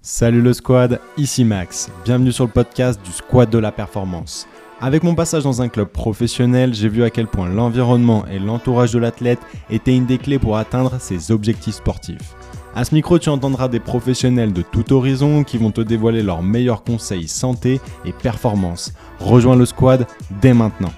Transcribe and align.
Salut 0.00 0.42
le 0.42 0.52
squad, 0.52 1.00
ici 1.16 1.44
Max. 1.44 1.90
Bienvenue 2.04 2.30
sur 2.30 2.44
le 2.44 2.52
podcast 2.52 3.00
du 3.04 3.10
Squad 3.10 3.50
de 3.50 3.58
la 3.58 3.72
Performance. 3.72 4.46
Avec 4.80 5.02
mon 5.02 5.16
passage 5.16 5.42
dans 5.42 5.60
un 5.60 5.68
club 5.68 5.88
professionnel, 5.88 6.72
j'ai 6.72 6.88
vu 6.88 7.02
à 7.02 7.10
quel 7.10 7.26
point 7.26 7.48
l'environnement 7.48 8.24
et 8.30 8.38
l'entourage 8.38 8.92
de 8.92 9.00
l'athlète 9.00 9.40
étaient 9.70 9.96
une 9.96 10.06
des 10.06 10.18
clés 10.18 10.38
pour 10.38 10.56
atteindre 10.56 11.00
ses 11.00 11.32
objectifs 11.32 11.74
sportifs. 11.74 12.36
À 12.76 12.84
ce 12.84 12.94
micro, 12.94 13.18
tu 13.18 13.28
entendras 13.28 13.66
des 13.66 13.80
professionnels 13.80 14.52
de 14.52 14.62
tout 14.62 14.92
horizon 14.92 15.42
qui 15.42 15.58
vont 15.58 15.72
te 15.72 15.80
dévoiler 15.80 16.22
leurs 16.22 16.44
meilleurs 16.44 16.84
conseils 16.84 17.26
santé 17.26 17.80
et 18.04 18.12
performance. 18.12 18.92
Rejoins 19.18 19.56
le 19.56 19.66
squad 19.66 20.06
dès 20.40 20.54
maintenant. 20.54 20.92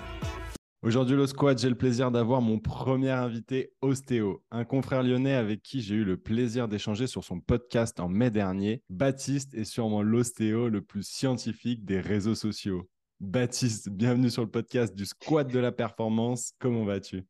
Aujourd'hui, 0.82 1.14
le 1.14 1.26
squad, 1.26 1.58
j'ai 1.58 1.68
le 1.68 1.74
plaisir 1.74 2.10
d'avoir 2.10 2.40
mon 2.40 2.58
premier 2.58 3.10
invité, 3.10 3.74
Ostéo, 3.82 4.42
un 4.50 4.64
confrère 4.64 5.02
lyonnais 5.02 5.34
avec 5.34 5.62
qui 5.62 5.82
j'ai 5.82 5.94
eu 5.94 6.04
le 6.04 6.16
plaisir 6.16 6.68
d'échanger 6.68 7.06
sur 7.06 7.22
son 7.22 7.38
podcast 7.38 8.00
en 8.00 8.08
mai 8.08 8.30
dernier. 8.30 8.82
Baptiste 8.88 9.52
est 9.52 9.64
sûrement 9.64 10.00
l'ostéo 10.00 10.70
le 10.70 10.80
plus 10.80 11.06
scientifique 11.06 11.84
des 11.84 12.00
réseaux 12.00 12.34
sociaux. 12.34 12.88
Baptiste, 13.20 13.90
bienvenue 13.90 14.30
sur 14.30 14.40
le 14.40 14.50
podcast 14.50 14.94
du 14.94 15.04
squad 15.04 15.52
de 15.52 15.58
la 15.58 15.70
performance. 15.70 16.54
Comment 16.58 16.86
vas-tu? 16.86 17.26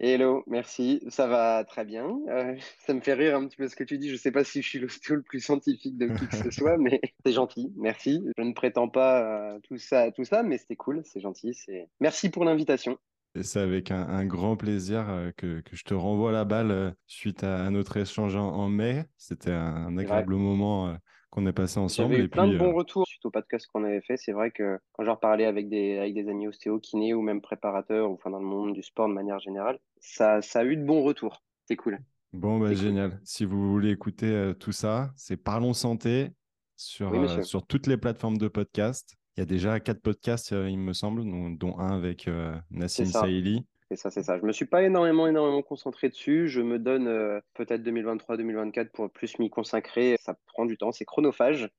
Hello, 0.00 0.44
merci. 0.46 1.02
Ça 1.08 1.26
va 1.26 1.64
très 1.64 1.84
bien. 1.84 2.20
Euh, 2.28 2.54
ça 2.86 2.94
me 2.94 3.00
fait 3.00 3.14
rire 3.14 3.36
un 3.36 3.46
petit 3.48 3.56
peu 3.56 3.66
ce 3.66 3.74
que 3.74 3.82
tu 3.82 3.98
dis. 3.98 4.06
Je 4.06 4.12
ne 4.12 4.18
sais 4.18 4.30
pas 4.30 4.44
si 4.44 4.62
je 4.62 4.68
suis 4.68 4.78
l'ostéo 4.78 5.16
le 5.16 5.22
plus 5.22 5.40
scientifique 5.40 5.98
de 5.98 6.06
qui 6.06 6.28
que 6.28 6.36
ce 6.36 6.50
soit, 6.52 6.78
mais 6.78 7.00
c'est 7.26 7.32
gentil. 7.32 7.72
Merci. 7.76 8.22
Je 8.36 8.42
ne 8.44 8.52
prétends 8.52 8.88
pas 8.88 9.22
euh, 9.22 9.58
tout 9.64 9.76
ça, 9.76 10.12
tout 10.12 10.24
ça, 10.24 10.44
mais 10.44 10.58
c'était 10.58 10.76
cool. 10.76 11.02
C'est 11.04 11.20
gentil. 11.20 11.52
C'est 11.52 11.88
merci 12.00 12.30
pour 12.30 12.44
l'invitation. 12.44 12.96
C'est 13.42 13.60
avec 13.60 13.90
un, 13.90 14.24
grand 14.24 14.56
plaisir 14.56 15.08
euh, 15.10 15.32
que, 15.36 15.62
je 15.72 15.82
te 15.82 15.94
renvoie 15.94 16.32
la 16.32 16.44
balle 16.44 16.94
suite 17.06 17.42
à, 17.42 17.68
notre 17.70 17.96
échange 17.96 18.36
en, 18.36 18.68
mai. 18.68 19.04
C'était 19.16 19.50
un, 19.50 19.96
agréable 19.98 20.36
moment 20.36 20.96
qu'on 21.30 21.46
a 21.46 21.52
passé 21.52 21.78
ensemble. 21.78 22.12
J'avais 22.12 22.24
eu 22.24 22.28
plein 22.28 22.46
de 22.46 22.56
bons 22.56 22.74
retours 22.74 23.06
suite 23.06 23.24
au 23.24 23.30
podcast 23.30 23.66
qu'on 23.72 23.84
avait 23.84 24.00
fait. 24.00 24.16
C'est 24.16 24.32
vrai 24.32 24.50
que 24.50 24.78
quand 24.92 25.04
j'en 25.04 25.14
reparlais 25.14 25.44
avec 25.44 25.68
des, 25.68 25.98
avec 25.98 26.14
des 26.14 26.28
amis 26.28 26.48
ostéo, 26.48 26.78
kinés 26.78 27.14
ou 27.14 27.22
même 27.22 27.40
préparateurs, 27.40 28.10
ou 28.10 28.14
enfin 28.14 28.30
dans 28.30 28.38
le 28.38 28.46
monde 28.46 28.72
du 28.72 28.82
sport 28.82 29.08
de 29.08 29.14
manière 29.14 29.38
générale, 29.38 29.78
ça, 30.00 30.40
ça 30.42 30.60
a 30.60 30.64
eu 30.64 30.76
de 30.76 30.84
bons 30.84 31.02
retours. 31.02 31.42
C'est 31.66 31.76
cool. 31.76 31.98
Bon, 32.32 32.58
bah, 32.58 32.74
génial. 32.74 33.20
Si 33.24 33.44
vous 33.44 33.70
voulez 33.70 33.90
écouter 33.90 34.26
euh, 34.26 34.52
tout 34.52 34.72
ça, 34.72 35.12
c'est 35.16 35.36
Parlons 35.36 35.72
Santé 35.72 36.30
sur, 36.76 37.12
euh, 37.12 37.42
sur 37.42 37.66
toutes 37.66 37.86
les 37.86 37.96
plateformes 37.96 38.38
de 38.38 38.48
podcast. 38.48 39.16
Il 39.36 39.40
y 39.40 39.42
a 39.42 39.46
déjà 39.46 39.80
quatre 39.80 40.02
podcasts, 40.02 40.52
euh, 40.52 40.68
il 40.68 40.78
me 40.78 40.92
semble, 40.92 41.24
dont, 41.56 41.78
un 41.78 41.96
avec 41.96 42.28
Nassim 42.70 43.06
Saïli. 43.06 43.64
C'est 43.90 43.96
ça, 43.96 44.10
c'est 44.10 44.22
ça. 44.22 44.38
Je 44.38 44.44
me 44.44 44.52
suis 44.52 44.66
pas 44.66 44.82
énormément, 44.82 45.26
énormément 45.26 45.62
concentré 45.62 46.08
dessus. 46.10 46.48
Je 46.48 46.60
me 46.60 46.78
donne 46.78 47.40
peut-être 47.54 47.82
2023-2024 47.82 48.90
pour 48.90 49.10
plus 49.10 49.38
m'y 49.38 49.48
consacrer. 49.50 50.16
Ça 50.20 50.34
prend 50.46 50.66
du 50.66 50.76
temps, 50.76 50.92
c'est 50.92 51.06
chronophage. 51.06 51.70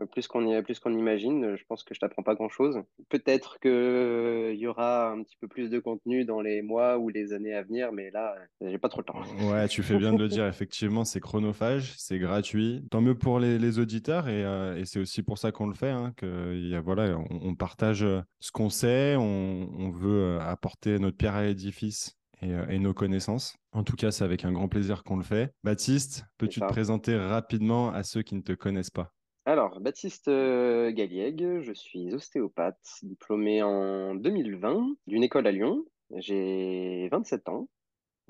Euh, 0.00 0.06
plus 0.06 0.26
qu'on 0.26 0.62
plus 0.62 0.78
qu'on 0.78 0.96
imagine. 0.96 1.56
Je 1.56 1.64
pense 1.64 1.84
que 1.84 1.94
je 1.94 2.00
t'apprends 2.00 2.22
pas 2.22 2.34
grand-chose. 2.34 2.82
Peut-être 3.08 3.58
qu'il 3.60 3.70
euh, 3.70 4.54
y 4.54 4.66
aura 4.66 5.10
un 5.10 5.22
petit 5.22 5.36
peu 5.40 5.48
plus 5.48 5.70
de 5.70 5.78
contenu 5.78 6.24
dans 6.24 6.40
les 6.40 6.62
mois 6.62 6.98
ou 6.98 7.08
les 7.08 7.32
années 7.32 7.54
à 7.54 7.62
venir, 7.62 7.92
mais 7.92 8.10
là, 8.10 8.34
j'ai 8.60 8.78
pas 8.78 8.88
trop 8.88 9.00
le 9.00 9.04
temps. 9.04 9.50
Ouais, 9.50 9.68
tu 9.68 9.82
fais 9.82 9.96
bien 9.96 10.12
de 10.12 10.18
le 10.18 10.28
dire. 10.28 10.46
Effectivement, 10.46 11.04
c'est 11.04 11.20
chronophage, 11.20 11.94
c'est 11.96 12.18
gratuit. 12.18 12.84
Tant 12.90 13.00
mieux 13.00 13.16
pour 13.16 13.38
les, 13.38 13.78
auditeurs 13.78 14.24
euh, 14.26 14.76
et, 14.76 14.84
c'est 14.84 14.98
aussi 14.98 15.22
pour 15.22 15.38
ça 15.38 15.52
qu'on 15.52 15.66
le 15.66 15.74
fait. 15.74 15.90
Hein, 15.90 16.12
que, 16.16 16.56
y 16.56 16.74
a, 16.74 16.80
voilà, 16.80 17.16
on, 17.30 17.54
partage 17.54 18.04
ce 18.40 18.52
qu'on 18.52 18.68
sait, 18.68 19.16
on, 19.16 19.90
veut 19.90 20.38
apporter 20.40 20.98
notre 20.98 21.16
pierre 21.16 21.34
à 21.34 21.44
l'édifice 21.44 22.16
et, 22.42 22.50
et, 22.68 22.78
nos 22.78 22.94
connaissances. 22.94 23.56
En 23.72 23.84
tout 23.84 23.96
cas, 23.96 24.10
c'est 24.10 24.24
avec 24.24 24.44
un 24.44 24.52
grand 24.52 24.68
plaisir 24.68 25.04
qu'on 25.04 25.16
le 25.16 25.22
fait. 25.22 25.52
Baptiste, 25.62 26.24
peux-tu 26.38 26.60
te 26.60 26.66
présenter 26.66 27.16
rapidement 27.16 27.92
à 27.92 28.02
ceux 28.02 28.22
qui 28.22 28.34
ne 28.34 28.40
te 28.40 28.52
connaissent 28.52 28.90
pas? 28.90 29.12
Alors, 29.50 29.80
Baptiste 29.80 30.28
euh, 30.28 30.92
Galliègue, 30.92 31.60
je 31.60 31.72
suis 31.72 32.14
ostéopathe, 32.14 32.78
diplômé 33.02 33.64
en 33.64 34.14
2020 34.14 34.94
d'une 35.08 35.24
école 35.24 35.48
à 35.48 35.50
Lyon. 35.50 35.84
J'ai 36.18 37.08
27 37.10 37.48
ans. 37.48 37.68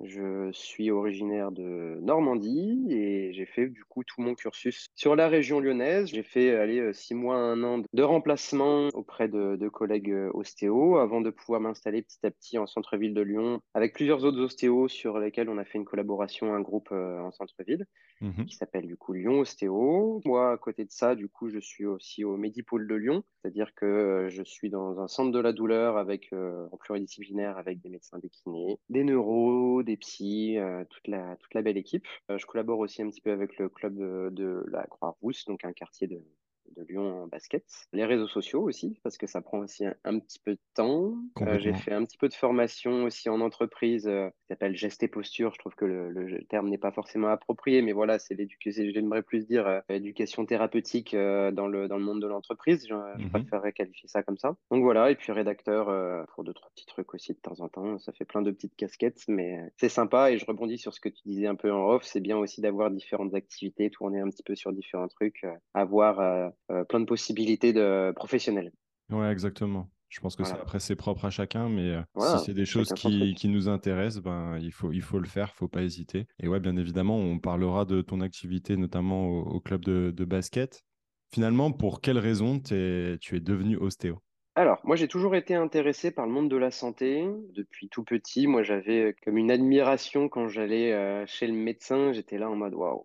Je 0.05 0.51
suis 0.53 0.91
originaire 0.91 1.53
de 1.53 1.99
Normandie 2.01 2.87
et 2.91 3.33
j'ai 3.33 3.45
fait 3.45 3.69
du 3.69 3.85
coup 3.85 4.03
tout 4.05 4.23
mon 4.23 4.35
cursus 4.35 4.89
sur 4.95 5.15
la 5.15 5.29
région 5.29 5.61
lyonnaise. 5.61 6.09
J'ai 6.09 6.23
fait 6.23 6.55
aller 6.55 6.81
euh, 6.81 6.93
six 6.93 7.15
mois, 7.15 7.37
un 7.37 7.63
an 7.63 7.83
de 7.93 8.03
remplacement 8.03 8.89
auprès 8.95 9.29
de, 9.29 9.69
collègues 9.69 10.11
euh, 10.11 10.31
ostéo 10.33 10.97
avant 10.97 11.21
de 11.21 11.31
pouvoir 11.31 11.61
m'installer 11.61 12.03
petit 12.03 12.25
à 12.25 12.31
petit 12.31 12.59
en 12.59 12.67
centre-ville 12.67 13.15
de 13.15 13.21
Lyon 13.21 13.61
avec 13.75 13.93
plusieurs 13.93 14.25
autres 14.25 14.41
ostéos 14.41 14.89
sur 14.89 15.19
lesquels 15.19 15.49
on 15.49 15.59
a 15.59 15.65
fait 15.65 15.79
une 15.79 15.85
collaboration, 15.85 16.55
un 16.55 16.61
groupe 16.61 16.89
euh, 16.93 17.21
en 17.21 17.31
centre-ville 17.31 17.87
mmh 18.21 18.45
qui 18.47 18.57
s'appelle 18.57 18.87
du 18.87 18.97
coup 18.97 19.13
Lyon 19.13 19.41
Ostéo. 19.41 20.21
Moi, 20.25 20.53
à 20.53 20.57
côté 20.57 20.85
de 20.85 20.91
ça, 20.91 21.15
du 21.15 21.29
coup, 21.29 21.51
je 21.51 21.59
suis 21.59 21.85
aussi 21.85 22.25
au 22.25 22.37
Medipôle 22.37 22.87
de 22.87 22.95
Lyon, 22.95 23.23
c'est-à-dire 23.43 23.75
que 23.75 24.29
je 24.31 24.43
suis 24.43 24.71
dans 24.71 25.01
un 25.01 25.09
centre 25.09 25.31
de 25.31 25.39
la 25.39 25.53
douleur 25.53 25.97
avec 25.97 26.33
en 26.33 26.77
pluridisciplinaire 26.77 27.59
avec 27.59 27.81
des 27.81 27.89
médecins 27.89 28.19
des 28.19 28.29
kinés, 28.29 28.79
des 28.89 29.05
neuros, 29.05 29.83
des 29.83 29.90
psys, 29.97 30.59
euh, 30.59 30.85
toute, 30.89 31.09
la, 31.09 31.37
toute 31.37 31.55
la 31.55 31.63
belle 31.63 31.77
équipe. 31.77 32.07
Euh, 32.31 32.39
je 32.39 32.47
collabore 32.47 32.79
aussi 32.79 33.03
un 33.03 33.11
petit 33.11 33.21
peu 33.21 33.33
avec 33.33 33.59
le 33.59 33.69
club 33.69 33.97
de 33.99 34.65
la 34.71 34.85
Croix-Rousse, 34.87 35.45
donc 35.47 35.65
un 35.65 35.73
quartier 35.73 36.07
de, 36.07 36.23
de 36.77 36.83
Lyon 36.83 37.25
en 37.25 37.27
basket. 37.27 37.65
Les 37.93 38.05
réseaux 38.05 38.29
sociaux 38.29 38.63
aussi, 38.63 38.99
parce 39.03 39.17
que 39.17 39.27
ça 39.27 39.41
prend 39.41 39.59
aussi 39.59 39.85
un, 40.05 40.19
petit 40.19 40.39
peu 40.39 40.53
de 40.53 40.61
temps. 40.75 41.15
Euh, 41.41 41.59
j'ai 41.59 41.75
fait 41.75 41.93
un 41.93 42.05
petit 42.05 42.19
peu 42.19 42.29
de 42.29 42.35
formation 42.35 43.05
aussi 43.05 43.29
en 43.29 43.41
entreprise 43.41 44.07
euh, 44.07 44.29
qui 44.29 44.47
s'appelle 44.49 44.77
Geste 44.77 45.03
et 45.03 45.09
Posture. 45.09 45.53
Je 45.55 45.59
trouve 45.59 45.75
que 45.75 45.85
le, 45.85 46.45
terme 46.49 46.69
n'est 46.69 46.79
pas 46.79 46.93
forcément 46.93 47.29
approprié, 47.29 47.83
mais 47.83 47.93
voilà, 47.93 48.19
c'est 48.19 48.35
l'éducation, 48.35 48.85
j'aimerais 48.93 49.23
plus 49.23 49.47
dire 49.47 49.67
euh, 49.67 49.81
éducation 49.89 50.45
thérapeutique 50.47 51.15
dans, 51.15 51.67
le, 51.67 51.89
dans 51.89 51.97
le 51.97 52.05
monde 52.05 52.23
de 52.23 52.27
l'entreprise. 52.27 52.87
Je, 52.89 52.95
mhm. 52.95 53.31
préférerais 53.31 53.73
qualifier 53.73 54.09
ça 54.09 54.23
comme 54.23 54.39
ça. 54.39 54.57
Donc 54.71 54.83
voilà, 54.83 55.11
et 55.11 55.17
puis 55.17 55.33
rédacteur 55.33 55.87
pour 56.35 56.45
deux, 56.45 56.53
trois 56.53 56.71
petits 56.71 56.87
trucs 56.87 57.13
aussi 57.15 57.33
de 57.33 57.39
temps 57.39 57.61
en 57.61 57.69
temps. 57.69 57.99
Ça 57.99 58.13
fait 58.13 58.25
plein 58.25 58.43
de 58.43 58.51
petites 58.51 58.77
casquettes, 58.77 59.23
mais 59.29 59.59
c'est 59.77 59.89
sympa. 59.89 60.31
Et 60.31 60.39
je 60.39 60.47
rebondis 60.47 60.79
sur 60.79 60.95
ce 60.95 61.01
que 61.01 61.09
tu 61.09 61.23
disais 61.25 61.47
un 61.47 61.55
peu 61.55 61.73
en 61.73 61.89
off. 61.91 62.05
C'est 62.05 62.21
bien 62.21 62.37
aussi 62.37 62.61
d'avoir 62.61 62.91
différentes 62.91 63.35
activités, 63.35 63.91
tourner 63.91 64.21
un 64.21 64.31
petit 64.31 64.43
peu 64.43 64.55
sur 64.55 64.73
différents 64.73 65.09
trucs, 65.09 65.45
avoir 65.75 66.53
plein 66.89 67.01
de 67.01 67.05
possibilités 67.05 67.73
de 67.73 68.13
professionnelles. 68.15 68.73
Ouais, 69.11 69.31
exactement. 69.31 69.89
Je 70.11 70.19
pense 70.19 70.35
que 70.35 70.43
ça, 70.43 70.57
après, 70.61 70.81
c'est 70.81 70.97
propre 70.97 71.25
à 71.25 71.31
chacun, 71.31 71.69
mais 71.69 71.91
euh, 71.91 72.03
si 72.19 72.47
c'est 72.47 72.55
des 72.55 72.67
choses 72.67 72.93
qui, 72.95 73.33
qui, 73.35 73.49
nous 73.49 73.69
intéressent, 73.69 74.21
ben, 74.25 74.59
il, 74.59 74.73
faut, 74.73 74.91
il 74.91 75.03
faut 75.03 75.21
le 75.21 75.29
faire, 75.29 75.47
il 75.47 75.55
ne 75.55 75.57
faut 75.59 75.69
pas 75.69 75.83
hésiter. 75.83 76.27
Et 76.41 76.49
ouais, 76.49 76.59
bien 76.59 76.77
évidemment, 76.77 77.17
on 77.17 77.39
parlera 77.39 77.85
de 77.85 78.03
ton 78.03 78.21
activité, 78.21 78.77
notamment 78.77 79.29
au, 79.29 79.61
club 79.61 79.85
de, 79.85 80.11
de, 80.11 80.25
basket. 80.25 80.83
Finalement, 81.33 81.71
pour 81.71 82.01
quelles 82.01 82.19
raisons 82.19 82.61
es, 82.73 83.19
tu 83.21 83.37
es 83.37 83.41
devenu 83.41 83.77
ostéo? 83.77 84.19
Alors, 84.57 84.81
moi, 84.83 84.97
j'ai 84.97 85.07
toujours 85.07 85.37
été 85.37 85.55
intéressé 85.55 86.11
par 86.11 86.27
le 86.27 86.33
monde 86.33 86.51
de 86.51 86.57
la 86.57 86.73
santé. 86.73 87.25
Depuis 87.55 87.89
tout 87.89 88.03
petit, 88.03 88.49
moi, 88.49 88.65
j'avais 88.65 89.15
comme 89.25 89.39
une 89.39 89.53
admiration 89.53 90.29
quand 90.29 90.49
j'allais 90.49 90.93
euh, 90.93 91.25
chez 91.27 91.47
le 91.47 91.55
médecin. 91.55 92.13
J'étais 92.13 92.37
là 92.37 92.51
en 92.51 92.57
mode, 92.57 92.75
waouh, 92.75 92.99
euh, 92.99 93.03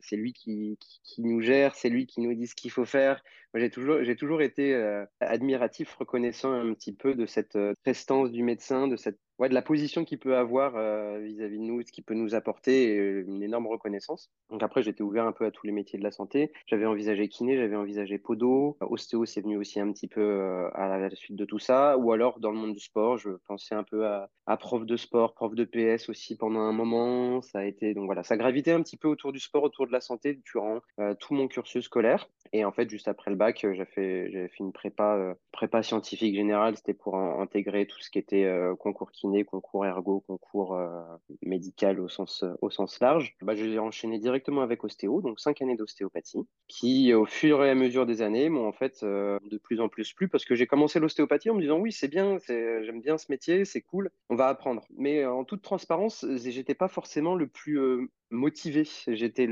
c'est 0.00 0.16
lui 0.16 0.32
qui, 0.32 0.78
nous 1.18 1.40
gère, 1.40 1.74
c'est 1.74 1.88
lui 1.88 2.06
qui 2.06 2.20
nous 2.20 2.34
dit 2.34 2.46
ce 2.46 2.54
qu'il 2.54 2.70
faut 2.70 2.84
faire. 2.84 3.22
Moi, 3.52 3.60
j'ai 3.60 3.70
toujours, 3.70 4.02
j'ai 4.02 4.16
toujours 4.16 4.42
été 4.42 4.74
euh, 4.74 5.04
admiratif, 5.20 5.94
reconnaissant 5.94 6.52
un 6.52 6.74
petit 6.74 6.92
peu 6.92 7.14
de 7.14 7.26
cette 7.26 7.56
euh, 7.56 7.74
prestance 7.82 8.30
du 8.30 8.42
médecin, 8.42 8.88
de 8.88 8.96
cette 8.96 9.18
ouais, 9.38 9.48
de 9.48 9.54
la 9.54 9.62
position 9.62 10.04
qu'il 10.04 10.18
peut 10.18 10.36
avoir 10.36 10.76
euh, 10.76 11.18
vis-à-vis 11.18 11.58
de 11.58 11.62
nous, 11.62 11.82
ce 11.82 11.92
qu'il 11.92 12.04
peut 12.04 12.14
nous 12.14 12.34
apporter, 12.34 12.96
euh, 12.98 13.24
une 13.26 13.42
énorme 13.42 13.66
reconnaissance. 13.66 14.30
Donc 14.50 14.62
après, 14.62 14.82
j'étais 14.82 15.02
ouvert 15.02 15.26
un 15.26 15.32
peu 15.32 15.44
à 15.44 15.50
tous 15.50 15.66
les 15.66 15.72
métiers 15.72 15.98
de 15.98 16.04
la 16.04 16.10
santé. 16.10 16.52
J'avais 16.66 16.86
envisagé 16.86 17.28
kiné, 17.28 17.56
j'avais 17.56 17.76
envisagé 17.76 18.18
podo. 18.18 18.76
Ostéo, 18.80 19.24
c'est 19.24 19.40
venu 19.40 19.56
aussi 19.56 19.80
un 19.80 19.92
petit 19.92 20.08
peu 20.08 20.20
euh, 20.20 20.68
à 20.74 20.98
la 20.98 21.10
suite 21.14 21.36
de 21.36 21.44
tout 21.44 21.58
ça. 21.58 21.98
Ou 21.98 22.12
alors, 22.12 22.40
dans 22.40 22.50
le 22.50 22.56
monde 22.56 22.74
du 22.74 22.80
sport, 22.80 23.18
je 23.18 23.30
pensais 23.46 23.74
un 23.74 23.84
peu 23.84 24.06
à, 24.06 24.28
prof 24.58 24.86
de 24.86 24.96
sport, 24.96 25.34
prof 25.34 25.54
de 25.54 25.64
PS 25.64 26.08
aussi 26.08 26.36
pendant 26.36 26.60
un 26.60 26.72
moment. 26.72 27.42
Ça 27.42 27.60
a 27.60 27.64
été, 27.64 27.94
donc 27.94 28.06
voilà, 28.06 28.22
ça 28.22 28.36
gravitait 28.36 28.72
un 28.72 28.82
petit 28.82 28.96
peu 28.96 29.08
autour 29.08 29.32
du 29.32 29.40
sport, 29.40 29.62
autour 29.62 29.86
de 29.86 29.92
la 29.92 30.00
santé 30.00 30.40
durant 30.44 30.80
tout 31.18 31.34
mon 31.34 31.48
cursus 31.48 31.84
scolaire. 31.84 32.28
Et 32.52 32.64
en 32.64 32.72
fait, 32.72 32.88
juste 32.88 33.08
après 33.08 33.30
le 33.30 33.36
bac, 33.36 33.66
j'ai 33.72 33.84
fait, 33.84 34.30
fait 34.30 34.60
une 34.60 34.72
prépa, 34.72 35.34
prépa 35.52 35.82
scientifique 35.82 36.34
générale. 36.34 36.76
C'était 36.76 36.94
pour 36.94 37.16
intégrer 37.16 37.86
tout 37.86 38.00
ce 38.00 38.10
qui 38.10 38.18
était 38.18 38.48
concours 38.78 39.10
kiné 39.10 39.25
concours 39.44 39.86
ergo, 39.86 40.20
concours 40.26 40.74
euh, 40.74 41.02
médical 41.42 42.00
au 42.00 42.08
sens, 42.08 42.44
au 42.60 42.70
sens 42.70 43.00
large, 43.00 43.36
bah, 43.42 43.54
j'ai 43.54 43.78
enchaîné 43.78 44.18
directement 44.18 44.62
avec 44.62 44.84
ostéo, 44.84 45.20
donc 45.20 45.40
cinq 45.40 45.62
années 45.62 45.76
d'ostéopathie, 45.76 46.46
qui 46.68 47.12
au 47.14 47.26
fur 47.26 47.64
et 47.64 47.70
à 47.70 47.74
mesure 47.74 48.06
des 48.06 48.22
années 48.22 48.48
m'ont 48.48 48.66
en 48.66 48.72
fait 48.72 49.00
euh, 49.02 49.38
de 49.50 49.58
plus 49.58 49.80
en 49.80 49.88
plus 49.88 50.12
plu 50.12 50.28
parce 50.28 50.44
que 50.44 50.54
j'ai 50.54 50.66
commencé 50.66 50.98
l'ostéopathie 50.98 51.50
en 51.50 51.54
me 51.54 51.60
disant 51.60 51.78
oui 51.78 51.92
c'est 51.92 52.08
bien, 52.08 52.38
j'aime 52.48 53.00
bien 53.00 53.18
ce 53.18 53.26
métier, 53.30 53.64
c'est 53.64 53.82
cool, 53.82 54.10
on 54.28 54.36
va 54.36 54.48
apprendre. 54.48 54.84
Mais 54.96 55.24
en 55.24 55.44
toute 55.44 55.62
transparence, 55.62 56.26
j'étais 56.36 56.74
pas 56.74 56.88
forcément 56.88 57.34
le 57.34 57.46
plus 57.46 57.78
euh, 57.78 58.10
motivé. 58.30 58.84
J'étais 59.06 59.46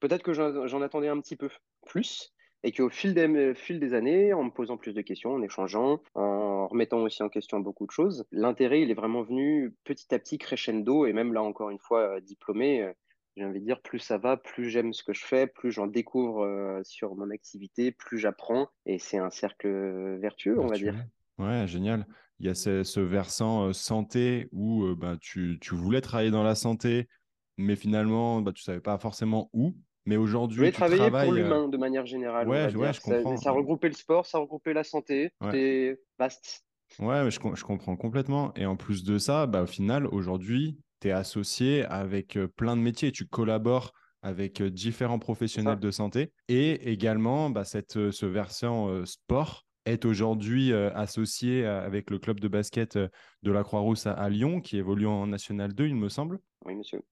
peut-être 0.00 0.22
que 0.22 0.32
j'en 0.32 0.82
attendais 0.82 1.08
un 1.08 1.20
petit 1.20 1.36
peu 1.36 1.48
plus 1.86 2.32
et 2.62 2.72
qu'au 2.72 2.90
fil 2.90 3.14
des, 3.14 3.54
fil 3.54 3.80
des 3.80 3.94
années, 3.94 4.32
en 4.32 4.44
me 4.44 4.50
posant 4.50 4.76
plus 4.76 4.94
de 4.94 5.00
questions, 5.00 5.34
en 5.34 5.42
échangeant, 5.42 6.00
en 6.14 6.66
remettant 6.66 6.98
aussi 6.98 7.22
en 7.22 7.28
question 7.28 7.60
beaucoup 7.60 7.86
de 7.86 7.90
choses, 7.90 8.24
l'intérêt, 8.32 8.82
il 8.82 8.90
est 8.90 8.94
vraiment 8.94 9.22
venu 9.22 9.74
petit 9.84 10.14
à 10.14 10.18
petit 10.18 10.38
crescendo, 10.38 11.06
et 11.06 11.12
même 11.12 11.32
là, 11.32 11.42
encore 11.42 11.70
une 11.70 11.78
fois, 11.78 12.16
euh, 12.16 12.20
diplômé, 12.20 12.82
euh, 12.82 12.92
j'ai 13.36 13.44
envie 13.44 13.60
de 13.60 13.64
dire, 13.64 13.80
plus 13.80 13.98
ça 13.98 14.18
va, 14.18 14.36
plus 14.36 14.68
j'aime 14.68 14.92
ce 14.92 15.02
que 15.02 15.14
je 15.14 15.24
fais, 15.24 15.46
plus 15.46 15.72
j'en 15.72 15.86
découvre 15.86 16.80
sur 16.84 17.14
mon 17.14 17.30
activité, 17.30 17.92
plus 17.92 18.18
j'apprends. 18.18 18.68
Et 18.86 18.98
c'est 18.98 19.18
un 19.18 19.30
cercle 19.30 20.18
vertueux, 20.18 20.58
on 20.58 20.66
va 20.66 20.76
dire. 20.76 20.96
Ouais, 21.38 21.66
génial. 21.66 22.06
Il 22.40 22.46
y 22.46 22.48
a 22.50 22.54
ce, 22.54 23.00
versant 23.00 23.72
santé 23.72 24.48
où 24.50 24.94
bah, 24.96 25.16
tu, 25.20 25.58
tu, 25.60 25.74
voulais 25.74 26.00
travailler 26.00 26.32
dans 26.32 26.42
la 26.42 26.56
santé, 26.56 27.08
mais 27.56 27.76
finalement, 27.76 28.42
bah, 28.42 28.52
tu 28.52 28.62
ne 28.62 28.64
savais 28.64 28.80
pas 28.80 28.98
forcément 28.98 29.48
où. 29.52 29.74
Mais 30.06 30.16
aujourd'hui, 30.16 30.56
je 30.56 30.60
voulais 30.60 30.72
travailler 30.72 31.10
pour 31.10 31.32
l'humain 31.32 31.68
de 31.68 31.76
manière 31.76 32.06
générale. 32.06 32.48
Ouais, 32.48 32.74
ouais 32.74 32.92
je 32.92 33.00
comprends. 33.00 33.36
Ça, 33.36 33.50
regroupait 33.50 33.88
le 33.88 33.94
sport, 33.94 34.26
ça 34.26 34.38
regroupait 34.38 34.72
la 34.72 34.84
santé. 34.84 35.32
C'était 35.42 36.00
vaste. 36.18 36.64
Ouais, 36.98 37.30
je, 37.30 37.38
je, 37.54 37.64
comprends 37.64 37.96
complètement. 37.96 38.52
Et 38.56 38.66
en 38.66 38.76
plus 38.76 39.04
de 39.04 39.18
ça, 39.18 39.46
bah, 39.46 39.62
au 39.62 39.66
final, 39.66 40.06
aujourd'hui, 40.06 40.78
tu 41.00 41.08
es 41.08 41.12
associé 41.12 41.84
avec 41.84 42.38
plein 42.56 42.76
de 42.76 42.82
métiers. 42.82 43.12
Tu 43.12 43.26
collabores 43.26 43.92
avec 44.22 44.62
différents 44.62 45.18
professionnels 45.18 45.78
de 45.78 45.90
santé. 45.90 46.32
Et 46.48 46.90
également, 46.90 47.50
bah, 47.50 47.64
cette, 47.64 48.10
ce 48.10 48.26
versant 48.26 49.04
sport 49.04 49.64
est 49.86 50.04
aujourd'hui 50.04 50.72
associé 50.72 51.64
avec 51.64 52.10
le 52.10 52.18
club 52.18 52.40
de 52.40 52.48
basket 52.48 52.98
de 52.98 53.52
la 53.52 53.62
Croix-Rousse 53.62 54.06
à, 54.06 54.28
Lyon, 54.28 54.60
qui 54.60 54.76
évolue 54.76 55.06
en 55.06 55.26
National 55.26 55.74
2, 55.74 55.86
il 55.86 55.96
me 55.96 56.08
semble. 56.08 56.38
Oui, 56.64 56.74
monsieur. 56.74 57.02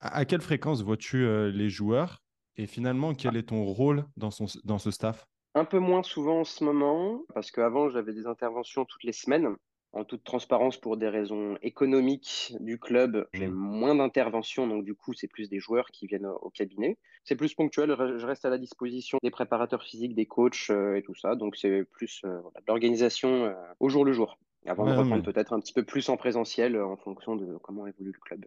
À, 0.00 0.24
quelle 0.24 0.40
fréquence 0.42 0.82
vois-tu 0.82 1.26
les 1.52 1.70
joueurs 1.70 2.22
Et 2.56 2.66
finalement, 2.66 3.14
quel 3.14 3.36
ah. 3.36 3.38
est 3.38 3.48
ton 3.48 3.64
rôle 3.64 4.04
dans, 4.16 4.30
son, 4.30 4.46
dans 4.64 4.78
ce 4.78 4.90
staff? 4.90 5.26
Un 5.54 5.64
peu 5.64 5.78
moins 5.78 6.02
souvent 6.02 6.40
en 6.40 6.44
ce 6.44 6.64
moment, 6.64 7.22
parce 7.34 7.50
qu'avant, 7.50 7.88
j'avais 7.88 8.12
des 8.12 8.26
interventions 8.26 8.84
toutes 8.84 9.04
les 9.04 9.12
semaines 9.12 9.56
en 9.96 10.04
toute 10.04 10.24
transparence, 10.24 10.76
pour 10.76 10.96
des 10.96 11.08
raisons 11.08 11.56
économiques 11.62 12.54
du 12.60 12.78
club, 12.78 13.26
j'ai 13.32 13.48
mmh. 13.48 13.54
moins 13.54 13.94
d'interventions, 13.94 14.66
donc 14.66 14.84
du 14.84 14.94
coup, 14.94 15.14
c'est 15.14 15.26
plus 15.26 15.48
des 15.48 15.58
joueurs 15.58 15.86
qui 15.90 16.06
viennent 16.06 16.26
au 16.26 16.50
cabinet. 16.50 16.98
C'est 17.24 17.34
plus 17.34 17.54
ponctuel, 17.54 17.96
je 18.18 18.26
reste 18.26 18.44
à 18.44 18.50
la 18.50 18.58
disposition 18.58 19.18
des 19.22 19.30
préparateurs 19.30 19.82
physiques, 19.82 20.14
des 20.14 20.26
coachs 20.26 20.70
euh, 20.70 20.96
et 20.96 21.02
tout 21.02 21.14
ça, 21.14 21.34
donc 21.34 21.56
c'est 21.56 21.84
plus 21.84 22.20
euh, 22.24 22.36
de 22.36 22.62
l'organisation 22.68 23.46
euh, 23.46 23.54
au 23.80 23.88
jour 23.88 24.04
le 24.04 24.12
jour, 24.12 24.38
avant 24.66 24.84
de 24.84 24.92
reprendre 24.92 25.22
peut-être 25.22 25.52
un 25.52 25.60
petit 25.60 25.72
peu 25.72 25.82
plus 25.82 26.08
en 26.08 26.16
présentiel 26.16 26.80
en 26.80 26.96
fonction 26.96 27.34
de 27.34 27.56
comment 27.62 27.86
évolue 27.86 28.12
le 28.12 28.20
club. 28.20 28.46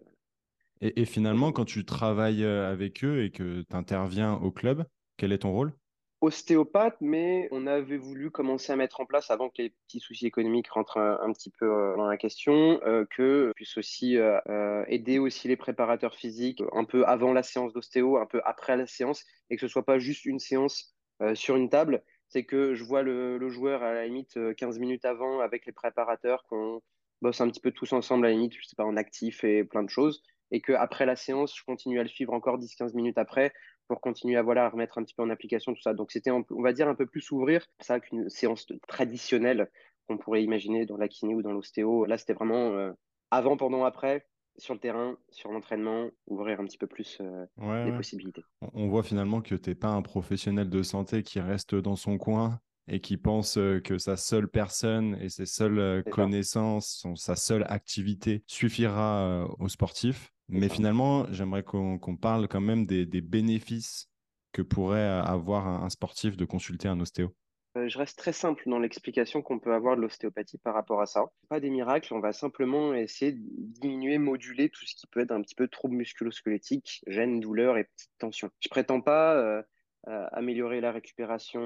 Et, 0.80 1.04
finalement, 1.04 1.52
quand 1.52 1.66
tu 1.66 1.84
travailles 1.84 2.44
avec 2.44 3.04
eux 3.04 3.22
et 3.22 3.30
que 3.30 3.62
tu 3.62 3.76
interviens 3.76 4.34
au 4.34 4.50
club, 4.50 4.84
quel 5.16 5.32
est 5.32 5.38
ton 5.38 5.52
rôle? 5.52 5.74
Ostéopathe, 6.20 6.98
mais 7.00 7.48
on 7.50 7.66
avait 7.66 7.96
voulu 7.96 8.30
commencer 8.30 8.72
à 8.72 8.76
mettre 8.76 9.00
en 9.00 9.06
place, 9.06 9.30
avant 9.30 9.48
que 9.48 9.62
les 9.62 9.70
petits 9.70 10.00
soucis 10.00 10.26
économiques 10.26 10.68
rentrent 10.68 10.98
un, 10.98 11.32
petit 11.32 11.50
peu 11.50 11.64
euh, 11.64 11.96
dans 11.96 12.06
la 12.06 12.18
question, 12.18 12.78
euh, 12.84 13.06
que 13.16 13.52
puisse 13.56 13.78
aussi 13.78 14.18
euh, 14.18 14.84
aider 14.86 15.18
aussi 15.18 15.48
les 15.48 15.56
préparateurs 15.56 16.14
physiques 16.14 16.62
un 16.72 16.84
peu 16.84 17.06
avant 17.06 17.32
la 17.32 17.42
séance 17.42 17.72
d'ostéo, 17.72 18.18
un 18.18 18.26
peu 18.26 18.42
après 18.44 18.76
la 18.76 18.86
séance, 18.86 19.24
et 19.48 19.56
que 19.56 19.62
ce 19.62 19.68
soit 19.68 19.84
pas 19.84 19.98
juste 19.98 20.26
une 20.26 20.38
séance 20.38 20.94
sur 21.34 21.56
une 21.56 21.68
table, 21.68 22.02
c'est 22.28 22.44
que 22.44 22.74
je 22.74 22.82
vois 22.82 23.02
le, 23.02 23.50
joueur 23.50 23.82
à 23.82 23.92
la 23.92 24.06
limite 24.06 24.38
15 24.56 24.78
minutes 24.78 25.04
avant 25.04 25.40
avec 25.40 25.66
les 25.66 25.72
préparateurs, 25.72 26.44
qu'on 26.48 26.80
bosse 27.20 27.42
un 27.42 27.50
petit 27.50 27.60
peu 27.60 27.72
tous 27.72 27.92
ensemble 27.92 28.24
à 28.24 28.30
la 28.30 28.36
limite, 28.36 28.54
je 28.54 28.66
sais 28.66 28.76
pas, 28.76 28.86
en 28.86 28.96
actif 28.96 29.44
et 29.44 29.64
plein 29.64 29.82
de 29.82 29.90
choses, 29.90 30.22
et 30.50 30.60
que 30.60 30.72
après 30.72 31.06
la 31.06 31.16
séance, 31.16 31.56
je 31.56 31.64
continue 31.64 32.00
à 32.00 32.02
le 32.02 32.08
suivre 32.08 32.32
encore 32.32 32.58
10-15 32.58 32.94
minutes 32.94 33.18
après 33.18 33.52
pour 33.88 34.00
continuer 34.00 34.36
à, 34.36 34.42
voilà, 34.42 34.68
remettre 34.68 34.98
un 34.98 35.02
petit 35.02 35.14
peu 35.14 35.22
en 35.22 35.30
application 35.30 35.74
tout 35.74 35.82
ça. 35.82 35.94
Donc 35.94 36.12
c'était, 36.12 36.30
on 36.30 36.44
va 36.62 36.72
dire, 36.72 36.88
un 36.88 36.94
peu 36.94 37.06
plus 37.06 37.30
ouvrir 37.32 37.66
ça 37.80 37.98
qu'une 37.98 38.28
séance 38.28 38.66
traditionnelle 38.86 39.68
qu'on 40.06 40.18
pourrait 40.18 40.42
imaginer 40.42 40.86
dans 40.86 40.96
la 40.96 41.08
kiné 41.08 41.34
ou 41.34 41.42
dans 41.42 41.52
l'ostéo. 41.52 42.04
Là, 42.04 42.18
c'était 42.18 42.32
vraiment 42.32 42.72
euh, 42.72 42.92
avant, 43.30 43.56
pendant, 43.56 43.84
après, 43.84 44.26
sur 44.58 44.74
le 44.74 44.80
terrain, 44.80 45.16
sur 45.30 45.50
l'entraînement, 45.50 46.08
ouvrir 46.26 46.60
un 46.60 46.64
petit 46.64 46.78
peu 46.78 46.86
plus 46.86 47.18
euh, 47.20 47.84
les 47.84 47.92
possibilités. 47.92 48.42
On 48.74 48.88
voit 48.88 49.02
finalement 49.02 49.40
que 49.40 49.54
tu 49.54 49.70
n'es 49.70 49.74
pas 49.74 49.88
un 49.88 50.02
professionnel 50.02 50.68
de 50.68 50.82
santé 50.82 51.22
qui 51.22 51.40
reste 51.40 51.74
dans 51.74 51.96
son 51.96 52.18
coin 52.18 52.60
et 52.88 53.00
qui 53.00 53.16
pense 53.16 53.56
euh, 53.56 53.80
que 53.80 53.98
sa 53.98 54.16
seule 54.16 54.48
personne 54.48 55.16
et 55.20 55.28
ses 55.28 55.46
seules 55.46 56.04
connaissances, 56.10 57.06
sa 57.14 57.36
seule 57.36 57.64
activité 57.68 58.42
suffira 58.46 59.48
aux 59.58 59.68
sportifs. 59.68 60.32
Mais 60.50 60.68
finalement, 60.68 61.26
j'aimerais 61.32 61.62
qu'on 61.62 62.16
parle 62.16 62.48
quand 62.48 62.60
même 62.60 62.86
des, 62.86 63.06
bénéfices 63.20 64.08
que 64.52 64.62
pourrait 64.62 65.06
avoir 65.06 65.66
un, 65.66 65.88
sportif 65.90 66.36
de 66.36 66.44
consulter 66.44 66.88
un 66.88 67.00
ostéo. 67.00 67.32
Euh, 67.76 67.88
je 67.88 67.98
reste 67.98 68.18
très 68.18 68.32
simple 68.32 68.64
dans 68.66 68.80
l'explication 68.80 69.42
qu'on 69.42 69.60
peut 69.60 69.72
avoir 69.72 69.94
de 69.94 70.00
l'ostéopathie 70.00 70.58
par 70.58 70.74
rapport 70.74 71.00
à 71.00 71.06
ça. 71.06 71.26
Pas 71.48 71.60
des 71.60 71.70
miracles, 71.70 72.12
on 72.14 72.18
va 72.18 72.32
simplement 72.32 72.94
essayer 72.94 73.30
de 73.30 73.38
diminuer, 73.40 74.18
moduler 74.18 74.70
tout 74.70 74.84
ce 74.84 74.96
qui 74.96 75.06
peut 75.06 75.20
être 75.20 75.30
un 75.30 75.40
petit 75.40 75.54
peu 75.54 75.68
trouble 75.68 75.94
musculo-squelettique, 75.94 77.04
gêne, 77.06 77.38
douleur 77.38 77.78
et 77.78 77.84
petite 77.84 78.10
tension. 78.18 78.50
Je 78.58 78.68
prétends 78.68 79.00
pas 79.00 79.36
euh, 79.36 79.62
euh, 80.08 80.26
améliorer 80.32 80.80
la 80.80 80.90
récupération, 80.90 81.60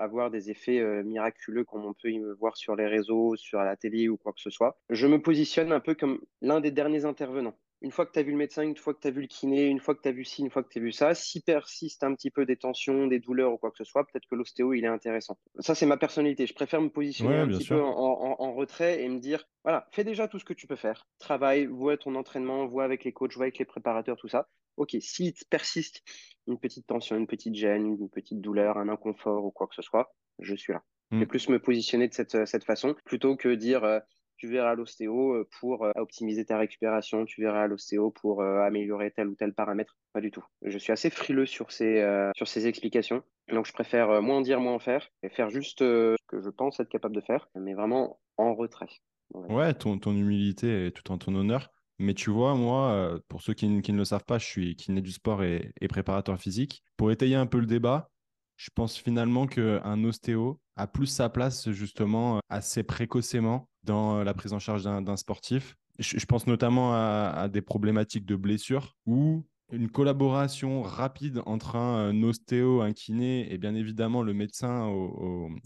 avoir 0.00 0.32
des 0.32 0.50
effets 0.50 0.82
miraculeux 1.04 1.64
comme 1.64 1.84
on 1.84 1.94
peut 1.94 2.10
y 2.10 2.20
voir 2.40 2.56
sur 2.56 2.74
les 2.74 2.88
réseaux, 2.88 3.36
sur 3.36 3.60
la 3.60 3.76
télé 3.76 4.08
ou 4.08 4.16
quoi 4.16 4.32
que 4.32 4.40
ce 4.40 4.50
soit. 4.50 4.76
Je 4.90 5.06
me 5.06 5.22
positionne 5.22 5.70
un 5.70 5.80
peu 5.80 5.94
comme 5.94 6.20
l'un 6.40 6.60
des 6.60 6.72
derniers 6.72 7.04
intervenants 7.04 7.56
une 7.80 7.92
fois 7.92 8.06
que 8.06 8.12
tu 8.12 8.18
as 8.18 8.22
vu 8.22 8.32
le 8.32 8.36
médecin, 8.36 8.62
une 8.62 8.76
fois 8.76 8.94
que 8.94 9.00
tu 9.00 9.08
as 9.08 9.10
vu 9.10 9.20
le 9.20 9.26
kiné, 9.26 9.66
une 9.66 9.78
fois 9.78 9.94
que 9.94 10.02
tu 10.02 10.08
as 10.08 10.12
vu 10.12 10.24
ci, 10.24 10.42
une 10.42 10.50
fois 10.50 10.62
que 10.62 10.68
tu 10.68 10.78
as 10.78 10.82
vu 10.82 10.92
ça, 10.92 11.14
si 11.14 11.40
persiste 11.40 12.02
un 12.02 12.14
petit 12.14 12.30
peu 12.30 12.44
des 12.44 12.56
tensions, 12.56 13.06
des 13.06 13.20
douleurs 13.20 13.52
ou 13.52 13.58
quoi 13.58 13.70
que 13.70 13.76
ce 13.76 13.84
soit, 13.84 14.04
peut-être 14.04 14.26
que 14.28 14.34
l'ostéo, 14.34 14.72
il 14.72 14.84
est 14.84 14.88
intéressant. 14.88 15.38
Ça, 15.60 15.74
c'est 15.74 15.86
ma 15.86 15.96
personnalité. 15.96 16.46
Je 16.46 16.54
préfère 16.54 16.80
me 16.80 16.88
positionner 16.88 17.36
un 17.36 17.48
petit 17.48 17.68
peu 17.68 17.80
en, 17.80 18.52
retrait 18.54 19.02
et 19.02 19.08
me 19.08 19.20
dire, 19.20 19.44
voilà, 19.62 19.86
fais 19.92 20.02
déjà 20.02 20.26
tout 20.26 20.38
ce 20.38 20.44
que 20.44 20.54
tu 20.54 20.66
peux 20.66 20.76
faire. 20.76 21.06
Travaille, 21.18 21.66
vois 21.66 21.96
ton 21.96 22.14
entraînement, 22.16 22.66
vois 22.66 22.84
avec 22.84 23.04
les 23.04 23.12
coachs, 23.12 23.34
vois 23.34 23.44
avec 23.44 23.58
les 23.58 23.64
préparateurs, 23.64 24.16
tout 24.16 24.28
ça. 24.28 24.48
Ok, 24.76 24.96
si 25.00 25.34
persiste 25.50 26.02
une 26.46 26.58
petite 26.58 26.86
tension, 26.86 27.16
une 27.16 27.26
petite 27.26 27.54
gêne, 27.54 27.86
une 27.86 28.08
petite 28.08 28.40
douleur, 28.40 28.78
un 28.78 28.88
inconfort 28.88 29.44
ou 29.44 29.50
quoi 29.50 29.66
que 29.66 29.74
ce 29.74 29.82
soit, 29.82 30.12
je 30.38 30.54
suis 30.54 30.72
là. 30.72 30.82
Hmm. 31.10 31.24
plus 31.24 31.48
me 31.48 31.58
positionner 31.58 32.06
de 32.06 32.12
cette, 32.12 32.46
cette 32.46 32.64
façon 32.64 32.94
plutôt 33.06 33.34
que 33.34 33.48
dire 33.54 33.82
euh, 33.82 33.98
tu 34.38 34.46
verras 34.46 34.74
l'ostéo 34.74 35.34
euh, 35.34 35.48
pour 35.60 35.84
euh, 35.84 35.92
optimiser 35.96 36.44
ta 36.44 36.58
récupération, 36.58 37.24
tu 37.24 37.42
verras 37.42 37.66
l'ostéo 37.66 38.10
pour 38.10 38.40
euh, 38.40 38.62
améliorer 38.62 39.10
tel 39.10 39.28
ou 39.28 39.34
tel 39.34 39.52
paramètre. 39.52 39.98
Pas 40.12 40.20
du 40.20 40.30
tout. 40.30 40.44
Je 40.62 40.78
suis 40.78 40.92
assez 40.92 41.10
frileux 41.10 41.46
sur 41.46 41.70
ces, 41.70 42.02
sur 42.34 42.46
explications. 42.56 43.22
Donc, 43.52 43.66
je 43.66 43.72
préfère 43.72 44.22
moins 44.22 44.40
dire, 44.40 44.60
moins 44.60 44.78
faire 44.78 45.06
et 45.22 45.28
faire 45.28 45.50
juste 45.50 45.80
ce 45.80 46.16
que 46.26 46.40
je 46.40 46.48
pense 46.48 46.80
être 46.80 46.88
capable 46.88 47.14
de 47.14 47.20
faire, 47.20 47.48
mais 47.54 47.74
vraiment 47.74 48.18
en 48.36 48.54
retrait. 48.54 48.88
Ouais, 49.34 49.74
ton, 49.74 49.98
humilité 50.12 50.86
est 50.86 50.90
tout 50.92 51.12
en 51.12 51.18
ton 51.18 51.34
honneur. 51.34 51.70
Mais 51.98 52.14
tu 52.14 52.30
vois, 52.30 52.54
moi, 52.54 53.18
pour 53.28 53.42
ceux 53.42 53.54
qui, 53.54 53.68
ne 53.68 53.96
le 53.96 54.04
savent 54.04 54.24
pas, 54.24 54.38
je 54.38 54.46
suis 54.46 54.76
kiné 54.76 55.02
du 55.02 55.12
sport 55.12 55.42
et 55.42 55.72
préparateur 55.88 56.38
physique. 56.38 56.82
Pour 56.96 57.12
étayer 57.12 57.36
un 57.36 57.46
peu 57.46 57.58
le 57.58 57.66
débat, 57.66 58.10
je 58.58 58.70
pense 58.74 58.98
finalement 58.98 59.46
qu'un 59.46 60.04
ostéo 60.04 60.60
a 60.76 60.86
plus 60.86 61.06
sa 61.06 61.28
place 61.28 61.70
justement 61.70 62.40
assez 62.50 62.82
précocement 62.82 63.68
dans 63.84 64.22
la 64.22 64.34
prise 64.34 64.52
en 64.52 64.58
charge 64.58 64.82
d'un 64.82 65.16
sportif. 65.16 65.76
Je, 65.98 66.24
pense 66.26 66.46
notamment 66.46 66.92
à, 66.92 67.48
des 67.48 67.62
problématiques 67.62 68.26
de 68.26 68.36
blessures 68.36 68.94
où 69.06 69.44
une 69.72 69.88
collaboration 69.88 70.82
rapide 70.82 71.40
entre 71.46 71.76
un, 71.76 72.22
ostéo, 72.22 72.82
un 72.82 72.92
kiné 72.92 73.52
et 73.52 73.58
bien 73.58 73.74
évidemment 73.74 74.22
le 74.22 74.34
médecin 74.34 74.90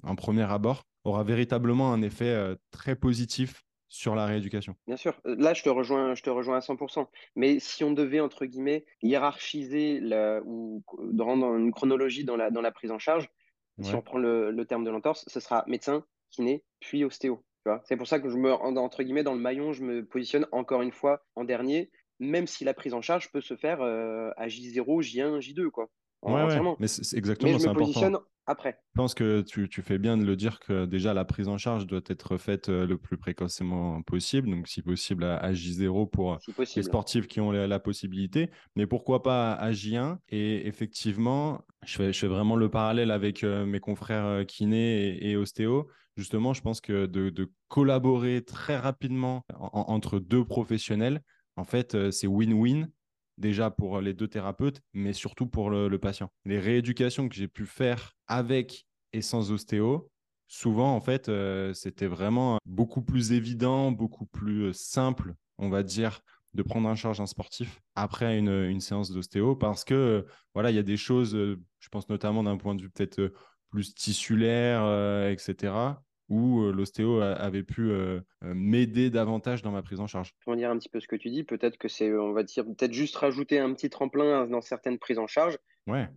en 0.03 0.15
premier 0.15 0.43
abord 0.43 0.83
aura 1.05 1.25
véritablement 1.25 1.93
un 1.93 2.03
effet 2.03 2.29
euh, 2.29 2.55
très 2.71 2.95
positif 2.95 3.65
sur 3.93 4.15
la 4.15 4.25
rééducation. 4.25 4.75
Bien 4.87 4.97
sûr, 4.97 5.21
euh, 5.27 5.37
là 5.39 5.53
je 5.53 5.63
te 5.63 5.69
rejoins, 5.69 6.15
je 6.15 6.23
te 6.23 6.31
rejoins 6.31 6.57
à 6.57 6.61
100%. 6.61 7.07
Mais 7.37 7.59
si 7.61 7.85
on 7.85 7.93
devait 7.93 8.21
entre 8.21 8.47
guillemets 8.47 8.87
hiérarchiser 9.03 10.01
ou 10.47 10.83
rendre 11.19 11.55
une 11.55 11.73
chronologie 11.73 12.25
dans 12.25 12.37
la, 12.37 12.51
dans 12.51 12.63
la 12.63 12.73
prise 12.73 12.91
en 12.91 12.99
charge, 12.99 13.29
si 13.83 13.95
on 13.95 14.01
prend 14.01 14.19
le, 14.19 14.51
le 14.51 14.65
terme 14.65 14.85
de 14.85 14.91
l'entorse, 14.91 15.25
ce 15.27 15.41
sera 15.41 15.65
médecin, 15.67 16.05
kiné, 16.31 16.65
puis 16.81 17.05
ostéo. 17.05 17.45
C'est 17.85 17.97
pour 17.97 18.07
ça 18.07 18.19
que 18.19 18.29
je 18.29 18.37
me, 18.37 18.53
entre 18.53 19.03
guillemets, 19.03 19.23
dans 19.23 19.35
le 19.35 19.41
maillon, 19.41 19.73
je 19.73 19.85
me 19.85 20.05
positionne 20.05 20.47
encore 20.53 20.83
une 20.83 20.91
fois 20.91 21.25
en 21.37 21.45
dernier, 21.45 21.91
même 22.19 22.47
si 22.47 22.65
la 22.65 22.75
prise 22.75 22.95
en 22.95 23.03
charge 23.03 23.31
peut 23.31 23.41
se 23.41 23.57
faire 23.57 23.83
euh, 23.83 24.31
à 24.37 24.49
J0, 24.49 24.85
J1, 25.03 25.39
J2, 25.39 25.71
quoi. 25.71 25.89
Ouais, 26.23 26.61
mais 26.79 26.87
c'est 26.87 27.17
exactement, 27.17 27.59
c'est 27.59 27.69
important 27.69 28.23
après. 28.47 28.79
Je 28.95 29.01
pense 29.01 29.15
que 29.15 29.41
tu, 29.43 29.83
fais 29.83 29.99
bien 29.99 30.17
de 30.17 30.25
le 30.25 30.37
dire 30.37 30.61
que 30.61 30.85
déjà 30.85 31.15
la 31.15 31.25
prise 31.25 31.49
en 31.49 31.59
charge 31.59 31.87
doit 31.87 32.01
être 32.07 32.37
faite 32.37 32.69
euh, 32.69 32.87
le 32.87 32.99
plus 32.99 33.17
précocement 33.17 34.03
possible, 34.03 34.51
donc 34.51 34.69
si 34.69 34.83
possible 34.83 35.25
à, 35.25 35.53
J0 35.53 36.11
pour 36.11 36.39
les 36.59 36.83
sportifs 36.83 37.27
qui 37.27 37.41
ont 37.41 37.53
la, 37.53 37.79
possibilité, 37.79 38.51
mais 38.77 38.87
pourquoi 38.87 39.23
pas 39.23 39.53
à 39.53 39.73
J1 39.73 40.19
Et 40.29 40.67
effectivement, 40.67 41.63
je 41.85 41.97
fais, 41.97 42.13
je 42.13 42.19
fais 42.19 42.29
vraiment 42.29 42.57
le 42.57 42.69
parallèle 42.69 43.11
avec 43.11 43.45
euh, 43.45 43.65
mes 43.65 43.81
confrères 43.81 44.27
euh, 44.27 44.45
kinés 44.45 45.19
et, 45.27 45.37
ostéo. 45.37 45.89
Justement, 46.17 46.53
je 46.53 46.61
pense 46.61 46.81
que 46.81 47.07
de, 47.07 47.51
collaborer 47.69 48.45
très 48.45 48.77
rapidement 48.77 49.43
entre 49.59 50.19
deux 50.19 50.45
professionnels, 50.45 51.23
en 51.57 51.65
fait, 51.65 52.11
c'est 52.11 52.27
win-win 52.27 52.87
déjà 53.43 53.71
pour 53.71 54.01
les 54.01 54.15
deux 54.15 54.29
thérapeutes, 54.29 54.81
mais 54.95 55.13
surtout 55.13 55.47
pour 55.47 55.69
le, 55.69 55.99
patient. 55.99 56.31
Les 56.47 56.59
rééducations 56.59 57.29
que 57.29 57.35
j'ai 57.35 57.49
pu 57.49 57.67
faire 57.67 58.15
avec 58.27 58.87
et 59.13 59.21
sans 59.21 59.53
ostéo, 59.53 60.11
souvent, 60.47 60.95
en 60.97 61.01
fait, 61.01 61.29
euh, 61.29 61.75
c'était 61.75 62.07
vraiment 62.07 62.59
beaucoup 62.65 63.03
plus 63.03 63.33
évident, 63.33 63.93
beaucoup 63.93 64.25
plus 64.25 64.69
euh, 64.69 64.73
simple, 64.73 65.35
on 65.59 65.69
va 65.69 65.83
dire, 65.83 66.23
de 66.55 66.63
prendre 66.63 66.89
en 66.89 66.95
charge 66.95 67.21
un 67.21 67.27
sportif 67.27 67.81
après 67.95 68.39
une 68.39 68.81
séance 68.81 69.11
d'ostéo 69.11 69.57
parce 69.57 69.85
que 69.85 70.27
voilà, 70.53 70.71
il 70.71 70.77
y 70.77 70.79
a 70.79 70.83
des 70.83 70.99
choses, 70.99 71.35
je 71.35 71.89
pense 71.91 72.11
notamment 72.11 72.43
d'un 72.43 72.59
point 72.59 72.75
de 72.75 72.83
vue 72.83 72.91
peut-être 72.91 73.33
plus 73.71 73.95
tissulaire, 73.95 74.83
etc., 75.31 75.73
où 76.33 76.73
l'ostéo 76.73 77.21
avait 77.21 77.63
pu 77.63 77.93
m'aider 78.41 79.11
davantage 79.11 79.63
dans 79.63 79.71
ma 79.71 79.83
prise 79.83 80.01
en 80.01 80.07
charge. 80.07 80.35
Pour 80.45 80.57
dire 80.57 80.71
un 80.71 80.79
petit 80.79 80.89
peu 80.89 81.01
ce 81.01 81.07
que 81.07 81.17
tu 81.17 81.31
dis, 81.31 81.45
peut-être 81.45 81.77
que 81.77 81.89
c'est, 81.89 82.13
on 82.13 82.33
va 82.33 82.43
dire, 82.43 82.65
peut-être 82.65 82.93
juste 82.93 83.17
rajouter 83.17 83.59
un 83.59 83.73
petit 83.75 83.91
tremplin 83.91 84.47
dans 84.47 84.63
certaines 84.63 84.99
prises 84.99 85.19
en 85.19 85.27
charge. 85.27 85.59
Ouais 85.87 86.09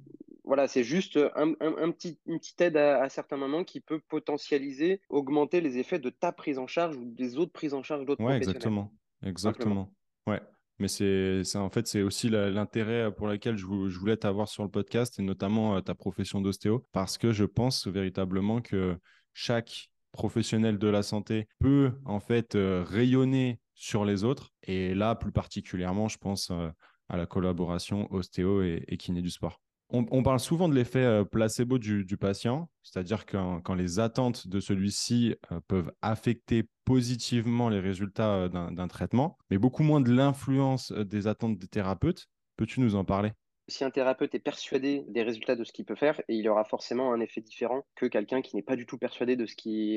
voilà, 0.46 0.68
c'est 0.68 0.84
juste 0.84 1.20
un, 1.36 1.54
petit, 1.92 2.20
une 2.28 2.40
petite 2.40 2.62
aide 2.62 2.78
à, 2.78 3.10
certains 3.10 3.38
moments 3.38 3.64
qui 3.64 3.82
peut 3.82 4.00
potentialiser, 4.00 5.02
augmenter 5.10 5.60
les 5.60 5.80
effets 5.80 6.00
de 6.00 6.10
ta 6.10 6.32
prise 6.32 6.60
en 6.60 6.68
charge 6.68 6.96
ou 6.96 7.06
des 7.06 7.38
autres 7.38 7.52
prises 7.52 7.74
en 7.74 7.84
charge 7.84 8.06
d'autres 8.06 8.24
ouais, 8.24 8.38
Exactement, 8.38 8.94
exactement. 9.24 9.92
Ouais. 10.28 10.40
Mais 10.78 10.88
c'est, 10.88 11.44
en 11.56 11.70
fait, 11.70 11.88
c'est 11.88 12.02
aussi 12.02 12.30
l'intérêt 12.30 13.12
pour 13.12 13.28
lequel 13.28 13.56
je, 13.58 13.66
voulais 13.66 14.18
t'avoir 14.18 14.48
sur 14.48 14.64
le 14.64 14.70
podcast 14.70 15.20
et 15.20 15.24
notamment 15.24 15.78
euh, 15.78 15.82
ta 15.82 15.96
profession 15.96 16.42
d'ostéo 16.42 16.86
parce 16.92 17.18
que 17.18 17.32
je 17.32 17.46
pense 17.46 17.88
véritablement 17.88 18.62
que 18.62 18.98
chaque 19.34 19.90
professionnel 20.16 20.80
de 20.80 20.88
la 20.88 21.04
santé 21.04 21.48
peut 21.60 21.92
en 22.06 22.20
fait 22.20 22.56
euh, 22.56 22.84
rayonner 22.88 23.60
sur 23.76 24.06
les 24.06 24.24
autres 24.24 24.52
et 24.64 24.96
là 24.96 25.14
plus 25.16 25.32
particulièrement 25.32 26.08
je 26.08 26.18
pense 26.18 26.50
euh, 26.52 26.70
à 27.10 27.18
la 27.18 27.26
collaboration 27.26 28.12
ostéo 28.12 28.64
et 28.64 28.98
kiné 28.98 29.22
du 29.22 29.30
sport. 29.30 29.60
On, 29.90 30.24
parle 30.24 30.40
souvent 30.40 30.68
de 30.68 30.74
l'effet 30.74 31.04
euh, 31.04 31.24
placebo 31.24 31.78
du, 31.78 32.18
patient, 32.18 32.72
c'est-à-dire 32.82 33.28
que 33.28 33.60
quand, 33.60 33.76
les 33.76 34.00
attentes 34.00 34.48
de 34.48 34.60
celui-ci 34.60 35.36
peuvent 35.68 35.92
affecter 36.02 36.68
positivement 36.86 37.70
les 37.70 37.80
résultats 37.80 38.50
d'un 38.50 38.88
traitement, 38.88 39.38
mais 39.52 39.60
beaucoup 39.60 39.84
moins 39.84 40.02
de 40.02 40.12
l'influence 40.12 40.92
des 40.92 41.28
attentes 41.28 41.60
des 41.60 41.68
thérapeutes. 41.68 42.26
Peux-tu 42.58 42.80
nous 42.80 42.96
en 42.96 43.06
parler? 43.06 43.32
Si 43.68 43.84
un 43.84 43.92
thérapeute 43.92 44.36
est 44.36 44.40
persuadé 44.40 45.04
des 45.08 45.24
résultats 45.24 45.56
de 45.56 45.64
ce 45.64 45.72
qu'il 45.72 45.86
peut 45.86 45.96
faire, 45.96 46.22
et 46.28 46.36
il 46.36 46.48
aura 46.48 46.64
forcément 46.64 47.14
un 47.14 47.20
effet 47.20 47.42
différent 47.42 47.86
que 47.96 48.06
quelqu'un 48.06 48.42
qui 48.42 48.56
n'est 48.56 48.62
pas 48.62 48.76
du 48.76 48.86
tout 48.86 48.98
persuadé 48.98 49.36
de 49.36 49.46
ce 49.46 49.56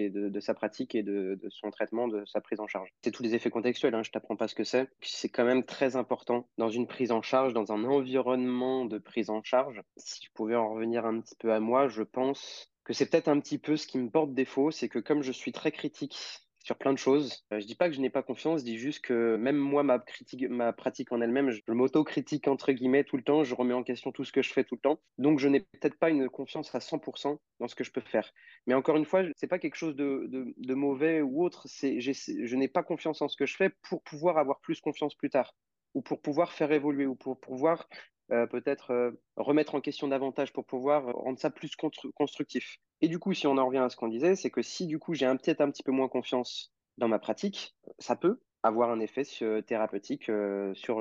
de 0.08 0.40
sa 0.40 0.54
pratique 0.54 0.94
et 0.94 1.02
de, 1.02 1.38
son 1.50 1.70
traitement, 1.70 2.08
de 2.08 2.24
sa 2.26 2.40
prise 2.40 2.60
en 2.60 2.66
charge. 2.66 2.88
C'est 3.02 3.10
tous 3.10 3.22
les 3.22 3.34
effets 3.34 3.50
contextuels, 3.50 3.94
hein, 3.94 4.02
je 4.02 4.10
t'apprends 4.10 4.36
pas 4.36 4.48
ce 4.48 4.54
que 4.54 4.64
c'est. 4.64 4.88
C'est 5.00 5.28
quand 5.28 5.44
même 5.44 5.64
très 5.64 5.96
important 5.96 6.48
dans 6.56 6.70
une 6.70 6.86
prise 6.86 7.10
en 7.10 7.22
charge, 7.22 7.52
dans 7.52 7.72
un 7.72 7.84
environnement 7.84 8.84
de 8.84 8.98
prise 8.98 9.30
en 9.30 9.42
charge. 9.42 9.82
Si 9.96 10.24
je 10.24 10.30
pouvais 10.32 10.56
en 10.56 10.72
revenir 10.72 11.04
un 11.04 11.20
petit 11.20 11.36
peu 11.36 11.52
à 11.52 11.60
moi, 11.60 11.88
je 11.88 12.02
pense 12.02 12.72
que 12.84 12.92
c'est 12.94 13.10
peut-être 13.10 13.28
un 13.28 13.38
petit 13.40 13.58
peu 13.58 13.76
ce 13.76 13.86
qui 13.86 13.98
me 13.98 14.08
porte 14.08 14.32
défaut, 14.32 14.70
c'est 14.70 14.88
que 14.88 14.98
comme 14.98 15.22
je 15.22 15.32
suis 15.32 15.52
très 15.52 15.72
critique 15.72 16.47
sur 16.68 16.76
plein 16.76 16.92
de 16.92 16.98
choses. 16.98 17.46
Euh, 17.50 17.60
je 17.60 17.66
dis 17.66 17.74
pas 17.74 17.88
que 17.88 17.94
je 17.94 18.00
n'ai 18.00 18.10
pas 18.10 18.22
confiance, 18.22 18.60
je 18.60 18.66
dis 18.66 18.76
juste 18.76 19.00
que 19.00 19.36
même 19.36 19.56
moi, 19.56 19.82
ma, 19.82 19.98
critique, 19.98 20.46
ma 20.50 20.74
pratique 20.74 21.10
en 21.12 21.22
elle-même, 21.22 21.50
je, 21.50 21.62
m'auto-critique 21.68 22.46
entre 22.46 22.72
guillemets 22.72 23.04
tout 23.04 23.16
le 23.16 23.22
temps, 23.22 23.42
je 23.42 23.54
remets 23.54 23.72
en 23.72 23.82
question 23.82 24.12
tout 24.12 24.22
ce 24.22 24.32
que 24.32 24.42
je 24.42 24.52
fais 24.52 24.64
tout 24.64 24.74
le 24.74 24.82
temps. 24.82 25.00
Donc 25.16 25.38
je 25.38 25.48
n'ai 25.48 25.60
peut-être 25.60 25.98
pas 25.98 26.10
une 26.10 26.28
confiance 26.28 26.74
à 26.74 26.80
100% 26.80 27.38
dans 27.60 27.68
ce 27.68 27.74
que 27.74 27.84
je 27.84 27.90
peux 27.90 28.02
faire. 28.02 28.34
Mais 28.66 28.74
encore 28.74 28.96
une 28.96 29.06
fois, 29.06 29.22
c'est 29.36 29.46
pas 29.46 29.58
quelque 29.58 29.76
chose 29.76 29.96
de, 29.96 30.28
de, 30.28 30.74
mauvais 30.74 31.22
ou 31.22 31.42
autre, 31.42 31.62
c'est, 31.66 32.00
je 32.00 32.56
n'ai 32.56 32.68
pas 32.68 32.82
confiance 32.82 33.22
en 33.22 33.28
ce 33.28 33.36
que 33.38 33.46
je 33.46 33.56
fais 33.56 33.70
pour 33.88 34.02
pouvoir 34.02 34.36
avoir 34.36 34.60
plus 34.60 34.82
confiance 34.82 35.14
plus 35.14 35.30
tard 35.30 35.54
ou 35.94 36.02
pour 36.02 36.20
pouvoir 36.20 36.52
faire 36.52 36.70
évoluer 36.70 37.06
ou 37.06 37.14
pour 37.14 37.40
pouvoir 37.40 37.88
euh, 38.30 38.46
peut-être 38.46 38.90
euh, 38.90 39.10
remettre 39.36 39.74
en 39.74 39.80
question 39.80 40.08
davantage 40.08 40.52
pour 40.52 40.66
pouvoir 40.66 41.04
rendre 41.14 41.38
ça 41.38 41.50
plus 41.50 41.74
constructif. 42.14 42.78
Et 43.00 43.08
du 43.08 43.18
coup, 43.18 43.32
si 43.32 43.46
on 43.46 43.56
en 43.56 43.66
revient 43.66 43.78
à 43.78 43.88
ce 43.88 43.96
qu'on 43.96 44.08
disait, 44.08 44.36
c'est 44.36 44.50
que 44.50 44.60
si 44.60 44.86
du 44.86 44.98
coup 44.98 45.14
j'ai 45.14 45.26
peut-être 45.26 45.62
un 45.62 45.70
petit 45.70 45.82
peu 45.82 45.92
moins 45.92 46.08
confiance 46.08 46.72
dans 46.98 47.08
ma 47.08 47.18
pratique, 47.18 47.74
ça 47.98 48.16
peut 48.16 48.40
avoir 48.62 48.90
un 48.90 49.00
effet 49.00 49.22
thérapeutique 49.66 50.28
euh, 50.28 50.74
sur 50.74 51.00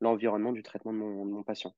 l'environnement 0.00 0.52
du 0.52 0.62
traitement 0.62 0.92
de 0.92 0.98
mon, 0.98 1.42
patient. 1.42 1.74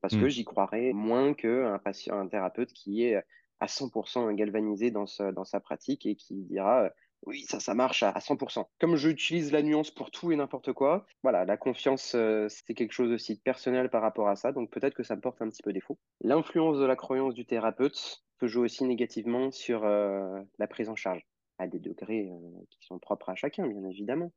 Parce 0.00 0.14
que 0.14 0.24
mmh. 0.24 0.28
j'y 0.28 0.44
croirais 0.44 0.92
moins 0.92 1.34
qu'un 1.34 1.78
patient, 1.78 2.18
un 2.18 2.28
thérapeute 2.28 2.72
qui 2.72 3.04
est 3.04 3.16
à 3.60 3.66
100% 3.66 4.32
galvanisé 4.34 4.90
dans, 4.90 5.04
dans 5.32 5.44
sa 5.44 5.60
pratique 5.60 6.06
et 6.06 6.14
qui 6.14 6.44
dira 6.44 6.90
oui, 7.26 7.44
ça, 7.48 7.60
ça 7.60 7.74
marche 7.74 8.02
à, 8.02 8.12
100%. 8.18 8.64
Comme 8.80 8.96
j'utilise 8.96 9.52
la 9.52 9.62
nuance 9.62 9.90
pour 9.90 10.10
tout 10.10 10.32
et 10.32 10.36
n'importe 10.36 10.72
quoi, 10.72 11.06
voilà, 11.22 11.44
la 11.44 11.56
confiance, 11.56 12.14
euh, 12.14 12.46
c'est 12.48 12.74
quelque 12.74 12.92
chose 12.92 13.12
aussi 13.12 13.34
de 13.36 13.40
personnel 13.40 13.90
par 13.90 14.02
rapport 14.02 14.28
à 14.28 14.36
ça, 14.36 14.52
donc 14.52 14.70
peut-être 14.70 14.94
que 14.94 15.02
ça 15.02 15.16
me 15.16 15.20
porte 15.20 15.40
un 15.40 15.48
petit 15.48 15.62
peu 15.62 15.72
défaut. 15.72 15.98
L'influence 16.20 16.78
de 16.78 16.84
la 16.84 16.96
croyance 16.96 17.34
du 17.34 17.46
thérapeute 17.46 18.22
peut 18.38 18.48
jouer 18.48 18.64
aussi 18.64 18.84
négativement 18.84 19.50
sur 19.52 19.84
euh, 19.84 20.40
la 20.58 20.66
prise 20.66 20.88
en 20.88 20.96
charge, 20.96 21.24
à 21.58 21.68
des 21.68 21.78
degrés 21.78 22.28
euh, 22.28 22.64
qui 22.70 22.84
sont 22.86 22.98
propres 22.98 23.28
à 23.28 23.34
chacun, 23.34 23.66
bien 23.66 23.84
évidemment. 23.88 24.32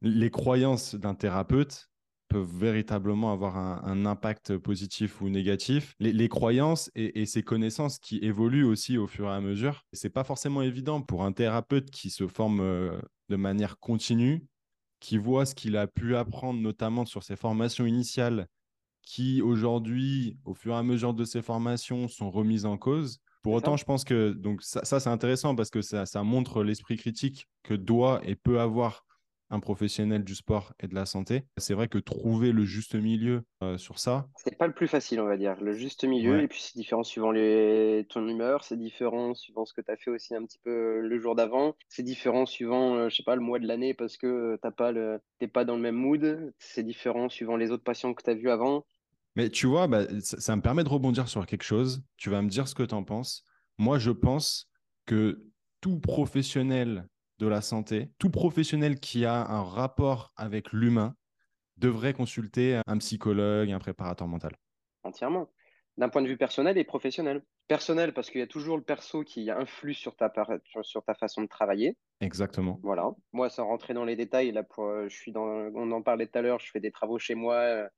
Les 0.00 0.30
croyances 0.30 0.94
d'un 0.94 1.14
thérapeute, 1.14 1.90
peuvent 2.28 2.50
véritablement 2.50 3.32
avoir 3.32 3.56
un, 3.56 4.06
impact 4.06 4.56
positif 4.58 5.20
ou 5.20 5.28
négatif. 5.28 5.94
Les, 6.00 6.28
croyances 6.28 6.90
et, 6.94 7.26
ces 7.26 7.42
connaissances 7.42 7.98
qui 7.98 8.18
évoluent 8.18 8.64
aussi 8.64 8.98
au 8.98 9.06
fur 9.06 9.26
et 9.26 9.32
à 9.32 9.40
mesure, 9.40 9.84
c'est 9.92 10.10
pas 10.10 10.24
forcément 10.24 10.62
évident 10.62 11.00
pour 11.00 11.24
un 11.24 11.32
thérapeute 11.32 11.90
qui 11.90 12.10
se 12.10 12.26
forme 12.26 12.60
euh, 12.60 12.98
de 13.28 13.36
manière 13.36 13.78
continue, 13.78 14.46
qui 15.00 15.18
voit 15.18 15.46
ce 15.46 15.54
qu'il 15.54 15.76
a 15.76 15.86
pu 15.86 16.16
apprendre 16.16 16.60
notamment 16.60 17.06
sur 17.06 17.22
ses 17.22 17.36
formations 17.36 17.86
initiales, 17.86 18.48
qui 19.02 19.42
aujourd'hui, 19.42 20.38
au 20.44 20.54
fur 20.54 20.74
et 20.74 20.78
à 20.78 20.82
mesure 20.82 21.14
de 21.14 21.24
ses 21.24 21.42
formations, 21.42 22.08
sont 22.08 22.30
remises 22.30 22.66
en 22.66 22.76
cause. 22.76 23.20
Pour 23.42 23.52
autant, 23.52 23.76
je 23.76 23.84
pense 23.84 24.04
que 24.04 24.32
donc 24.32 24.62
ça, 24.62 24.84
ça 24.84 25.00
c'est 25.00 25.10
intéressant 25.10 25.54
parce 25.54 25.68
que 25.68 25.82
ça, 25.82 26.06
ça 26.06 26.22
montre 26.22 26.64
l'esprit 26.64 26.96
critique 26.96 27.46
que 27.62 27.74
doit 27.74 28.20
et 28.24 28.36
peut 28.36 28.58
avoir 28.60 29.04
un 29.50 29.60
professionnel 29.60 30.24
du 30.24 30.34
sport 30.34 30.72
et 30.80 30.88
de 30.88 30.94
la 30.94 31.06
santé. 31.06 31.44
C'est 31.56 31.74
vrai 31.74 31.88
que 31.88 31.98
trouver 31.98 32.52
le 32.52 32.64
juste 32.64 32.94
milieu 32.94 33.44
euh, 33.62 33.78
sur 33.78 33.98
ça. 33.98 34.26
C'est 34.36 34.56
pas 34.56 34.66
le 34.66 34.74
plus 34.74 34.88
facile, 34.88 35.20
on 35.20 35.26
va 35.26 35.36
dire. 35.36 35.60
Le 35.60 35.74
juste 35.74 36.04
milieu, 36.04 36.42
et 36.42 36.48
puis 36.48 36.60
c'est 36.60 36.76
différent 36.76 37.02
suivant 37.02 37.30
les... 37.30 38.06
ton 38.08 38.26
humeur, 38.26 38.64
c'est 38.64 38.76
différent 38.76 39.34
suivant 39.34 39.64
ce 39.64 39.72
que 39.72 39.80
tu 39.80 39.90
as 39.90 39.96
fait 39.96 40.10
aussi 40.10 40.34
un 40.34 40.44
petit 40.44 40.58
peu 40.58 41.00
le 41.00 41.18
jour 41.18 41.34
d'avant, 41.34 41.76
c'est 41.88 42.02
différent 42.02 42.46
suivant, 42.46 42.96
euh, 42.96 43.08
je 43.08 43.16
sais 43.16 43.22
pas, 43.22 43.36
le 43.36 43.42
mois 43.42 43.58
de 43.58 43.66
l'année 43.66 43.94
parce 43.94 44.16
que 44.16 44.58
t'as 44.62 44.70
pas 44.70 44.92
le... 44.92 45.20
t'es 45.38 45.48
pas 45.48 45.64
dans 45.64 45.76
le 45.76 45.82
même 45.82 45.96
mood, 45.96 46.52
c'est 46.58 46.82
différent 46.82 47.28
suivant 47.28 47.56
les 47.56 47.70
autres 47.70 47.84
patients 47.84 48.14
que 48.14 48.22
tu 48.22 48.30
as 48.30 48.34
vus 48.34 48.50
avant. 48.50 48.84
Mais 49.36 49.50
tu 49.50 49.66
vois, 49.66 49.88
bah, 49.88 50.04
ça, 50.20 50.40
ça, 50.40 50.56
me 50.56 50.62
permet 50.62 50.84
de 50.84 50.88
rebondir 50.88 51.28
sur 51.28 51.44
quelque 51.44 51.64
chose. 51.64 52.04
Tu 52.16 52.30
vas 52.30 52.40
me 52.40 52.48
dire 52.48 52.68
ce 52.68 52.74
que 52.74 52.84
tu 52.84 52.94
en 52.94 53.02
penses. 53.02 53.44
Moi, 53.78 53.98
je 53.98 54.12
pense 54.12 54.70
que 55.06 55.44
tout 55.80 55.98
professionnel 55.98 57.08
de 57.38 57.46
la 57.46 57.60
santé, 57.60 58.10
tout 58.18 58.30
professionnel 58.30 59.00
qui 59.00 59.24
a 59.24 59.46
un 59.46 59.62
rapport 59.62 60.32
avec 60.36 60.72
l'humain 60.72 61.16
devrait 61.76 62.12
consulter 62.12 62.80
un 62.86 62.98
psychologue, 62.98 63.70
un 63.70 63.78
préparateur 63.78 64.28
mental. 64.28 64.52
Entièrement. 65.02 65.50
D'un 65.96 66.08
point 66.08 66.22
de 66.22 66.28
vue 66.28 66.36
personnel 66.36 66.76
et 66.76 66.84
professionnel. 66.84 67.44
Personnel, 67.68 68.12
parce 68.12 68.30
qu'il 68.30 68.40
y 68.40 68.44
a 68.44 68.48
toujours 68.48 68.76
le 68.76 68.82
perso 68.82 69.22
qui 69.22 69.50
influe 69.50 69.94
sur 69.94 70.16
ta, 70.16 70.32
sur 70.82 71.04
ta 71.04 71.14
façon 71.14 71.42
de 71.42 71.46
travailler. 71.46 71.96
Exactement. 72.20 72.80
Voilà. 72.82 73.10
Moi, 73.32 73.48
sans 73.48 73.66
rentrer 73.66 73.94
dans 73.94 74.04
les 74.04 74.16
détails, 74.16 74.50
là, 74.52 74.64
pour, 74.64 74.84
euh, 74.84 75.08
je 75.08 75.16
suis 75.16 75.32
dans, 75.32 75.46
on 75.46 75.92
en 75.92 76.02
parlait 76.02 76.26
tout 76.26 76.38
à 76.38 76.42
l'heure, 76.42 76.58
je 76.58 76.70
fais 76.70 76.80
des 76.80 76.90
travaux 76.90 77.18
chez 77.18 77.34
moi. 77.34 77.54
Euh, 77.54 77.88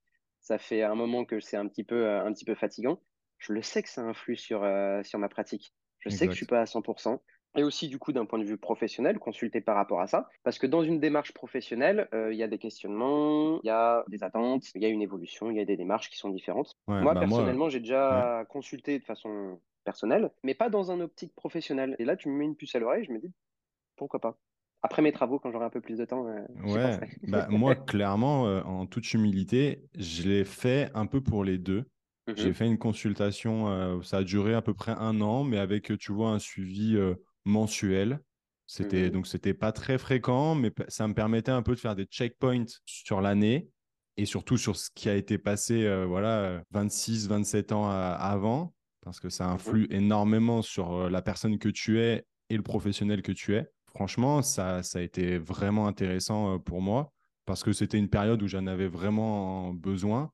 ça 0.40 0.58
fait 0.58 0.82
un 0.82 0.94
moment 0.94 1.24
que 1.24 1.40
c'est 1.40 1.56
un 1.56 1.66
petit 1.66 1.84
peu, 1.84 2.06
euh, 2.06 2.24
un 2.24 2.32
petit 2.32 2.44
peu 2.44 2.54
fatigant. 2.54 3.00
Je 3.38 3.52
le 3.52 3.62
sais 3.62 3.82
que 3.82 3.88
ça 3.88 4.02
influe 4.02 4.36
sur, 4.36 4.66
sur 5.02 5.18
ma 5.18 5.28
pratique. 5.28 5.74
Je 5.98 6.08
sais 6.08 6.26
que 6.26 6.32
je 6.32 6.38
suis 6.38 6.46
pas 6.46 6.60
à 6.60 6.64
100% 6.64 7.18
et 7.56 7.64
aussi 7.64 7.88
du 7.88 7.98
coup 7.98 8.12
d'un 8.12 8.26
point 8.26 8.38
de 8.38 8.44
vue 8.44 8.58
professionnel, 8.58 9.18
consulter 9.18 9.60
par 9.60 9.74
rapport 9.74 10.00
à 10.00 10.06
ça. 10.06 10.28
Parce 10.44 10.58
que 10.58 10.66
dans 10.66 10.82
une 10.82 11.00
démarche 11.00 11.32
professionnelle, 11.32 12.08
euh, 12.14 12.32
il 12.32 12.38
y 12.38 12.42
a 12.42 12.48
des 12.48 12.58
questionnements, 12.58 13.60
il 13.62 13.66
y 13.66 13.70
a 13.70 14.04
des 14.08 14.22
attentes, 14.22 14.64
il 14.74 14.82
y 14.82 14.86
a 14.86 14.88
une 14.88 15.02
évolution, 15.02 15.50
il 15.50 15.56
y 15.56 15.60
a 15.60 15.64
des 15.64 15.76
démarches 15.76 16.10
qui 16.10 16.18
sont 16.18 16.28
différentes. 16.28 16.76
moi, 16.86 17.14
bah, 17.14 17.20
personnellement, 17.20 17.68
j'ai 17.68 17.80
déjà 17.80 18.44
consulté 18.48 18.98
de 18.98 19.04
façon 19.04 19.58
personnelle, 19.84 20.30
mais 20.42 20.54
pas 20.54 20.68
dans 20.68 20.90
un 20.90 21.00
optique 21.00 21.34
professionnelle. 21.34 21.96
Et 21.98 22.04
là, 22.04 22.16
tu 22.16 22.28
me 22.28 22.36
mets 22.36 22.44
une 22.44 22.56
puce 22.56 22.74
à 22.74 22.78
l'oreille, 22.78 23.04
je 23.06 23.12
me 23.12 23.18
dis, 23.18 23.32
pourquoi 23.96 24.20
pas? 24.20 24.38
Après 24.82 25.00
mes 25.00 25.12
travaux, 25.12 25.38
quand 25.38 25.50
j'aurai 25.50 25.64
un 25.64 25.70
peu 25.70 25.80
plus 25.80 25.96
de 25.96 26.04
temps. 26.04 26.28
Euh, 26.28 26.44
ouais, 26.64 27.00
bah, 27.22 27.46
moi, 27.50 27.74
clairement, 27.74 28.46
euh, 28.46 28.60
en 28.62 28.86
toute 28.86 29.14
humilité, 29.14 29.82
je 29.98 30.28
l'ai 30.28 30.44
fait 30.44 30.90
un 30.94 31.06
peu 31.06 31.22
pour 31.22 31.42
les 31.42 31.56
deux. 31.58 31.86
J'ai 32.34 32.50
mmh 32.50 32.54
fait 32.54 32.66
une 32.66 32.78
consultation, 32.78 34.02
ça 34.02 34.16
a 34.16 34.22
duré 34.24 34.54
à 34.54 34.60
peu 34.60 34.74
près 34.74 34.90
un 34.90 35.20
an, 35.20 35.44
mais 35.44 35.58
avec, 35.58 35.96
tu 35.96 36.10
vois, 36.10 36.30
un 36.30 36.40
suivi 36.40 36.98
mensuel. 37.46 38.20
C'était 38.66 39.08
mmh 39.08 39.10
donc 39.10 39.26
c'était 39.26 39.54
pas 39.54 39.72
très 39.72 39.96
fréquent, 39.96 40.54
mais 40.54 40.72
ça 40.88 41.06
me 41.06 41.14
permettait 41.14 41.52
un 41.52 41.62
peu 41.62 41.74
de 41.74 41.80
faire 41.80 41.94
des 41.94 42.04
checkpoints 42.04 42.66
sur 42.84 43.20
l'année 43.20 43.68
et 44.16 44.26
surtout 44.26 44.56
sur 44.56 44.76
ce 44.76 44.90
qui 44.94 45.08
a 45.08 45.14
été 45.14 45.38
passé, 45.38 45.84
euh, 45.84 46.04
voilà, 46.04 46.62
26, 46.72 47.28
27 47.28 47.72
ans 47.72 47.88
avant, 47.88 48.74
parce 49.02 49.20
que 49.20 49.28
ça 49.28 49.46
mmh 49.46 49.50
influe 49.50 49.86
énormément 49.90 50.62
sur 50.62 50.92
euh, 50.94 51.10
la 51.10 51.22
personne 51.22 51.58
que 51.58 51.68
tu 51.68 52.00
es 52.00 52.24
et 52.50 52.56
le 52.56 52.62
professionnel 52.62 53.22
que 53.22 53.32
tu 53.32 53.54
es. 53.54 53.68
Franchement, 53.86 54.42
ça, 54.42 54.82
ça 54.82 54.98
a 54.98 55.02
été 55.02 55.38
vraiment 55.38 55.86
intéressant 55.86 56.54
euh, 56.54 56.58
pour 56.58 56.82
moi 56.82 57.12
parce 57.46 57.62
que 57.62 57.72
c'était 57.72 57.98
une 57.98 58.10
période 58.10 58.42
où 58.42 58.48
j'en 58.48 58.66
avais 58.66 58.88
vraiment 58.88 59.72
besoin, 59.72 60.32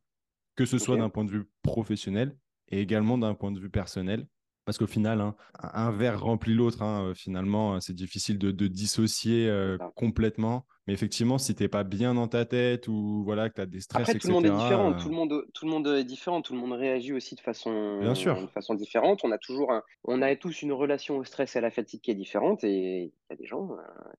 que 0.56 0.64
ce 0.64 0.78
soit 0.78 0.96
d'un 0.96 1.10
point 1.10 1.24
de 1.24 1.30
vue 1.30 1.44
professionnel 1.62 2.34
et 2.68 2.80
également 2.80 3.18
d'un 3.18 3.34
point 3.34 3.52
de 3.52 3.60
vue 3.60 3.70
personnel. 3.70 4.26
Parce 4.64 4.78
qu'au 4.78 4.86
final, 4.86 5.20
hein, 5.20 5.34
un 5.60 5.90
verre 5.90 6.20
remplit 6.20 6.54
l'autre. 6.54 6.82
Hein, 6.82 7.06
euh, 7.06 7.14
finalement, 7.14 7.80
c'est 7.80 7.94
difficile 7.94 8.38
de, 8.38 8.50
dissocier 8.68 9.48
euh, 9.48 9.76
complètement. 9.96 10.66
Mais 10.86 10.94
effectivement, 10.94 11.38
si 11.38 11.54
tu 11.54 11.62
n'es 11.62 11.68
pas 11.68 11.84
bien 11.84 12.14
dans 12.14 12.28
ta 12.28 12.44
tête 12.44 12.88
ou 12.88 13.22
voilà, 13.24 13.48
que 13.48 13.54
tu 13.54 13.60
as 13.60 13.66
des 13.66 13.80
stress, 13.80 14.08
Après, 14.08 14.18
tout 14.18 14.28
le 14.28 14.34
monde 14.34 14.46
est 14.46 14.50
différent. 14.50 14.94
Tout, 14.94 15.08
le 15.08 15.14
monde, 15.14 15.46
tout 15.54 15.64
le 15.66 15.70
monde 15.70 15.86
est 15.88 16.04
différent. 16.04 16.42
Tout 16.42 16.54
le 16.54 16.60
monde 16.60 16.72
réagit 16.72 17.12
aussi 17.12 17.34
de 17.34 17.40
façon, 17.40 17.98
bien 18.00 18.14
sûr. 18.14 18.40
de 18.40 18.46
façon 18.48 18.74
différente. 18.74 19.20
On 19.24 19.32
a 19.32 19.38
toujours 19.38 19.72
un, 19.72 19.82
on 20.04 20.22
a 20.22 20.34
tous 20.36 20.62
une 20.62 20.72
relation 20.72 21.18
au 21.18 21.24
stress 21.24 21.56
et 21.56 21.58
à 21.58 21.62
la 21.62 21.70
fatigue 21.70 22.00
qui 22.00 22.10
est 22.10 22.16
différente. 22.16 22.64
Et 22.64 23.02
il 23.02 23.12
y 23.30 23.32
a 23.32 23.36
des 23.36 23.46
gens 23.46 23.70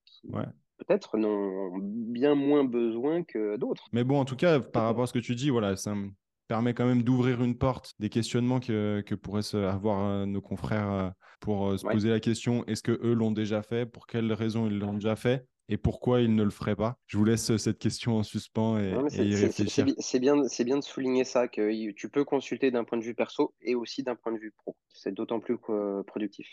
qui, 0.06 0.30
peut-être 0.78 1.18
n'ont 1.18 1.72
bien 1.78 2.36
moins 2.36 2.64
besoin 2.64 3.24
que 3.24 3.58
d'autres. 3.58 3.88
Mais 3.92 4.04
bon, 4.04 4.20
en 4.20 4.26
tout 4.26 4.36
cas, 4.36 4.60
par 4.60 4.84
rapport 4.84 5.04
à 5.04 5.08
ce 5.08 5.14
que 5.14 5.20
tu 5.20 5.36
dis, 5.36 5.50
voilà, 5.50 5.76
ça 5.76 5.96
me 5.96 6.12
permet 6.54 6.76
quand 6.76 6.86
même 6.86 7.02
d'ouvrir 7.02 7.44
une 7.44 7.58
porte 7.58 7.96
des 7.98 8.10
questionnements 8.10 8.60
que, 8.60 9.02
que 9.08 9.16
pourraient 9.16 9.56
avoir 9.56 10.06
euh, 10.06 10.28
nos 10.28 10.40
confrères 10.40 10.92
euh, 10.92 11.10
pour 11.40 11.66
euh, 11.66 11.78
se 11.78 11.84
poser 11.84 12.10
la 12.12 12.20
question 12.20 12.64
est-ce 12.68 12.84
que 12.84 12.92
eux 12.92 13.14
l'ont 13.14 13.32
déjà 13.32 13.64
fait? 13.64 13.88
Pour 13.88 14.06
quelles 14.06 14.32
raisons 14.32 14.68
ils 14.68 14.78
l'ont 14.78 14.94
déjà 14.94 15.16
fait? 15.16 15.48
Et 15.68 15.78
pourquoi 15.78 16.22
ils 16.22 16.36
ne 16.36 16.44
le 16.44 16.52
feraient 16.52 16.76
pas? 16.76 16.96
Je 17.08 17.18
vous 17.18 17.26
laisse 17.26 17.58
cette 17.58 17.80
question 17.80 18.18
en 18.18 18.22
suspens 18.22 18.78
et, 18.78 18.92
y 18.92 19.36
réfléchir. 19.36 19.88
C'est 19.98 20.20
bien, 20.20 20.36
bien 20.60 20.78
de 20.78 20.84
souligner 20.84 21.24
ça, 21.24 21.48
que 21.48 21.90
tu 21.94 22.08
peux 22.08 22.24
consulter 22.24 22.70
d'un 22.70 22.84
point 22.84 23.00
de 23.00 23.04
vue 23.04 23.16
perso 23.16 23.56
et 23.60 23.74
aussi 23.74 24.04
d'un 24.04 24.16
point 24.16 24.32
de 24.32 24.38
vue 24.38 24.52
pro. 24.52 24.78
C'est 24.90 25.12
d'autant 25.12 25.40
plus 25.40 25.58
productif. 26.06 26.48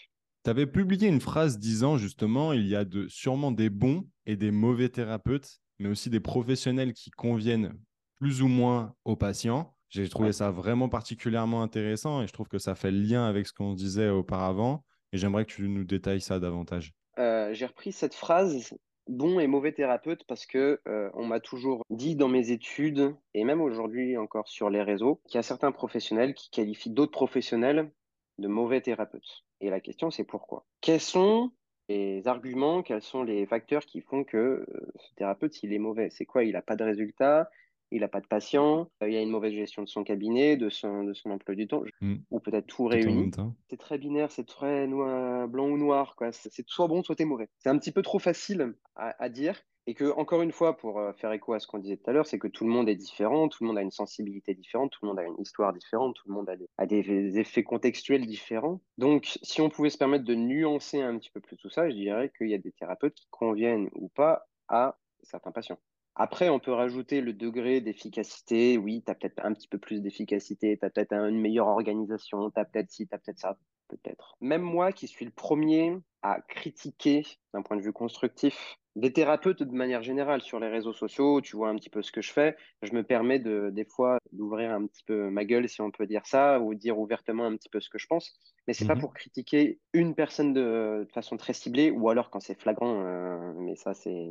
Tu 0.45 0.50
avais 0.50 0.66
publié 0.66 1.09
une 1.09 1.21
phrase 1.21 1.59
disant 1.59 1.99
justement 1.99 2.54
il 2.54 2.66
y 2.66 2.75
a 2.75 2.87
de, 2.87 3.07
sûrement 3.09 3.52
des 3.52 3.69
bons 3.69 4.09
et 4.25 4.37
des 4.37 4.50
mauvais 4.50 4.88
thérapeutes, 4.88 5.61
mais 5.78 5.90
aussi 5.90 6.09
des 6.09 6.21
professionnels 6.21 6.95
qui 6.95 7.11
conviennent 7.11 7.75
plus 8.19 8.40
ou 8.40 8.49
moins 8.49 8.95
aux 9.04 9.16
patients. 9.16 9.75
J'ai 9.90 10.09
trouvé 10.09 10.32
ça 10.32 10.50
vraiment 10.50 10.88
particulièrement 10.88 11.62
intéressant 11.62 12.23
et 12.23 12.26
je 12.26 12.32
trouve 12.32 12.49
que 12.49 12.59
ça 12.59 12.75
fait 12.75 12.90
le 12.90 13.00
lien 13.00 13.26
avec 13.26 13.47
ce 13.47 13.52
qu'on 13.52 13.75
disait 13.75 14.09
auparavant. 14.09 14.85
Et 15.12 15.18
j'aimerais 15.18 15.44
que 15.44 15.52
tu 15.52 15.68
nous 15.68 15.85
détailles 15.85 16.20
ça 16.20 16.38
davantage. 16.38 16.94
Euh, 17.18 17.52
j'ai 17.52 17.66
repris 17.66 17.92
cette 17.92 18.14
phrase 18.14 18.73
bon 19.09 19.40
et 19.40 19.49
mauvais 19.49 19.73
thérapeute 19.73 20.25
parce 20.25 20.47
que 20.47 20.80
euh, 20.87 21.11
on 21.14 21.26
m'a 21.26 21.40
toujours 21.40 21.85
dit 21.90 22.14
dans 22.14 22.28
mes 22.28 22.52
études 22.52 23.14
et 23.35 23.44
même 23.44 23.61
aujourd'hui 23.61 24.16
encore 24.16 24.47
sur 24.49 24.70
les 24.70 24.82
réseaux 24.82 25.20
qu'il 25.26 25.37
y 25.37 25.38
a 25.38 25.42
certains 25.42 25.73
professionnels 25.73 26.35
qui 26.35 26.50
qualifient 26.50 26.90
d'autres 26.90 27.11
professionnels 27.11 27.90
de 28.38 28.49
mauvais 28.49 28.80
thérapeutes. 28.80 29.44
Et 29.61 29.70
la 29.70 29.80
question, 29.80 30.11
c'est 30.11 30.25
pourquoi? 30.25 30.64
Quels 30.80 31.00
sont 31.00 31.50
les 31.88 32.26
arguments, 32.28 32.82
quels 32.82 33.02
sont 33.02 33.25
les 33.25 33.47
facteurs 33.47 33.85
qui 33.85 34.00
font 34.00 34.23
que 34.23 34.37
euh, 34.37 34.66
ce 34.97 35.14
thérapeute, 35.16 35.62
il 35.64 35.73
est 35.73 35.78
mauvais? 35.78 36.09
C'est 36.11 36.25
quoi? 36.25 36.44
Il 36.44 36.52
n'a 36.52 36.62
pas 36.62 36.76
de 36.76 36.85
résultat? 36.85 37.50
Il 37.90 38.00
n'a 38.00 38.09
pas 38.09 38.20
de 38.20 38.26
patient, 38.26 38.90
euh, 39.02 39.09
il 39.09 39.14
y 39.14 39.16
a 39.16 39.23
une 39.23 39.30
mauvaise 39.30 39.52
gestion 39.52 39.82
de 39.82 39.88
son 39.88 40.04
cabinet, 40.04 40.56
de 40.56 40.70
son, 40.70 41.04
de 41.04 41.12
son 41.12 41.30
emploi 41.30 41.54
du 41.54 41.66
temps, 41.66 41.82
hmm. 42.00 42.16
ou 42.30 42.40
peut-être 42.40 42.66
tout 42.66 42.87
réuni. 42.87 43.30
C'est 43.68 43.78
très 43.78 43.99
binaire, 43.99 44.30
c'est 44.30 44.47
très 44.47 44.87
noir, 44.87 45.49
blanc 45.49 45.68
ou 45.68 45.76
noir. 45.76 46.14
quoi. 46.16 46.32
C'est 46.32 46.66
soit 46.68 46.88
bon, 46.88 47.02
soit 47.02 47.16
t'es 47.16 47.25
mauvais. 47.25 47.49
C'est 47.59 47.70
un 47.70 47.78
petit 47.78 47.92
peu 47.92 48.02
trop 48.02 48.18
facile 48.18 48.75
à, 48.97 49.14
à 49.23 49.28
dire. 49.28 49.61
Et 49.87 49.94
que, 49.94 50.12
encore 50.16 50.42
une 50.42 50.52
fois, 50.52 50.76
pour 50.76 50.99
euh, 50.99 51.12
faire 51.14 51.32
écho 51.32 51.54
à 51.54 51.59
ce 51.59 51.66
qu'on 51.66 51.78
disait 51.78 51.97
tout 51.97 52.09
à 52.11 52.12
l'heure, 52.12 52.26
c'est 52.26 52.38
que 52.38 52.49
tout 52.49 52.64
le 52.64 52.70
monde 52.70 52.88
est 52.88 52.97
différent, 52.97 53.49
tout 53.49 53.64
le 53.64 53.68
monde 53.68 53.78
a 53.78 53.82
une 53.82 53.90
sensibilité 53.90 54.54
différente, 54.54 54.92
tout 54.92 55.00
le 55.02 55.09
monde 55.09 55.18
a 55.18 55.25
une 55.25 55.40
histoire 55.40 55.73
différente, 55.73 56.14
tout 56.16 56.28
le 56.28 56.35
monde 56.35 56.49
a 56.78 56.87
des, 56.87 57.38
effets 57.38 57.64
contextuels 57.64 58.26
différents. 58.26 58.80
Donc, 58.99 59.38
si 59.42 59.61
on 59.61 59.70
pouvait 59.70 59.90
se 59.90 59.99
permettre 59.99 60.25
de 60.25 60.35
nuancer 60.35 61.00
un 61.00 61.18
petit 61.18 61.30
peu 61.30 61.40
plus 61.40 61.56
tout 61.56 61.70
ça, 61.70 61.88
je 61.88 61.94
dirais 61.94 62.30
qu'il 62.37 62.49
y 62.49 62.54
a 62.54 62.59
des 62.59 62.73
thérapeutes 62.73 63.14
qui 63.14 63.26
conviennent 63.30 63.88
ou 63.94 64.09
pas 64.09 64.47
à 64.68 64.99
certains 65.23 65.50
patients. 65.50 65.78
Après, 66.22 66.50
on 66.50 66.60
peut 66.60 66.74
rajouter 66.74 67.22
le 67.22 67.32
degré 67.32 67.80
d'efficacité. 67.80 68.76
Oui, 68.76 69.02
tu 69.02 69.10
as 69.10 69.14
peut-être 69.14 69.42
un 69.42 69.54
petit 69.54 69.68
peu 69.68 69.78
plus 69.78 70.02
d'efficacité, 70.02 70.76
tu 70.78 70.84
as 70.84 70.90
peut-être 70.90 71.14
une 71.14 71.40
meilleure 71.40 71.68
organisation, 71.68 72.50
tu 72.50 72.60
as 72.60 72.66
peut-être 72.66 72.90
ci, 72.90 73.08
tu 73.08 73.14
as 73.14 73.18
peut-être 73.18 73.38
ça, 73.38 73.56
peut-être. 73.88 74.36
Même 74.42 74.60
moi 74.60 74.92
qui 74.92 75.08
suis 75.08 75.24
le 75.24 75.30
premier 75.30 75.96
à 76.20 76.42
critiquer 76.42 77.22
d'un 77.54 77.62
point 77.62 77.78
de 77.78 77.80
vue 77.80 77.94
constructif 77.94 78.78
des 78.97 79.12
thérapeutes 79.12 79.62
de 79.62 79.75
manière 79.75 80.02
générale 80.02 80.42
sur 80.42 80.59
les 80.59 80.68
réseaux 80.68 80.92
sociaux, 80.92 81.40
tu 81.40 81.56
vois 81.56 81.68
un 81.68 81.76
petit 81.76 81.90
peu 81.90 82.02
ce 82.02 82.11
que 82.11 82.23
je 82.23 82.32
fais. 82.32 82.56
Je 82.82 82.92
me 82.92 83.02
permets 83.02 83.38
de, 83.38 83.70
des 83.70 83.85
fois 83.85 84.18
d'ouvrir 84.32 84.73
un 84.73 84.87
petit 84.87 85.04
peu 85.04 85.30
ma 85.30 85.44
gueule, 85.44 85.68
si 85.68 85.80
on 85.80 85.90
peut 85.90 86.06
dire 86.06 86.26
ça, 86.26 86.61
ou 86.61 86.75
dire 86.75 86.99
ouvertement 86.99 87.47
un 87.47 87.56
petit 87.56 87.68
peu 87.68 87.80
ce 87.80 87.88
que 87.88 87.99
je 87.99 88.06
pense. 88.06 88.38
Mais 88.66 88.75
c'est 88.75 88.87
pas 88.87 88.94
mhm. 88.94 89.00
pour 89.00 89.14
critiquer 89.14 89.78
une 89.92 90.14
personne 90.14 90.52
de, 90.52 91.06
façon 91.14 91.37
très 91.37 91.52
ciblée, 91.52 91.91
ou 91.91 92.08
alors 92.08 92.30
quand 92.30 92.41
c'est 92.41 92.60
flagrant, 92.60 93.02
euh, 93.04 93.52
mais 93.56 93.76
ça 93.76 93.95
c'est, 93.95 94.28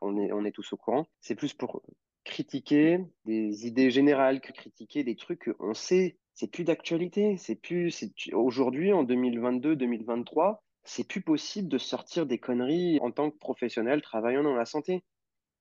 on 0.00 0.16
est, 0.18 0.32
on 0.32 0.44
est 0.44 0.52
tous 0.52 0.72
au 0.72 0.76
courant. 0.76 1.06
C'est 1.20 1.34
plus 1.34 1.54
pour 1.54 1.82
critiquer 2.24 3.00
des 3.24 3.66
idées 3.66 3.90
générales 3.90 4.40
que 4.40 4.52
critiquer 4.52 5.04
des 5.04 5.16
trucs 5.16 5.52
qu'on 5.56 5.74
sait. 5.74 6.18
C'est 6.34 6.50
plus 6.50 6.64
d'actualité. 6.64 7.36
C'est 7.36 7.56
plus, 7.56 8.04
aujourd'hui, 8.32 8.92
en 8.92 9.02
2022, 9.02 9.76
2023, 9.76 10.62
c'est 10.84 11.06
plus 11.06 11.20
possible 11.20 11.68
de 11.68 11.78
sortir 11.78 12.26
des 12.26 12.38
conneries 12.38 12.98
en 13.00 13.10
tant 13.10 13.30
que 13.30 13.38
professionnel 13.38 14.02
travaillant 14.02 14.42
dans 14.42 14.54
la 14.54 14.64
santé. 14.64 15.04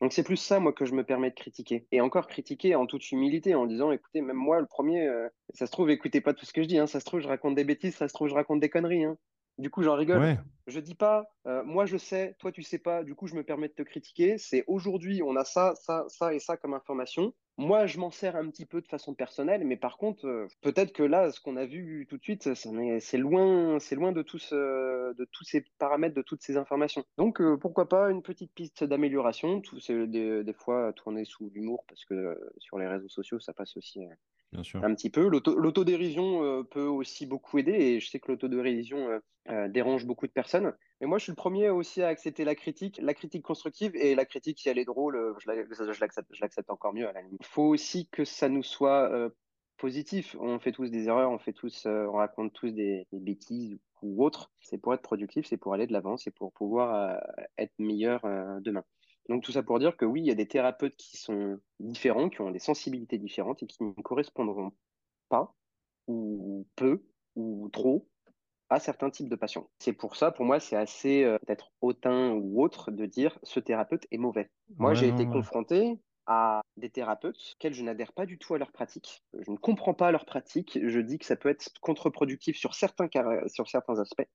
Donc 0.02 0.14
c'est 0.14 0.24
plus 0.24 0.38
ça, 0.38 0.60
moi, 0.60 0.72
que 0.72 0.86
je 0.86 0.94
me 0.94 1.04
permets 1.04 1.30
de 1.30 1.36
critiquer. 1.36 1.86
Et 1.92 2.00
encore 2.00 2.28
critiquer 2.28 2.76
en 2.76 2.86
toute 2.86 3.12
humilité, 3.12 3.54
en 3.54 3.66
disant, 3.66 3.92
écoutez, 3.92 4.22
même 4.22 4.38
moi, 4.38 4.60
le 4.62 4.66
premier, 4.66 5.06
euh, 5.08 5.28
ça 5.54 5.66
se 5.66 5.72
trouve, 5.72 5.90
écoutez 5.90 6.22
pas 6.22 6.34
tout 6.34 6.46
ce 6.46 6.54
que 6.54 6.64
je 6.64 6.68
dis, 6.68 6.78
hein, 6.78 6.88
ça 6.88 7.02
se 7.02 7.06
trouve, 7.06 7.20
je 7.20 7.28
raconte 7.28 7.56
des 7.56 7.66
bêtises, 7.66 7.96
ça 7.96 8.08
se 8.08 8.14
trouve, 8.14 8.30
je 8.30 8.34
raconte 8.34 8.62
des 8.62 8.70
conneries. 8.70 9.04
Hein. 9.04 9.18
Du 9.60 9.70
coup, 9.70 9.84
j'en 9.84 9.96
rigole. 9.96 10.38
Je 10.68 10.74
Je 10.74 10.80
dis 10.80 10.96
pas, 10.96 11.30
euh, 11.48 11.64
moi 11.64 11.86
je 11.86 11.98
sais, 11.98 12.36
toi 12.40 12.52
tu 12.52 12.64
sais 12.64 12.78
pas, 12.78 13.04
du 13.04 13.14
coup 13.16 13.28
je 13.28 13.36
me 13.36 13.44
permets 13.44 13.68
de 13.68 13.74
te 13.74 13.82
critiquer. 13.82 14.38
C'est 14.38 14.64
aujourd'hui, 14.68 15.22
on 15.22 15.36
a 15.36 15.44
ça, 15.44 15.74
ça, 15.76 16.06
ça 16.08 16.34
et 16.34 16.40
ça 16.40 16.58
comme 16.58 16.74
information. 16.74 17.34
Moi, 17.58 17.88
je 17.88 18.00
m'en 18.00 18.10
sers 18.10 18.38
un 18.38 18.50
petit 18.50 18.66
peu 18.66 18.80
de 18.80 18.88
façon 18.88 19.14
personnelle, 19.14 19.66
mais 19.66 19.76
par 19.76 19.98
contre, 19.98 20.26
euh, 20.26 20.48
peut-être 20.62 20.94
que 20.94 21.04
là, 21.04 21.30
ce 21.30 21.42
qu'on 21.42 21.58
a 21.58 21.66
vu 21.66 22.08
tout 22.10 22.18
de 22.18 22.24
suite, 22.24 22.54
c'est 22.54 23.18
loin, 23.18 23.80
c'est 23.80 23.96
loin 23.96 24.14
de 24.14 24.22
tous, 24.22 24.54
de 24.54 25.28
tous 25.34 25.44
ces 25.44 25.66
paramètres, 25.78 26.16
de 26.16 26.22
toutes 26.22 26.42
ces 26.42 26.56
informations. 26.56 27.04
Donc, 27.18 27.42
euh, 27.42 27.58
pourquoi 27.58 27.90
pas 27.90 28.12
une 28.12 28.22
petite 28.22 28.54
piste 28.54 28.86
d'amélioration. 28.86 29.62
Des, 29.90 30.44
des 30.46 30.54
fois, 30.54 30.94
tourner 30.94 31.26
sous 31.26 31.50
l'humour, 31.54 31.84
parce 31.90 32.06
que 32.06 32.40
sur 32.60 32.80
les 32.80 32.88
réseaux 32.88 33.10
sociaux, 33.10 33.40
ça 33.42 33.52
passe 33.52 33.76
aussi 33.76 34.00
Un 34.54 34.96
petit 34.96 35.10
peu. 35.10 35.28
L'autodérision 35.28 36.44
euh, 36.44 36.64
peut 36.64 36.86
aussi 36.86 37.26
beaucoup 37.26 37.58
aider 37.60 37.72
et 37.72 38.00
je 38.00 38.10
sais 38.10 38.20
que 38.20 38.32
l'autodérision 38.32 39.10
euh, 39.10 39.20
euh, 39.50 39.68
dérange 39.68 40.06
beaucoup 40.06 40.26
de 40.26 40.32
personnes. 40.32 40.74
Mais 41.00 41.08
moi, 41.08 41.18
je 41.18 41.24
suis 41.24 41.32
le 41.32 41.36
premier 41.36 41.70
aussi 41.70 42.02
à 42.02 42.08
accepter 42.08 42.44
la 42.44 42.56
critique, 42.56 43.00
la 43.02 43.14
critique 43.14 43.44
constructive 43.44 43.96
et 43.96 44.16
la 44.16 44.26
critique, 44.26 44.60
si 44.60 44.70
elle 44.70 44.80
est 44.80 44.86
drôle, 44.86 45.36
je 45.40 46.42
l'accepte 46.42 46.70
encore 46.70 46.94
mieux 46.94 47.08
à 47.08 47.14
la 47.14 47.22
limite. 47.22 47.40
Il 47.42 47.46
faut 47.46 47.64
aussi 47.64 48.08
que 48.10 48.26
ça 48.26 48.50
nous 48.50 48.64
soit 48.64 49.10
positif. 49.78 50.36
On 50.42 50.60
fait 50.60 50.74
tous 50.74 50.90
des 50.90 51.08
erreurs, 51.08 51.32
on 51.32 51.40
fait 51.40 51.54
tous, 51.54 51.86
on 51.86 52.14
raconte 52.14 52.52
tous 52.54 52.72
des, 52.72 53.08
des 53.14 53.20
bêtises 53.20 53.80
ou 54.02 54.26
autres. 54.26 54.52
C'est 54.60 54.78
pour 54.78 54.94
être 54.94 55.02
productif, 55.02 55.46
c'est 55.46 55.58
pour 55.58 55.74
aller 55.74 55.88
de 55.88 55.94
l'avant, 55.94 56.18
c'est 56.18 56.32
pour 56.32 56.52
pouvoir 56.52 57.22
être 57.58 57.74
meilleur 57.80 58.22
demain. 58.60 58.84
Donc 59.30 59.44
tout 59.44 59.52
ça 59.52 59.64
pour 59.64 59.80
dire 59.80 59.96
que 59.96 60.06
oui, 60.06 60.22
il 60.22 60.28
y 60.28 60.32
a 60.32 60.36
des 60.36 60.48
thérapeutes 60.48 60.98
qui 60.98 61.18
sont 61.18 61.60
différents, 61.80 62.30
qui 62.30 62.42
ont 62.42 62.52
des 62.52 62.60
sensibilités 62.60 63.20
différentes 63.20 63.62
et 63.64 63.68
qui 63.68 63.84
ne 63.84 63.92
correspondront 64.02 64.74
pas 65.30 65.56
ou 66.08 66.68
peu 66.76 67.04
ou 67.36 67.70
trop 67.70 68.10
à 68.70 68.80
certains 68.80 69.10
types 69.10 69.30
de 69.30 69.36
patients. 69.36 69.70
C'est 69.80 69.94
pour 69.94 70.16
ça, 70.16 70.32
pour 70.32 70.46
moi, 70.46 70.60
c'est 70.60 70.76
assez 70.76 71.24
euh, 71.24 71.38
peut-être 71.40 71.72
hautain 71.82 72.32
ou 72.34 72.62
autre 72.64 72.92
de 72.92 73.06
dire 73.06 73.38
ce 73.44 73.60
thérapeute 73.60 74.08
est 74.12 74.18
mauvais. 74.18 74.50
Moi, 74.78 74.94
j'ai 74.96 75.08
été 75.08 75.26
confronté 75.26 76.00
à 76.26 76.62
des 76.78 76.90
thérapeutes 76.90 77.40
auxquels 77.56 77.74
je 77.74 77.84
n'adhère 77.84 78.14
pas 78.14 78.28
du 78.28 78.38
tout 78.38 78.54
à 78.54 78.60
leur 78.60 78.72
pratique. 78.72 79.24
Je 79.34 79.52
ne 79.52 79.58
comprends 79.58 79.96
pas 79.96 80.12
leur 80.12 80.26
pratique. 80.26 80.80
Je 80.84 81.00
dis 81.00 81.18
que 81.18 81.26
ça 81.26 81.36
peut 81.36 81.50
être 81.50 81.72
contre-productif 81.82 82.58
sur 82.58 82.76
certains, 82.76 83.10
sur 83.48 83.68
certains 83.68 84.00
aspects. 84.00 84.28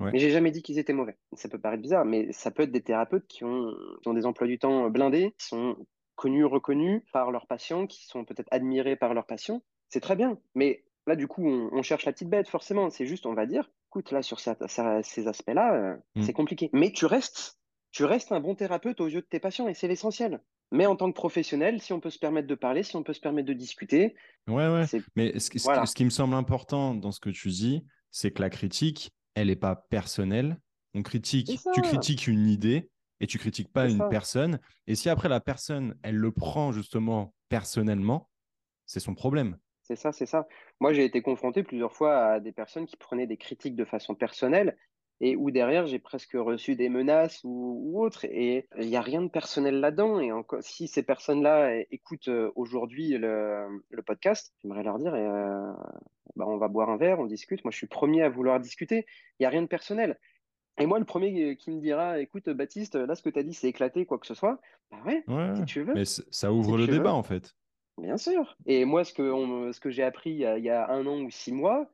Mais 0.00 0.18
j'ai 0.18 0.30
jamais 0.30 0.50
dit 0.50 0.62
qu'ils 0.62 0.78
étaient 0.78 0.92
mauvais. 0.92 1.16
Ça 1.32 1.48
peut 1.48 1.58
paraître 1.58 1.82
bizarre, 1.82 2.04
mais 2.04 2.30
ça 2.32 2.50
peut 2.50 2.62
être 2.62 2.70
des 2.70 2.82
thérapeutes 2.82 3.26
qui 3.26 3.44
ont, 3.44 3.74
ont 4.06 4.14
des 4.14 4.26
emplois 4.26 4.46
du 4.46 4.58
temps 4.58 4.88
blindés, 4.90 5.34
qui 5.38 5.46
sont 5.46 5.76
connus, 6.14 6.44
reconnus 6.44 7.02
par 7.12 7.30
leurs 7.30 7.46
patients, 7.46 7.86
qui 7.86 8.06
sont 8.06 8.24
peut-être 8.24 8.48
admirés 8.50 8.96
par 8.96 9.14
leurs 9.14 9.26
patients. 9.26 9.62
C'est 9.88 10.00
très 10.00 10.16
bien. 10.16 10.38
Mais 10.54 10.84
là, 11.06 11.16
du 11.16 11.26
coup, 11.26 11.46
on, 11.46 11.82
cherche 11.82 12.04
la 12.04 12.12
petite 12.12 12.28
bête, 12.28 12.48
forcément. 12.48 12.90
C'est 12.90 13.06
juste, 13.06 13.26
on 13.26 13.34
va 13.34 13.46
dire, 13.46 13.70
écoute, 13.88 14.10
là, 14.10 14.22
sur 14.22 14.38
ces, 14.40 14.50
aspects-là, 14.50 15.74
euh, 15.74 15.96
mm. 16.16 16.22
c'est 16.22 16.32
compliqué. 16.32 16.70
Mais 16.72 16.92
tu 16.92 17.06
restes, 17.06 17.58
tu 17.90 18.04
restes 18.04 18.32
un 18.32 18.40
bon 18.40 18.54
thérapeute 18.54 19.00
aux 19.00 19.06
yeux 19.06 19.22
de 19.22 19.26
tes 19.26 19.40
patients 19.40 19.68
et 19.68 19.74
c'est 19.74 19.88
l'essentiel. 19.88 20.40
Mais 20.70 20.86
en 20.86 20.96
tant 20.96 21.10
que 21.10 21.16
professionnel, 21.16 21.80
si 21.80 21.92
on 21.92 22.00
peut 22.00 22.10
se 22.10 22.18
permettre 22.18 22.46
de 22.46 22.54
parler, 22.54 22.82
si 22.82 22.94
on 22.96 23.02
peut 23.02 23.14
se 23.14 23.20
permettre 23.20 23.48
de 23.48 23.54
discuter. 23.54 24.14
Ouais, 24.48 24.68
ouais. 24.68 24.84
Mais 25.16 25.38
ce, 25.38 25.58
ce 25.58 25.94
qui 25.94 26.04
me 26.04 26.10
semble 26.10 26.34
important 26.34 26.94
dans 26.94 27.12
ce 27.12 27.20
que 27.20 27.30
tu 27.30 27.48
dis, 27.48 27.86
c'est 28.10 28.32
que 28.32 28.42
la 28.42 28.50
critique, 28.50 29.12
elle 29.38 29.48
n'est 29.48 29.56
pas 29.56 29.76
personnelle. 29.76 30.58
On 30.94 31.02
critique, 31.02 31.60
tu 31.74 31.80
critiques 31.82 32.26
une 32.26 32.46
idée 32.46 32.90
et 33.20 33.26
tu 33.26 33.38
critiques 33.38 33.72
pas 33.72 33.88
une 33.88 34.08
personne. 34.08 34.58
Et 34.86 34.94
si 34.94 35.08
après 35.08 35.28
la 35.28 35.40
personne, 35.40 35.96
elle 36.02 36.16
le 36.16 36.32
prend 36.32 36.72
justement 36.72 37.34
personnellement, 37.48 38.28
c'est 38.86 39.00
son 39.00 39.14
problème. 39.14 39.58
C'est 39.82 39.96
ça, 39.96 40.12
c'est 40.12 40.26
ça. 40.26 40.46
Moi, 40.80 40.92
j'ai 40.92 41.04
été 41.04 41.22
confronté 41.22 41.62
plusieurs 41.62 41.94
fois 41.94 42.32
à 42.32 42.40
des 42.40 42.52
personnes 42.52 42.86
qui 42.86 42.96
prenaient 42.96 43.26
des 43.26 43.38
critiques 43.38 43.74
de 43.74 43.84
façon 43.84 44.14
personnelle 44.14 44.76
et 45.20 45.36
où 45.36 45.50
derrière 45.50 45.86
j'ai 45.86 45.98
presque 45.98 46.34
reçu 46.34 46.76
des 46.76 46.88
menaces 46.88 47.42
ou, 47.44 47.80
ou 47.84 48.04
autre 48.04 48.24
et 48.24 48.68
il 48.78 48.88
n'y 48.88 48.96
a 48.96 49.00
rien 49.00 49.22
de 49.22 49.28
personnel 49.28 49.80
là-dedans 49.80 50.20
et 50.20 50.30
encore, 50.30 50.62
si 50.62 50.86
ces 50.86 51.02
personnes-là 51.02 51.76
écoutent 51.90 52.28
euh, 52.28 52.52
aujourd'hui 52.54 53.10
le, 53.10 53.66
le, 53.90 54.02
podcast, 54.02 54.54
j'aimerais 54.62 54.84
leur 54.84 54.98
dire 54.98 55.14
euh, 55.14 55.72
bah, 56.36 56.44
on 56.46 56.56
va 56.56 56.68
boire 56.68 56.88
un 56.90 56.96
verre, 56.96 57.18
on 57.18 57.26
discute. 57.26 57.64
Moi, 57.64 57.72
je 57.72 57.76
suis 57.76 57.86
premier 57.86 58.22
à 58.22 58.28
vouloir 58.28 58.60
discuter. 58.60 59.06
Il 59.38 59.42
n'y 59.42 59.46
a 59.46 59.50
rien 59.50 59.62
de 59.62 59.66
personnel. 59.66 60.18
Et 60.78 60.86
moi, 60.86 61.00
le 61.00 61.04
premier 61.04 61.56
qui 61.56 61.72
me 61.72 61.80
dira, 61.80 62.20
écoute, 62.20 62.48
Baptiste, 62.48 62.94
là, 62.94 63.16
ce 63.16 63.22
que 63.22 63.30
tu 63.30 63.38
as 63.38 63.42
dit, 63.42 63.54
c'est 63.54 63.68
éclaté, 63.68 64.06
quoi 64.06 64.18
que 64.18 64.26
ce 64.26 64.34
soit. 64.34 64.60
Bah 64.92 64.98
ouais, 65.04 65.24
si 65.56 65.64
tu 65.64 65.82
veux. 65.82 65.94
Mais 65.94 66.04
ça 66.04 66.52
ouvre 66.52 66.78
le 66.78 66.86
débat, 66.86 67.12
en 67.12 67.24
fait. 67.24 67.56
Bien 68.00 68.16
sûr. 68.16 68.56
Et 68.66 68.84
moi, 68.84 69.02
ce 69.02 69.12
que, 69.12 69.72
ce 69.72 69.80
que 69.80 69.90
j'ai 69.90 70.04
appris 70.04 70.30
il 70.30 70.38
y, 70.38 70.46
a, 70.46 70.56
il 70.56 70.64
y, 70.64 70.70
a, 70.70 70.88
un 70.88 71.04
an 71.06 71.20
ou 71.20 71.30
six 71.30 71.50
mois, 71.50 71.90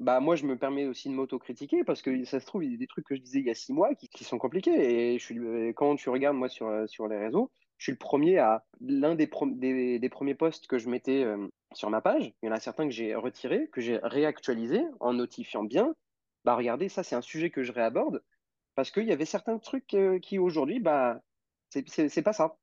bah 0.00 0.20
moi, 0.20 0.36
je 0.36 0.44
me 0.44 0.56
permets 0.56 0.86
aussi 0.86 1.08
de 1.08 1.14
m'autocritiquer 1.14 1.84
parce 1.84 2.02
que 2.02 2.24
ça 2.24 2.40
se 2.40 2.46
trouve, 2.46 2.64
il 2.64 2.72
y 2.72 2.74
a 2.74 2.78
des 2.78 2.86
trucs 2.86 3.06
que 3.06 3.14
je 3.14 3.20
disais 3.20 3.38
il 3.40 3.46
y 3.46 3.50
a 3.50 3.54
six 3.54 3.72
mois 3.72 3.94
qui, 3.94 4.08
qui 4.08 4.24
sont 4.24 4.38
compliqués. 4.38 5.14
Et 5.14 5.18
je 5.18 5.24
suis, 5.24 5.38
quand 5.74 5.96
tu 5.96 6.10
regardes, 6.10 6.36
moi, 6.36 6.48
sur, 6.48 6.88
sur 6.88 7.06
les 7.08 7.16
réseaux, 7.16 7.50
je 7.78 7.84
suis 7.84 7.92
le 7.92 7.98
premier 7.98 8.38
à. 8.38 8.64
L'un 8.80 9.14
des, 9.14 9.30
des, 9.52 9.98
des, 9.98 10.08
premiers 10.08 10.34
posts 10.34 10.66
que 10.66 10.78
je 10.78 10.88
mettais 10.88 11.24
euh, 11.24 11.48
sur 11.72 11.90
ma 11.90 12.00
page, 12.00 12.32
il 12.42 12.46
y 12.46 12.48
en 12.48 12.52
a 12.52 12.60
certains 12.60 12.84
que 12.84 12.92
j'ai 12.92 13.14
retirés, 13.14 13.68
que 13.72 13.80
j'ai 13.80 13.98
réactualisés 14.02 14.84
en 15.00 15.12
notifiant 15.12 15.64
bien 15.64 15.94
bah 16.44 16.54
regardez, 16.54 16.88
ça 16.88 17.02
c'est 17.02 17.16
un 17.16 17.22
sujet 17.22 17.50
que 17.50 17.62
je 17.62 17.72
réaborde 17.72 18.22
parce 18.74 18.90
qu'il 18.90 19.04
y 19.04 19.12
avait 19.12 19.24
certains 19.24 19.58
trucs 19.58 19.94
euh, 19.94 20.18
qui 20.18 20.38
aujourd'hui, 20.38 20.80
bah, 20.80 21.20
c'est 21.70 22.22
pas 22.22 22.32
ça. 22.32 22.56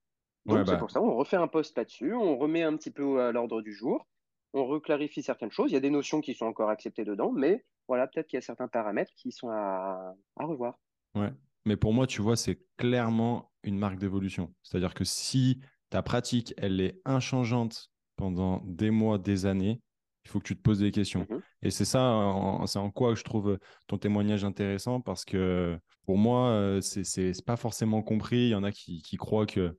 Donc 0.45 0.65
c'est 0.65 0.73
bah. 0.73 0.77
pour 0.77 0.91
ça, 0.91 1.01
on 1.01 1.15
refait 1.15 1.37
un 1.37 1.47
post 1.47 1.77
là-dessus, 1.77 2.13
on 2.13 2.37
remet 2.37 2.63
un 2.63 2.75
petit 2.75 2.91
peu 2.91 3.21
à 3.21 3.31
l'ordre 3.31 3.61
du 3.61 3.73
jour, 3.73 4.07
on 4.53 4.65
reclarifie 4.65 5.23
certaines 5.23 5.51
choses. 5.51 5.71
Il 5.71 5.73
y 5.73 5.77
a 5.77 5.81
des 5.81 5.89
notions 5.89 6.21
qui 6.21 6.33
sont 6.33 6.45
encore 6.45 6.69
acceptées 6.69 7.05
dedans, 7.05 7.31
mais 7.31 7.65
voilà, 7.87 8.07
peut-être 8.07 8.27
qu'il 8.27 8.37
y 8.37 8.43
a 8.43 8.45
certains 8.45 8.67
paramètres 8.67 9.11
qui 9.15 9.31
sont 9.31 9.49
à, 9.49 10.13
à 10.37 10.45
revoir. 10.45 10.79
Ouais, 11.15 11.31
mais 11.65 11.77
pour 11.77 11.93
moi, 11.93 12.07
tu 12.07 12.21
vois, 12.21 12.35
c'est 12.35 12.59
clairement 12.77 13.51
une 13.63 13.77
marque 13.77 13.97
d'évolution. 13.97 14.53
C'est-à-dire 14.63 14.93
que 14.93 15.03
si 15.03 15.61
ta 15.89 16.01
pratique, 16.01 16.53
elle 16.57 16.81
est 16.81 16.99
inchangeante 17.05 17.91
pendant 18.15 18.61
des 18.65 18.91
mois, 18.91 19.17
des 19.17 19.45
années, 19.45 19.81
il 20.25 20.29
faut 20.29 20.39
que 20.39 20.45
tu 20.45 20.55
te 20.55 20.61
poses 20.61 20.79
des 20.79 20.91
questions. 20.91 21.25
Mmh 21.29 21.39
Et 21.63 21.71
c'est 21.71 21.85
ça, 21.85 22.59
c'est 22.67 22.79
en 22.79 22.91
quoi 22.91 23.15
je 23.15 23.23
trouve 23.23 23.57
ton 23.87 23.97
témoignage 23.97 24.43
intéressant 24.43 25.01
parce 25.01 25.25
que 25.25 25.77
pour 26.05 26.17
moi, 26.17 26.49
euh, 26.49 26.81
c'est 26.81 27.45
pas 27.45 27.57
forcément 27.57 28.01
compris. 28.03 28.45
Il 28.45 28.49
y 28.49 28.55
en 28.55 28.63
a 28.63 28.71
qui, 28.71 29.01
qui 29.01 29.17
croient 29.17 29.45
que 29.45 29.75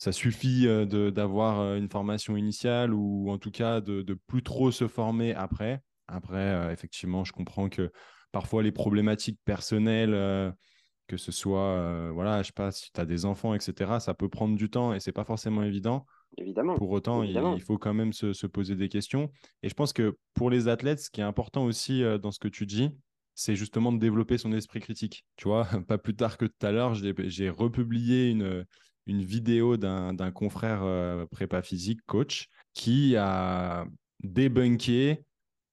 ça 0.00 0.10
suffit 0.10 0.66
euh, 0.66 1.12
d'avoir 1.12 1.60
euh, 1.60 1.76
une 1.76 1.88
formation 1.88 2.36
initiale 2.36 2.92
ou 2.92 3.30
en 3.30 3.38
tout 3.38 3.52
cas 3.52 3.80
de, 3.80 4.02
de 4.02 4.14
plus 4.14 4.42
trop 4.42 4.72
se 4.72 4.88
former 4.88 5.32
après. 5.34 5.80
Après, 6.08 6.72
effectivement, 6.72 7.22
je 7.22 7.32
comprends 7.32 7.68
que 7.68 7.92
parfois 8.32 8.64
les 8.64 8.72
problématiques 8.72 9.38
personnelles, 9.44 10.52
que 11.06 11.16
ce 11.16 11.30
soit, 11.30 12.10
voilà, 12.10 12.42
je 12.42 12.48
sais 12.48 12.52
pas, 12.52 12.72
si 12.72 12.90
tu 12.90 13.00
as 13.00 13.04
des 13.04 13.26
enfants, 13.26 13.54
etc., 13.54 14.00
ça 14.00 14.12
peut 14.12 14.28
prendre 14.28 14.56
du 14.56 14.68
temps 14.68 14.92
et 14.92 14.98
c'est 14.98 15.12
pas 15.12 15.22
forcément 15.22 15.62
évident. 15.62 16.04
Évidemment. 16.38 16.76
Pour 16.76 16.90
autant, 16.90 17.22
Il, 17.22 17.62
faut 17.62 17.78
quand 17.78 17.94
même 17.94 18.12
se, 18.12 18.46
poser 18.46 18.76
des 18.76 18.88
questions. 18.88 19.30
Et 19.62 19.68
je 19.68 19.74
pense 19.74 19.92
que 19.92 20.16
pour 20.34 20.50
les 20.50 20.68
athlètes, 20.68 21.00
ce 21.00 21.10
qui 21.10 21.20
est 21.20 21.24
important 21.24 21.64
aussi 21.64 22.02
euh, 22.02 22.18
dans 22.18 22.30
ce 22.30 22.38
que 22.38 22.48
tu 22.48 22.66
dis, 22.66 22.90
c'est 23.34 23.56
justement 23.56 23.92
de 23.92 23.98
développer 23.98 24.38
son 24.38 24.52
esprit 24.52 24.80
critique. 24.80 25.24
Tu 25.36 25.48
vois, 25.48 25.64
pas 25.88 25.98
plus 25.98 26.14
tard 26.14 26.36
que 26.36 26.46
tout 26.46 26.66
à 26.66 26.72
l'heure, 26.72 26.94
j'ai 26.94 27.50
republié 27.50 28.30
une, 28.30 28.64
une 29.06 29.22
vidéo 29.22 29.76
d'un 29.76 30.30
confrère 30.32 30.82
euh, 30.82 31.26
prépa 31.26 31.62
physique, 31.62 32.00
coach, 32.06 32.48
qui 32.74 33.16
a 33.16 33.86
débunké 34.22 35.24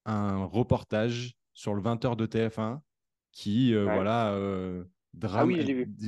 un 0.06 0.46
reportage 0.46 1.34
sur 1.54 1.74
le 1.74 1.82
20h 1.82 2.16
de 2.16 2.26
TF1 2.26 2.80
qui, 3.32 3.74
euh, 3.76 3.84
voilà, 3.84 4.34
ah 5.32 5.46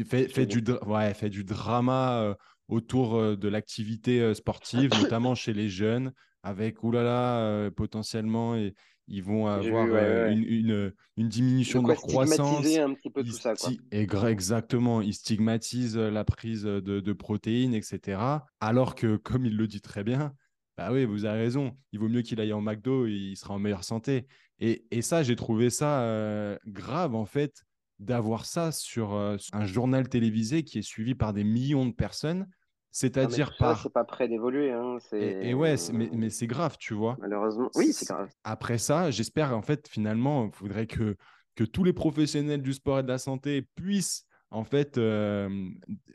fait, 0.05 0.45
du, 0.45 0.63
ouais, 0.88 1.13
fait 1.13 1.29
du 1.29 1.43
drama 1.43 2.36
autour 2.67 3.15
euh, 3.15 3.36
de 3.36 3.47
l'activité 3.47 4.34
sportive, 4.34 4.91
notamment 5.03 5.36
chez 5.36 5.53
les 5.53 5.69
jeunes, 5.69 6.12
avec 6.41 6.84
oulala, 6.84 7.69
potentiellement, 7.75 8.55
et, 8.55 8.73
ils 9.09 9.23
vont 9.23 9.47
avoir 9.47 9.85
Une, 10.27 10.43
une, 10.43 10.93
une, 11.17 11.27
diminution 11.27 11.81
de, 11.81 11.89
leur 11.89 11.97
croissance. 11.97 12.65
un 12.77 12.93
petit 12.93 13.09
peu 13.09 13.23
tout 13.23 13.31
ça. 13.31 13.53
Exactement, 13.91 15.01
ils 15.01 15.13
stigmatisent 15.13 15.97
la 15.97 16.23
prise 16.23 16.63
de, 16.63 16.79
de, 16.79 17.13
protéines, 17.13 17.73
etc. 17.73 18.21
Alors 18.59 18.95
que, 18.95 19.17
comme 19.23 19.45
il 19.45 19.57
le 19.57 19.67
dit 19.67 19.81
très 19.81 20.03
bien, 20.03 20.33
bah 20.77 20.91
oui, 20.91 21.05
vous 21.05 21.25
avez 21.25 21.41
raison, 21.41 21.75
il 21.91 21.99
vaut 21.99 22.07
mieux 22.07 22.21
qu'il 22.21 22.39
aille 22.39 22.53
en 22.53 22.61
McDo, 22.61 23.07
il 23.07 23.35
sera 23.35 23.55
en 23.55 23.59
meilleure 23.59 23.83
santé. 23.83 24.27
Et, 24.59 24.85
et 24.91 25.01
ça, 25.01 25.23
j'ai 25.23 25.35
trouvé 25.35 25.69
ça 25.69 26.57
grave, 26.67 27.15
en 27.15 27.25
fait, 27.25 27.63
d'avoir 27.97 28.45
ça 28.45 28.71
sur 28.71 29.13
un 29.13 29.65
journal 29.65 30.07
télévisé 30.07 30.63
qui 30.63 30.79
est 30.79 30.83
suivi 30.83 31.15
par 31.15 31.33
des 31.33 31.43
millions 31.43 31.85
de 31.85 31.93
personnes 31.93 32.47
c'est-à-dire 32.91 33.56
par. 33.58 33.82
C'est 33.82 33.93
pas 33.93 34.04
prêt 34.04 34.28
d'évoluer. 34.28 34.71
Hein, 34.71 34.97
et, 35.13 35.54
ouais, 35.54 35.75
mais, 35.93 36.10
mais 36.13 36.30
c'est 36.30 36.47
grave, 36.47 36.78
tu 36.80 36.93
vois. 36.93 37.17
Malheureusement, 37.19 37.69
oui, 37.75 37.93
c'est 37.93 38.08
grave. 38.08 38.30
Après 38.43 38.78
ça, 38.78 39.12
j'espère, 39.12 39.56
en 39.56 39.62
fait, 39.62 39.88
finalement, 39.88 40.45
il 40.47 40.52
faudrait 40.52 40.88
que, 40.88 41.15
que 41.56 41.63
tous 41.63 41.84
les 41.84 41.93
professionnels 41.93 42.62
du 42.62 42.73
sport 42.73 42.99
et 42.99 43.04
de 43.04 43.08
la 43.08 43.17
santé 43.17 43.67
puissent, 43.75 44.25
en 44.49 44.63
fait, 44.63 44.97
euh, 44.97 45.49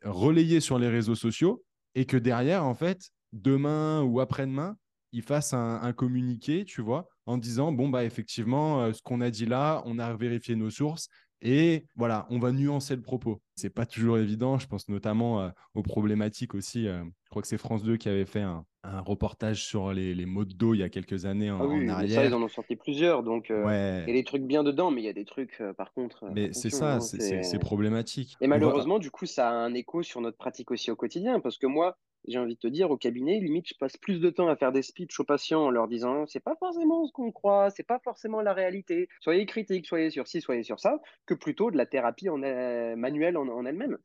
relayer 0.02 0.60
sur 0.60 0.78
les 0.78 0.88
réseaux 0.88 1.14
sociaux 1.14 1.62
et 1.94 2.06
que 2.06 2.16
derrière, 2.16 2.64
en 2.64 2.74
fait, 2.74 3.10
demain 3.32 4.02
ou 4.02 4.20
après-demain, 4.20 4.76
ils 5.12 5.22
fassent 5.22 5.54
un, 5.54 5.80
un, 5.80 5.92
communiqué, 5.92 6.64
tu 6.64 6.82
vois, 6.82 7.08
en 7.26 7.38
disant 7.38 7.70
bon 7.70 7.88
bah 7.88 8.04
effectivement, 8.04 8.82
euh, 8.82 8.92
ce 8.92 9.00
qu'on 9.00 9.20
a 9.20 9.30
dit 9.30 9.46
là, 9.46 9.80
on 9.86 10.00
a 10.00 10.12
vérifié 10.16 10.56
nos 10.56 10.70
sources 10.70 11.08
et 11.42 11.86
voilà, 11.96 12.26
on 12.30 12.38
va 12.38 12.52
nuancer 12.52 12.96
le 12.96 13.02
propos. 13.02 13.40
C'est 13.54 13.70
pas 13.70 13.86
toujours 13.86 14.18
évident. 14.18 14.58
Je 14.58 14.66
pense 14.66 14.88
notamment 14.88 15.42
euh, 15.42 15.50
aux 15.74 15.82
problématiques 15.82 16.54
aussi. 16.54 16.88
Euh, 16.88 17.04
je 17.24 17.30
crois 17.30 17.42
que 17.42 17.48
c'est 17.48 17.58
France 17.58 17.82
2 17.82 17.96
qui 17.96 18.08
avait 18.08 18.24
fait 18.24 18.40
un, 18.40 18.64
reportage 19.06 19.64
sur 19.64 19.94
les, 19.94 20.14
les 20.14 20.26
maux 20.26 20.44
de 20.44 20.52
dos 20.52 20.74
il 20.74 20.80
y 20.80 20.82
a 20.82 20.90
quelques 20.90 21.24
années 21.24 21.50
en, 21.50 21.58
ah 21.58 21.66
oui, 21.66 21.88
arrière. 21.88 22.20
Ça, 22.20 22.26
ils 22.26 22.34
en 22.34 22.42
ont 22.42 22.48
sorti 22.48 22.76
plusieurs. 22.76 23.22
Donc, 23.22 23.50
euh, 23.50 24.02
il 24.06 24.10
y 24.10 24.12
a 24.12 24.20
des 24.20 24.24
trucs 24.24 24.42
bien 24.42 24.62
dedans, 24.62 24.90
mais 24.90 25.00
il 25.00 25.04
y 25.04 25.08
a 25.08 25.14
des 25.14 25.24
trucs, 25.24 25.62
par 25.78 25.92
contre. 25.94 26.26
Mais 26.34 26.52
c'est 26.52 26.68
ça, 26.70 26.96
hein, 26.96 27.00
c'est 27.00 27.58
problématique. 27.58 28.36
Et 28.40 28.46
malheureusement, 28.46 28.98
du 28.98 29.10
coup, 29.10 29.26
ça 29.26 29.48
a 29.48 29.52
un 29.52 29.72
écho 29.74 30.02
sur 30.02 30.20
notre 30.20 30.36
pratique 30.36 30.70
aussi 30.70 30.90
au 30.90 30.96
quotidien. 30.96 31.40
Parce 31.40 31.56
que 31.56 31.66
moi, 31.66 31.96
j'ai 32.26 32.38
envie 32.38 32.54
de 32.54 32.60
te 32.60 32.66
dire, 32.66 32.90
au 32.90 32.96
cabinet, 32.96 33.38
limite, 33.40 33.68
je 33.68 33.74
passe 33.74 33.96
plus 33.96 34.20
de 34.20 34.30
temps 34.30 34.48
à 34.48 34.56
faire 34.56 34.72
des 34.72 34.82
speeches 34.82 35.20
aux 35.20 35.24
patients 35.24 35.64
en 35.64 35.70
leur 35.70 35.88
disant 35.88 36.26
c'est 36.26 36.40
pas 36.40 36.56
forcément 36.56 37.06
ce 37.06 37.12
qu'on 37.12 37.32
croit, 37.32 37.70
c'est 37.70 37.82
pas 37.82 37.98
forcément 37.98 38.40
la 38.40 38.52
réalité. 38.52 39.08
Soyez 39.20 39.44
critiques, 39.46 39.86
soyez 39.86 40.10
sur 40.10 40.26
ci, 40.26 40.40
soyez 40.40 40.62
sur 40.62 40.80
ça, 40.80 41.00
que 41.26 41.34
plutôt 41.34 41.70
de 41.70 41.76
la 41.76 41.86
thérapie 41.86 42.28
en, 42.28 42.38
manuelle 42.38 43.36
en, 43.36 43.64
elle-même. 43.64 43.98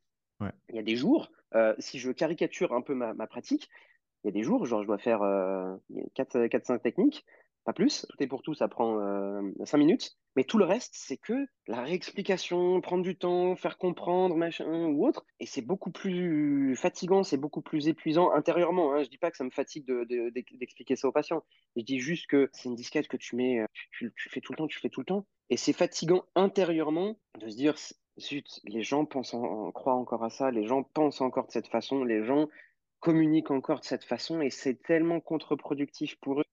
Il 0.70 0.76
y 0.76 0.78
a 0.78 0.82
des 0.82 0.96
jours, 0.96 1.30
euh, 1.54 1.74
si 1.78 1.98
je 1.98 2.10
caricature 2.10 2.72
un 2.72 2.80
peu 2.80 2.94
ma, 2.94 3.14
pratique, 3.26 3.68
il 4.22 4.28
y 4.28 4.30
a 4.30 4.32
des 4.32 4.42
jours, 4.42 4.64
genre 4.64 4.82
je 4.82 4.86
dois 4.86 4.98
faire 4.98 5.20
4-5 5.20 6.72
euh, 6.72 6.78
techniques, 6.78 7.26
pas 7.64 7.72
plus. 7.72 8.06
Tout 8.08 8.22
est 8.22 8.26
pour 8.26 8.42
tout, 8.42 8.54
ça 8.54 8.68
prend 8.68 8.98
euh, 9.00 9.42
5 9.64 9.78
minutes. 9.78 10.16
Mais 10.36 10.44
tout 10.44 10.58
le 10.58 10.64
reste, 10.64 10.94
c'est 10.94 11.16
que 11.16 11.46
la 11.66 11.82
réexplication, 11.82 12.80
prendre 12.80 13.02
du 13.02 13.16
temps, 13.16 13.56
faire 13.56 13.78
comprendre, 13.78 14.36
machin 14.36 14.86
ou 14.86 15.06
autre. 15.06 15.24
Et 15.40 15.46
c'est 15.46 15.62
beaucoup 15.62 15.90
plus 15.90 16.76
fatigant, 16.76 17.22
c'est 17.24 17.36
beaucoup 17.36 17.62
plus 17.62 17.88
épuisant 17.88 18.30
intérieurement. 18.32 18.94
Hein. 18.94 19.02
Je 19.02 19.08
dis 19.08 19.18
pas 19.18 19.30
que 19.30 19.36
ça 19.36 19.44
me 19.44 19.50
fatigue 19.50 19.86
d'expliquer 19.86 20.94
de, 20.94 20.98
ça 20.98 21.08
aux 21.08 21.12
patients. 21.12 21.42
Je 21.76 21.82
dis 21.82 21.98
juste 21.98 22.26
que 22.28 22.48
c'est 22.52 22.68
une 22.68 22.76
disquette 22.76 23.08
que 23.08 23.16
tu 23.16 23.36
mets, 23.36 23.60
euh, 23.60 23.66
tu, 23.92 24.12
fais 24.30 24.40
tout 24.40 24.52
le 24.52 24.58
temps, 24.58 24.68
tu 24.68 24.78
fais 24.78 24.88
tout 24.88 25.00
le 25.00 25.06
temps. 25.06 25.26
Et 25.50 25.56
c'est 25.56 25.72
fatigant 25.72 26.24
intérieurement 26.36 27.18
de 27.38 27.48
se 27.48 27.56
dire, 27.56 27.74
zut, 28.18 28.60
les 28.64 28.82
gens 28.82 29.04
pensent 29.04 29.34
en, 29.34 29.72
croient 29.72 29.94
encore 29.94 30.22
à 30.22 30.30
ça, 30.30 30.50
les 30.50 30.66
gens 30.66 30.84
pensent 30.84 31.20
encore 31.20 31.46
de 31.46 31.52
cette 31.52 31.68
façon, 31.68 32.04
les 32.04 32.24
gens 32.24 32.48
communiquent 33.00 33.50
encore 33.50 33.80
de 33.80 33.84
cette 33.84 34.04
façon 34.04 34.40
et 34.40 34.50
c'est 34.50 34.80
tellement 34.82 35.20
contre-productif 35.20 36.16
pour 36.20 36.40
eux. 36.40 36.44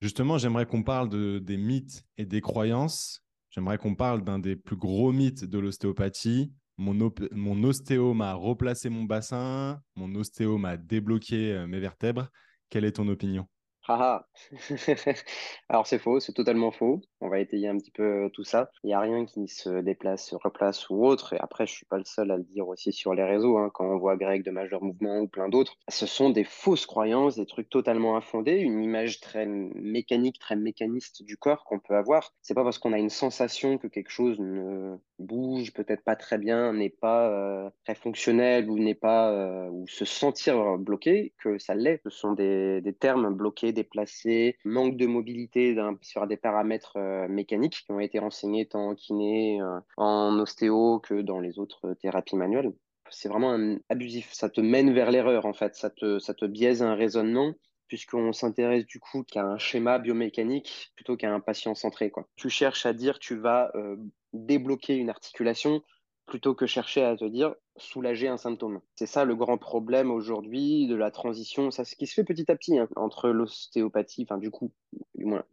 Justement, 0.00 0.38
j'aimerais 0.38 0.66
qu'on 0.66 0.82
parle 0.82 1.08
de, 1.08 1.38
des 1.38 1.56
mythes 1.56 2.04
et 2.18 2.26
des 2.26 2.40
croyances. 2.40 3.22
J'aimerais 3.50 3.78
qu'on 3.78 3.94
parle 3.94 4.24
d'un 4.24 4.38
des 4.38 4.56
plus 4.56 4.76
gros 4.76 5.12
mythes 5.12 5.44
de 5.44 5.58
l'ostéopathie. 5.58 6.52
Mon, 6.76 7.62
ostéo 7.62 8.14
m'a 8.14 8.34
replacé 8.34 8.88
mon 8.88 9.04
bassin, 9.04 9.80
mon 9.94 10.12
ostéo 10.16 10.58
m'a 10.58 10.76
débloqué 10.76 11.52
euh, 11.52 11.66
mes 11.68 11.78
vertèbres. 11.78 12.28
Quelle 12.68 12.84
est 12.84 12.96
ton 12.96 13.06
opinion? 13.06 13.46
Ah, 13.86 14.26
Alors 15.68 15.86
c'est 15.86 15.98
faux, 15.98 16.18
c'est 16.18 16.32
totalement 16.32 16.72
faux. 16.72 17.00
On 17.24 17.30
va 17.30 17.40
étayer 17.40 17.68
un 17.68 17.78
petit 17.78 17.90
peu 17.90 18.28
tout 18.34 18.44
ça. 18.44 18.70
Il 18.82 18.88
n'y 18.88 18.92
a 18.92 19.00
rien 19.00 19.24
qui 19.24 19.48
se 19.48 19.80
déplace, 19.80 20.28
se 20.28 20.36
replace 20.36 20.90
ou 20.90 21.06
autre. 21.06 21.32
Et 21.32 21.38
après, 21.40 21.66
je 21.66 21.72
suis 21.72 21.86
pas 21.86 21.96
le 21.96 22.04
seul 22.04 22.30
à 22.30 22.36
le 22.36 22.42
dire 22.42 22.68
aussi 22.68 22.92
sur 22.92 23.14
les 23.14 23.24
réseaux. 23.24 23.56
Hein, 23.56 23.70
quand 23.72 23.86
on 23.86 23.96
voit 23.96 24.18
Greg 24.18 24.44
de 24.44 24.50
Majeur 24.50 24.82
Mouvement 24.82 25.20
ou 25.20 25.26
plein 25.26 25.48
d'autres, 25.48 25.78
ce 25.88 26.04
sont 26.04 26.28
des 26.28 26.44
fausses 26.44 26.84
croyances, 26.84 27.36
des 27.36 27.46
trucs 27.46 27.70
totalement 27.70 28.18
infondés, 28.18 28.58
une 28.58 28.82
image 28.82 29.20
très 29.20 29.46
mécanique, 29.46 30.38
très 30.38 30.54
mécaniste 30.54 31.22
du 31.22 31.38
corps 31.38 31.64
qu'on 31.64 31.78
peut 31.78 31.96
avoir. 31.96 32.34
C'est 32.42 32.52
pas 32.52 32.62
parce 32.62 32.76
qu'on 32.76 32.92
a 32.92 32.98
une 32.98 33.08
sensation 33.08 33.78
que 33.78 33.86
quelque 33.86 34.10
chose 34.10 34.38
ne 34.38 34.98
bouge 35.18 35.72
peut-être 35.72 36.04
pas 36.04 36.16
très 36.16 36.36
bien, 36.36 36.74
n'est 36.74 36.90
pas 36.90 37.30
euh, 37.30 37.70
très 37.84 37.94
fonctionnel 37.94 38.68
ou 38.68 38.78
n'est 38.78 38.94
pas 38.94 39.32
euh, 39.32 39.70
ou 39.70 39.88
se 39.88 40.04
sentir 40.04 40.76
bloqué 40.76 41.32
que 41.42 41.56
ça 41.56 41.74
l'est. 41.74 42.02
Ce 42.04 42.10
sont 42.10 42.32
des, 42.32 42.82
termes 43.00 43.34
bloqués 43.34 43.72
déplacé, 43.72 44.58
manque 44.66 44.98
de 44.98 45.06
mobilité 45.06 45.74
sur 46.02 46.26
des 46.26 46.36
paramètres 46.36 46.98
euh, 46.98 47.13
euh, 47.13 47.13
mécaniques 47.28 47.84
qui 47.86 47.92
ont 47.92 48.00
été 48.00 48.18
renseignées 48.18 48.66
tant 48.66 48.90
en 48.90 48.94
kiné, 48.94 49.60
euh, 49.60 49.80
en 49.96 50.38
ostéo 50.38 51.00
que 51.00 51.22
dans 51.22 51.40
les 51.40 51.58
autres 51.58 51.94
thérapies 51.94 52.36
manuelles. 52.36 52.72
C'est 53.10 53.28
vraiment 53.28 53.52
un 53.52 53.78
abusif. 53.88 54.32
Ça 54.32 54.48
te 54.48 54.60
mène 54.60 54.92
vers 54.92 55.10
l'erreur, 55.10 55.46
en 55.46 55.52
fait. 55.52 55.74
Ça 55.76 55.90
te, 55.90 56.18
ça 56.18 56.34
te 56.34 56.44
biaise 56.44 56.82
un 56.82 56.94
raisonnement 56.94 57.52
puisqu'on 57.86 58.32
s'intéresse 58.32 58.86
du 58.86 58.98
coup 58.98 59.22
qu'à 59.24 59.44
un 59.44 59.58
schéma 59.58 59.98
biomécanique 59.98 60.92
plutôt 60.96 61.16
qu'à 61.16 61.32
un 61.32 61.40
patient 61.40 61.74
centré. 61.74 62.10
Quoi. 62.10 62.26
Tu 62.36 62.48
cherches 62.48 62.86
à 62.86 62.92
dire 62.92 63.18
tu 63.18 63.36
vas 63.36 63.70
euh, 63.74 63.96
débloquer 64.32 64.96
une 64.96 65.10
articulation 65.10 65.82
plutôt 66.26 66.54
que 66.54 66.66
chercher 66.66 67.04
à 67.04 67.16
te 67.16 67.24
dire 67.24 67.54
soulager 67.76 68.28
un 68.28 68.36
symptôme. 68.36 68.80
C'est 68.96 69.06
ça 69.06 69.24
le 69.24 69.36
grand 69.36 69.58
problème 69.58 70.10
aujourd'hui 70.10 70.86
de 70.86 70.94
la 70.94 71.10
transition, 71.10 71.70
ça 71.70 71.84
ce 71.84 71.96
qui 71.96 72.06
se 72.06 72.14
fait 72.14 72.24
petit 72.24 72.50
à 72.50 72.56
petit 72.56 72.78
hein, 72.78 72.88
entre 72.96 73.28
l'ostéopathie, 73.28 74.26
enfin 74.28 74.38
du 74.38 74.50
coup, 74.50 74.72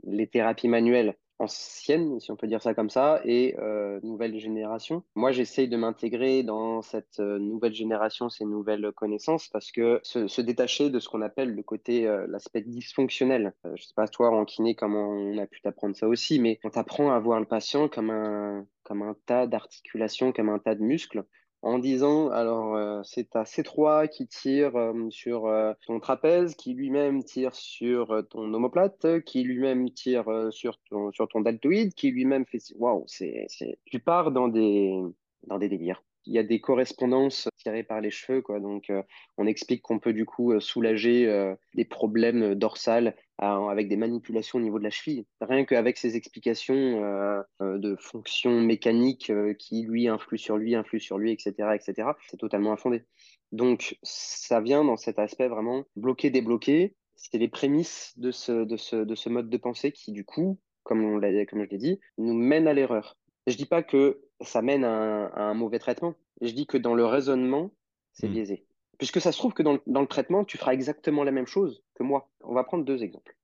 les 0.04 0.28
thérapies 0.28 0.68
manuelles 0.68 1.18
ancienne, 1.42 2.20
si 2.20 2.32
on 2.32 2.36
peut 2.36 2.48
dire 2.48 2.62
ça 2.62 2.74
comme 2.74 2.90
ça, 2.90 3.20
et 3.26 3.56
euh, 3.60 4.00
nouvelle 4.04 4.38
génération. 4.38 5.04
Moi, 5.16 5.32
j'essaye 5.32 5.68
de 5.68 5.76
m'intégrer 5.76 6.44
dans 6.44 6.82
cette 6.82 7.20
euh, 7.20 7.40
nouvelle 7.40 7.74
génération, 7.74 8.30
ces 8.30 8.46
nouvelles 8.46 8.92
connaissances, 8.96 9.48
parce 9.48 9.72
que 9.72 10.00
se, 10.04 10.42
détacher 10.42 10.90
de 10.90 11.00
ce 11.00 11.10
qu'on 11.10 11.22
appelle 11.22 11.56
le 11.56 11.64
côté, 11.64 12.08
euh, 12.08 12.26
l'aspect 12.30 12.62
dysfonctionnel. 12.62 13.54
Euh, 13.66 13.72
je 13.76 13.84
sais 13.84 13.94
pas, 13.96 14.08
toi, 14.08 14.30
en 14.30 14.46
kiné, 14.46 14.76
comment 14.76 15.10
on 15.10 15.38
a 15.38 15.48
pu 15.48 15.62
t'apprendre 15.62 15.96
ça 15.96 16.08
aussi, 16.08 16.40
mais 16.40 16.60
on 16.64 16.70
t'apprend 16.70 17.12
à 17.12 17.20
voir 17.20 17.40
le 17.40 17.46
patient 17.46 17.88
comme 17.88 18.12
un, 18.12 18.66
comme 18.84 19.02
un 19.02 19.16
tas 19.26 19.48
d'articulations, 19.48 20.32
comme 20.32 20.50
un 20.50 20.60
tas 20.60 20.76
de 20.76 20.84
muscles 20.84 21.24
en 21.62 21.80
disant 21.80 22.30
alors 22.30 22.76
euh, 22.76 23.02
c'est 23.04 23.30
ta 23.30 23.44
C3 23.44 24.10
qui 24.10 24.28
tire 24.28 24.76
euh, 24.76 25.10
sur 25.10 25.46
euh, 25.46 25.74
ton 25.86 26.00
trapèze, 26.00 26.56
qui 26.56 26.74
lui-même 26.74 27.24
tire 27.24 27.54
sur 27.56 28.24
ton 28.30 28.54
omoplate, 28.54 29.22
qui 29.26 29.44
lui-même 29.44 29.90
tire 29.92 30.26
sur 30.52 30.80
ton 30.90 31.12
sur 31.12 31.28
ton 31.28 31.42
deltoïde, 31.42 31.94
qui 31.94 32.12
lui-même 32.12 32.46
fait 32.46 32.62
waouh, 32.78 33.04
c'est 33.08 33.46
c'est 33.48 33.78
tu 33.86 34.00
pars 34.00 34.32
dans 34.32 34.48
des 34.48 35.00
dans 35.48 35.58
des 35.58 35.70
délires 35.70 36.04
il 36.26 36.34
y 36.34 36.40
a 36.40 36.44
des 36.44 36.60
correspondances 36.60 37.50
tirées 37.58 37.84
par 37.84 38.02
les 38.02 38.12
cheveux, 38.12 38.42
quoi. 38.42 38.60
Donc, 38.60 38.90
euh, 38.90 39.02
on 39.38 39.48
explique 39.48 39.82
qu'on 39.82 40.00
peut 40.00 40.14
du 40.14 40.26
coup 40.26 40.52
euh, 40.52 40.60
soulager 40.60 41.28
euh, 41.28 41.56
des 41.76 41.86
problèmes 41.86 42.56
dorsales 42.56 43.16
avec 43.44 43.88
des 43.88 43.98
manipulations 43.98 44.60
au 44.60 44.62
niveau 44.62 44.78
de 44.78 44.84
la 44.84 44.92
cheville. 44.92 45.26
Rien 45.42 45.66
qu'avec 45.66 45.98
ces 45.98 46.16
explications 46.16 47.02
de 47.60 47.96
fonctions 47.96 48.62
mécaniques 48.62 49.32
qui 49.58 49.82
lui 49.82 50.08
influent 50.08 50.38
sur 50.38 50.58
lui, 50.58 50.76
influent 50.76 51.02
sur 51.02 51.18
lui, 51.18 51.32
etc., 51.32 51.54
etc., 51.74 52.10
c'est 52.30 52.38
totalement 52.38 52.72
infondé. 52.72 53.02
Donc, 53.52 53.98
ça 54.04 54.62
vient 54.62 54.84
dans 54.84 54.96
cet 54.96 55.18
aspect 55.18 55.48
vraiment 55.48 55.86
bloquer, 55.96 56.30
débloquer. 56.30 56.94
C'est 57.16 57.40
les 57.40 57.48
prémices 57.48 58.14
de 58.18 58.30
ce, 58.30 58.64
de, 58.64 58.78
ce, 58.78 58.98
de 58.98 59.16
ce 59.16 59.30
mode 59.30 59.50
de 59.50 59.58
pensée 59.58 59.92
qui, 59.92 60.12
du 60.12 60.24
coup, 60.24 60.60
comme, 60.84 61.04
on 61.04 61.20
comme 61.20 61.64
je 61.64 61.70
l'ai 61.72 61.78
dit, 61.80 62.00
nous 62.20 62.36
mène 62.36 62.68
à 62.68 62.74
l'erreur. 62.74 63.18
Je 63.48 63.58
dis 63.58 63.66
pas 63.66 63.82
que 63.82 64.22
ça 64.44 64.62
mène 64.62 64.84
à 64.84 65.32
un, 65.36 65.54
mauvais 65.54 65.80
traitement. 65.80 66.16
Je 66.42 66.52
dis 66.52 66.66
que 66.66 66.78
dans 66.78 66.96
le 66.96 67.06
raisonnement, 67.06 67.72
c'est 68.14 68.28
hmm. 68.28 68.34
biaisé. 68.34 68.66
Puisque 68.98 69.22
ça 69.22 69.32
se 69.32 69.38
trouve 69.38 69.54
que 69.54 69.64
dans 69.64 69.80
le, 70.02 70.08
traitement, 70.08 70.44
tu 70.44 70.58
feras 70.58 70.74
exactement 70.74 71.24
la 71.24 71.32
même 71.32 71.48
chose 71.48 71.84
que 71.96 72.04
moi. 72.04 72.30
On 72.44 72.54
va 72.54 72.64
prendre 72.64 72.86
deux 72.86 73.04
exemples. 73.04 73.36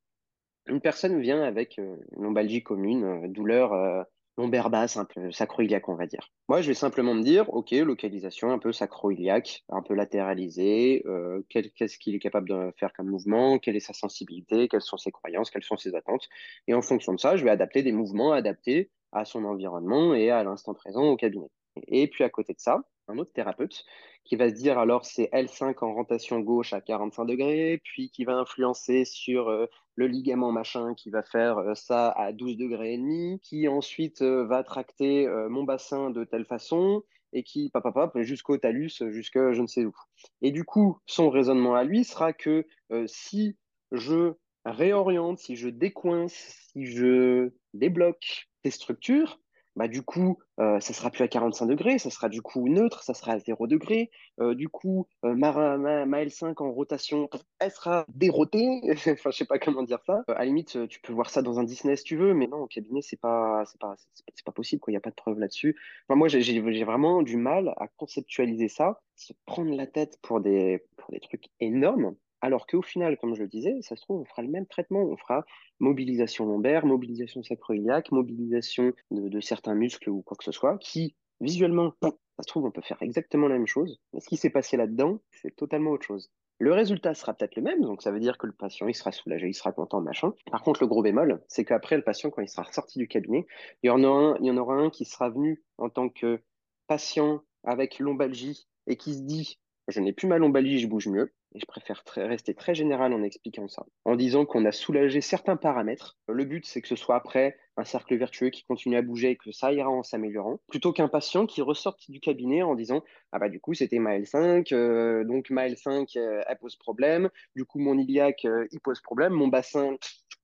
Une 0.67 0.81
personne 0.81 1.19
vient 1.19 1.41
avec 1.41 1.79
euh, 1.79 1.95
une 2.15 2.23
lombalgie 2.23 2.61
commune, 2.61 3.03
euh, 3.03 3.27
douleur 3.27 4.05
euh, 4.37 4.41
lombaire 4.41 4.69
basse, 4.69 4.97
un 4.97 5.05
peu 5.05 5.31
sacro-iliaque, 5.31 5.89
on 5.89 5.95
va 5.95 6.05
dire. 6.05 6.31
Moi, 6.47 6.61
je 6.61 6.67
vais 6.67 6.73
simplement 6.73 7.13
me 7.13 7.23
dire, 7.23 7.49
OK, 7.53 7.71
localisation 7.71 8.51
un 8.51 8.59
peu 8.59 8.71
sacro-iliaque, 8.71 9.63
un 9.69 9.81
peu 9.81 9.93
latéralisée, 9.93 11.03
qu'est-ce 11.49 11.97
qu'il 11.97 12.15
est 12.15 12.19
capable 12.19 12.49
de 12.49 12.71
faire 12.77 12.93
comme 12.93 13.09
mouvement, 13.09 13.59
quelle 13.59 13.75
est 13.75 13.81
sa 13.81 13.93
sensibilité, 13.93 14.67
quelles 14.67 14.81
sont 14.81 14.97
ses 14.97 15.11
croyances, 15.11 15.49
quelles 15.49 15.63
sont 15.63 15.77
ses 15.77 15.95
attentes. 15.95 16.27
Et 16.67 16.73
en 16.73 16.81
fonction 16.81 17.13
de 17.13 17.19
ça, 17.19 17.35
je 17.35 17.43
vais 17.43 17.51
adapter 17.51 17.83
des 17.83 17.91
mouvements 17.91 18.31
adaptés 18.31 18.91
à 19.11 19.25
son 19.25 19.45
environnement 19.45 20.13
et 20.13 20.29
à 20.29 20.43
l'instant 20.43 20.73
présent 20.73 21.03
au 21.03 21.15
cabinet. 21.15 21.49
Et 21.87 22.07
puis 22.07 22.23
à 22.23 22.29
côté 22.29 22.53
de 22.53 22.59
ça, 22.59 22.81
un 23.07 23.17
autre 23.17 23.31
thérapeute 23.31 23.85
qui 24.23 24.35
va 24.35 24.49
se 24.49 24.55
dire 24.55 24.77
alors 24.77 25.05
c'est 25.05 25.29
L5 25.31 25.75
en 25.81 25.93
rotation 25.93 26.39
gauche 26.39 26.73
à 26.73 26.81
45 26.81 27.25
degrés, 27.25 27.79
puis 27.83 28.09
qui 28.09 28.25
va 28.25 28.33
influencer 28.33 29.05
sur 29.05 29.49
euh, 29.49 29.67
le 29.97 30.07
ligament 30.07 30.51
machin 30.51 30.93
qui 30.93 31.09
va 31.09 31.23
faire 31.23 31.57
euh, 31.57 31.75
ça 31.75 32.11
à 32.11 32.31
12 32.31 32.55
degrés 32.55 32.93
et 32.93 32.97
demi, 32.97 33.39
qui 33.41 33.67
ensuite 33.67 34.21
euh, 34.21 34.45
va 34.45 34.63
tracter 34.63 35.27
mon 35.49 35.63
bassin 35.63 36.11
de 36.11 36.23
telle 36.23 36.45
façon 36.45 37.03
et 37.33 37.43
qui 37.43 37.69
papa 37.69 38.09
jusqu'au 38.15 38.57
talus, 38.57 39.03
jusqu'à 39.09 39.51
je 39.51 39.61
ne 39.61 39.67
sais 39.67 39.83
où. 39.83 39.93
Et 40.41 40.51
du 40.51 40.63
coup, 40.63 40.99
son 41.05 41.29
raisonnement 41.29 41.75
à 41.75 41.83
lui 41.83 42.05
sera 42.05 42.31
que 42.31 42.65
si 43.05 43.57
je 43.91 44.33
réoriente, 44.63 45.39
si 45.39 45.55
je 45.57 45.67
décoince, 45.67 46.33
si 46.71 46.85
je 46.85 47.51
débloque 47.73 48.47
tes 48.63 48.71
structures, 48.71 49.39
bah, 49.77 49.87
du 49.87 50.01
coup, 50.01 50.39
euh, 50.59 50.79
ça 50.79 50.91
sera 50.91 51.11
plus 51.11 51.23
à 51.23 51.27
45 51.27 51.67
degrés, 51.67 51.99
ça 51.99 52.09
sera 52.09 52.29
du 52.29 52.41
coup 52.41 52.67
neutre, 52.67 53.03
ça 53.03 53.13
sera 53.13 53.33
à 53.33 53.39
0 53.39 53.67
degré. 53.67 54.09
Euh, 54.39 54.55
du 54.55 54.69
coup, 54.69 55.07
euh, 55.23 55.35
ma, 55.35 55.77
ma, 55.77 56.23
L5 56.23 56.55
en 56.63 56.71
rotation, 56.71 57.29
elle 57.59 57.71
sera 57.71 58.05
dérotée. 58.09 58.81
enfin, 59.07 59.29
je 59.29 59.37
sais 59.37 59.45
pas 59.45 59.59
comment 59.59 59.83
dire 59.83 59.99
ça. 60.07 60.23
à 60.29 60.39
la 60.39 60.45
limite, 60.45 60.87
tu 60.89 60.99
peux 60.99 61.13
voir 61.13 61.29
ça 61.29 61.43
dans 61.43 61.59
un 61.59 61.63
Disney 61.63 61.95
si 61.95 62.03
tu 62.03 62.17
veux, 62.17 62.33
mais 62.33 62.47
non, 62.47 62.57
au 62.57 62.67
cabinet, 62.67 63.03
c'est 63.03 63.19
pas, 63.19 63.65
c'est 63.67 63.79
pas, 63.79 63.93
c'est 64.33 64.45
pas, 64.45 64.51
possible, 64.51 64.79
quoi. 64.81 64.91
Il 64.91 64.95
n'y 64.95 64.97
a 64.97 65.01
pas 65.01 65.11
de 65.11 65.15
preuve 65.15 65.37
là-dessus. 65.37 65.77
Enfin, 66.07 66.17
moi, 66.17 66.27
j'ai 66.27 66.83
vraiment 66.83 67.21
du 67.21 67.37
mal 67.37 67.75
à 67.77 67.87
conceptualiser 67.87 68.69
ça, 68.69 68.99
se 69.15 69.33
prendre 69.45 69.75
la 69.75 69.85
tête 69.85 70.17
pour 70.23 70.41
des, 70.41 70.83
pour 70.97 71.11
des 71.11 71.19
trucs 71.19 71.49
énormes. 71.59 72.15
Alors 72.47 72.65
qu'au 72.65 72.81
final, 72.81 73.17
comme 73.17 73.35
je 73.35 73.41
le 73.41 73.49
disais, 73.49 73.75
ça 73.81 73.97
se 73.97 74.03
trouve, 74.03 74.21
on 74.21 74.23
fera 74.23 74.41
le 74.41 74.47
même 74.47 74.65
traitement. 74.65 75.01
On 75.01 75.17
fera 75.17 75.45
mobilisation 75.79 76.45
lombaire, 76.45 76.85
mobilisation 76.85 77.43
sacroiliaque, 77.43 78.09
mobilisation 78.13 78.93
de, 79.11 79.41
certains 79.41 79.75
muscles 79.75 80.09
ou 80.09 80.21
quoi 80.21 80.37
que 80.37 80.45
ce 80.45 80.53
soit, 80.53 80.77
qui, 80.77 81.13
visuellement, 81.41 81.93
ça 82.01 82.09
se 82.39 82.47
trouve, 82.47 82.63
on 82.63 82.71
peut 82.71 82.81
faire 82.81 83.01
exactement 83.01 83.49
la 83.49 83.55
même 83.55 83.67
chose. 83.67 83.99
Mais 84.13 84.21
ce 84.21 84.29
qui 84.29 84.37
s'est 84.37 84.49
passé 84.49 84.77
là-dedans, 84.77 85.19
c'est 85.33 85.57
totalement 85.57 85.91
autre 85.91 86.05
chose. 86.05 86.31
Le 86.57 86.71
résultat 86.71 87.13
sera 87.15 87.33
peut-être 87.33 87.57
le 87.57 87.63
même, 87.63 87.81
donc 87.81 88.01
ça 88.01 88.11
veut 88.11 88.21
dire 88.21 88.37
que 88.37 88.47
le 88.47 88.53
patient, 88.53 88.87
il 88.87 88.95
sera 88.95 89.11
soulagé, 89.11 89.49
il 89.49 89.53
sera 89.53 89.73
content, 89.73 89.99
machin. 89.99 90.33
Par 90.49 90.63
contre, 90.63 90.81
le 90.81 90.87
gros 90.87 91.01
bémol, 91.01 91.43
c'est 91.49 91.65
qu'après, 91.65 91.97
le 91.97 92.03
patient, 92.03 92.29
quand 92.29 92.41
il 92.41 92.47
sera 92.47 92.63
ressorti 92.63 92.97
du 92.97 93.09
cabinet, 93.09 93.45
il 93.83 93.87
y 93.87 93.89
en 93.89 94.01
aura 94.05 94.21
un, 94.21 94.37
il 94.39 94.45
y 94.45 94.51
en 94.51 94.57
aura 94.57 94.75
un 94.75 94.89
qui 94.89 95.03
sera 95.03 95.29
venu 95.29 95.61
en 95.77 95.89
tant 95.89 96.07
que 96.07 96.41
patient 96.87 97.41
avec 97.65 97.99
lombalgie 97.99 98.69
et 98.87 98.95
qui 98.95 99.15
se 99.15 99.23
dit, 99.23 99.59
je 99.89 99.99
n'ai 99.99 100.13
plus 100.13 100.27
ma 100.27 100.37
lombalgie, 100.37 100.79
je 100.79 100.87
bouge 100.87 101.09
mieux. 101.09 101.33
Et 101.55 101.59
je 101.59 101.65
préfère 101.65 102.03
rester 102.15 102.53
très 102.53 102.75
général 102.75 103.13
en 103.13 103.23
expliquant 103.23 103.67
ça, 103.67 103.85
en 104.05 104.15
disant 104.15 104.45
qu'on 104.45 104.65
a 104.65 104.71
soulagé 104.71 105.21
certains 105.21 105.55
paramètres. 105.55 106.17
Le 106.27 106.45
but, 106.45 106.65
c'est 106.65 106.81
que 106.81 106.87
ce 106.87 106.95
soit 106.95 107.15
après 107.15 107.57
un 107.77 107.85
cercle 107.85 108.17
vertueux 108.17 108.49
qui 108.49 108.63
continue 108.65 108.97
à 108.97 109.01
bouger 109.01 109.31
et 109.31 109.35
que 109.37 109.51
ça 109.51 109.71
ira 109.71 109.89
en 109.89 110.03
s'améliorant, 110.03 110.59
plutôt 110.67 110.91
qu'un 110.91 111.07
patient 111.07 111.45
qui 111.45 111.61
ressorte 111.61 112.09
du 112.09 112.19
cabinet 112.19 112.63
en 112.63 112.75
disant 112.75 113.03
Ah 113.31 113.39
bah 113.39 113.49
du 113.49 113.59
coup, 113.59 113.73
c'était 113.73 113.99
ma 113.99 114.17
L5, 114.17 114.73
euh, 114.73 115.23
donc 115.23 115.49
ma 115.49 115.67
L5, 115.67 116.17
euh, 116.17 116.41
elle 116.47 116.57
pose 116.57 116.75
problème, 116.75 117.29
du 117.55 117.65
coup, 117.65 117.79
mon 117.79 117.97
iliaque, 117.97 118.45
euh, 118.45 118.67
il 118.71 118.79
pose 118.79 118.99
problème, 119.01 119.33
mon 119.33 119.47
bassin, 119.47 119.95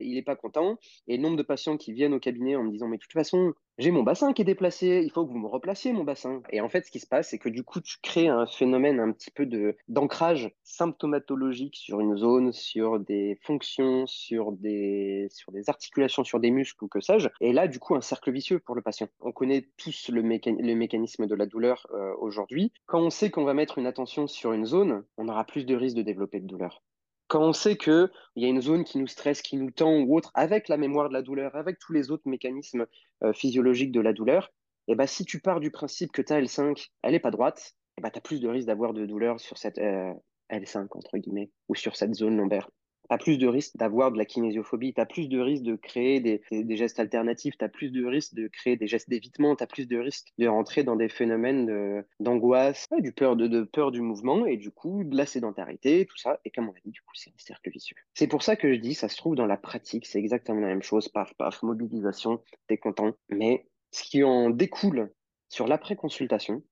il 0.04 0.16
n'est 0.16 0.24
pas 0.24 0.36
content. 0.36 0.78
Et 1.08 1.18
le 1.18 1.24
nombre 1.24 1.38
de 1.38 1.44
patients 1.44 1.78
qui 1.78 1.94
viennent 1.94 2.14
au 2.14 2.20
cabinet 2.20 2.56
en 2.56 2.64
me 2.64 2.72
disant 2.72 2.88
Mais 2.88 2.98
de 2.98 3.02
toute 3.02 3.14
façon, 3.14 3.54
j'ai 3.80 3.90
mon 3.90 4.04
bassin 4.04 4.34
qui 4.34 4.44
est 4.44 4.46
déplacé, 4.46 5.02
il 5.04 5.10
faut 5.10 5.26
que 5.26 5.32
vous 5.32 5.40
me 5.40 5.48
replaciez 5.48 5.94
mon 5.94 6.04
bassin. 6.04 6.44
Et 6.52 6.62
en 6.62 6.70
fait, 6.70 6.86
ce 6.86 6.92
qui 6.92 7.00
se 7.00 7.08
passe, 7.08 7.30
c'est 7.30 7.40
que 7.40 7.50
du 7.50 7.64
coup, 7.64 7.82
tu 7.82 7.98
crées 8.02 8.28
un 8.28 8.46
phénomène 8.46 9.00
un 9.00 9.12
petit 9.12 9.32
peu 9.32 9.48
d'ancrage 9.88 10.52
symptomatologique 10.64 11.76
sur 11.76 12.00
une 12.00 12.16
zone, 12.16 12.52
sur 12.52 13.00
des 13.00 13.40
fonctions, 13.42 14.06
sur 14.06 14.52
des, 14.52 15.28
sur 15.32 15.52
des 15.52 15.70
articulations, 15.70 16.24
sur 16.24 16.40
des 16.40 16.52
muscles 16.52 16.84
ou 16.84 16.88
que 16.88 17.00
sais-je. 17.00 17.30
Et 17.42 17.52
là, 17.52 17.68
du 17.68 17.80
coup, 17.80 17.96
un 17.96 18.02
cercle 18.02 18.32
vicieux 18.32 18.60
pour 18.60 18.76
le 18.76 18.82
patient. 18.82 19.08
On 19.22 19.32
connaît 19.32 19.68
tous 19.78 20.10
le, 20.10 20.22
le 20.22 20.76
mécanisme 20.76 21.26
de 21.26 21.36
la 21.36 21.46
douleur 21.46 21.88
euh, 21.94 22.14
aujourd'hui. 22.20 22.72
Quand 22.86 23.02
on 23.02 23.10
sait 23.10 23.32
qu'on 23.32 23.44
va 23.44 23.54
mettre 23.54 23.80
une 23.80 23.88
attention 23.88 24.28
sur 24.28 24.54
une 24.54 24.66
zone, 24.66 25.04
on 25.18 25.28
aura 25.28 25.46
plus 25.46 25.66
de 25.66 25.76
risques 25.76 25.98
de 25.98 26.04
développer 26.04 26.40
de 26.40 26.48
douleur 26.48 26.84
quand 27.28 27.42
on 27.42 27.54
sait 27.54 27.78
qu'il 27.78 28.10
y 28.36 28.46
a 28.46 28.48
une 28.48 28.62
zone 28.62 28.84
qui 28.84 28.98
nous 28.98 29.08
stresse, 29.08 29.42
qui 29.42 29.58
nous 29.58 29.72
tend 29.72 30.02
ou 30.02 30.16
autre, 30.16 30.32
avec 30.34 30.68
la 30.68 30.78
mémoire 30.78 31.10
de 31.10 31.14
la 31.14 31.22
douleur, 31.22 31.56
avec 31.56 31.80
tous 31.80 31.94
les 31.94 32.12
autres 32.12 32.28
mécanismes 32.28 32.86
euh, 33.24 33.34
physiologiques 33.34 33.92
de 33.92 34.02
la 34.02 34.14
douleur, 34.14 34.52
et 34.88 34.94
eh 34.94 34.96
ben, 34.96 35.08
si 35.08 35.24
tu 35.24 35.40
pars 35.40 35.62
du 35.62 35.72
principe 35.72 36.12
que 36.12 36.22
ta 36.22 36.42
L5, 36.42 36.90
elle 37.04 37.14
n'est 37.14 37.20
pas 37.20 37.32
droite, 37.32 37.74
et 37.96 38.00
eh 38.00 38.02
ben, 38.02 38.10
tu 38.10 38.18
as 38.18 38.22
plus 38.22 38.42
de 38.42 38.50
risque 38.50 38.68
d'avoir 38.68 38.94
de 38.94 39.06
douleur 39.06 39.40
sur 39.40 39.58
cette 39.58 39.78
euh, 39.78 40.14
L5, 40.52 40.88
entre 40.92 41.18
guillemets, 41.18 41.52
ou 41.70 41.76
sur 41.76 41.96
cette 41.96 42.14
zone 42.14 42.36
lombaire 42.36 42.70
tu 43.10 43.14
as 43.14 43.18
plus 43.18 43.38
de 43.38 43.48
risques 43.48 43.78
d'avoir 43.78 44.12
de 44.12 44.18
la 44.18 44.26
kinésiophobie, 44.26 44.94
tu 44.94 45.02
as 45.02 45.06
plus 45.06 45.28
de 45.28 45.40
risques 45.40 45.64
de 45.64 45.76
créer 45.76 46.20
des, 46.20 46.42
des, 46.52 46.78
gestes 46.78 47.00
alternatifs, 47.00 47.58
tu 47.58 47.66
as 47.66 47.70
plus 47.70 47.92
de 47.92 48.06
risques 48.06 48.34
de 48.34 48.48
créer 48.48 48.78
des 48.78 48.88
gestes 48.88 49.10
d'évitement, 49.10 49.56
tu 49.56 49.64
as 49.64 49.68
plus 49.68 49.88
de 49.88 49.98
risques 49.98 50.30
de 50.38 50.48
rentrer 50.48 50.84
dans 50.84 50.96
des 50.96 51.10
phénomènes 51.10 52.04
d'angoisse, 52.20 52.88
du 53.00 53.12
peur, 53.12 53.36
de, 53.36 53.48
de, 53.48 53.64
peur 53.64 53.92
du 53.92 54.02
mouvement 54.02 54.46
et 54.46 54.58
du 54.58 54.72
coup 54.72 55.04
de 55.04 55.16
la 55.16 55.26
sédentarité, 55.26 56.06
tout 56.06 56.18
ça. 56.18 56.40
Et 56.46 56.52
comme 56.52 56.70
on 56.70 56.72
a 56.72 56.80
dit, 56.84 56.92
du 56.92 57.02
coup, 57.02 57.16
c'est 57.16 57.30
un 57.30 57.38
cercle 57.38 57.70
vicieux. 57.70 57.98
C'est 58.14 58.28
pour 58.28 58.44
ça 58.44 58.56
que 58.56 58.74
je 58.74 58.80
dis, 58.80 58.94
ça 58.94 59.10
se 59.10 59.18
trouve 59.18 59.36
dans 59.36 59.46
la 59.46 59.58
pratique, 59.58 60.06
c'est 60.06 60.20
exactement 60.20 60.62
la 60.62 60.68
même 60.68 60.84
chose, 60.84 61.10
par, 61.10 61.34
par 61.36 61.60
mobilisation, 61.64 62.42
tu 62.68 62.74
es 62.74 62.78
content. 62.78 63.14
Mais 63.30 63.68
ce 63.92 64.04
qui 64.04 64.24
en 64.24 64.50
découle 64.50 65.12
sur 65.50 65.68
l'après-consultation, 65.68 66.64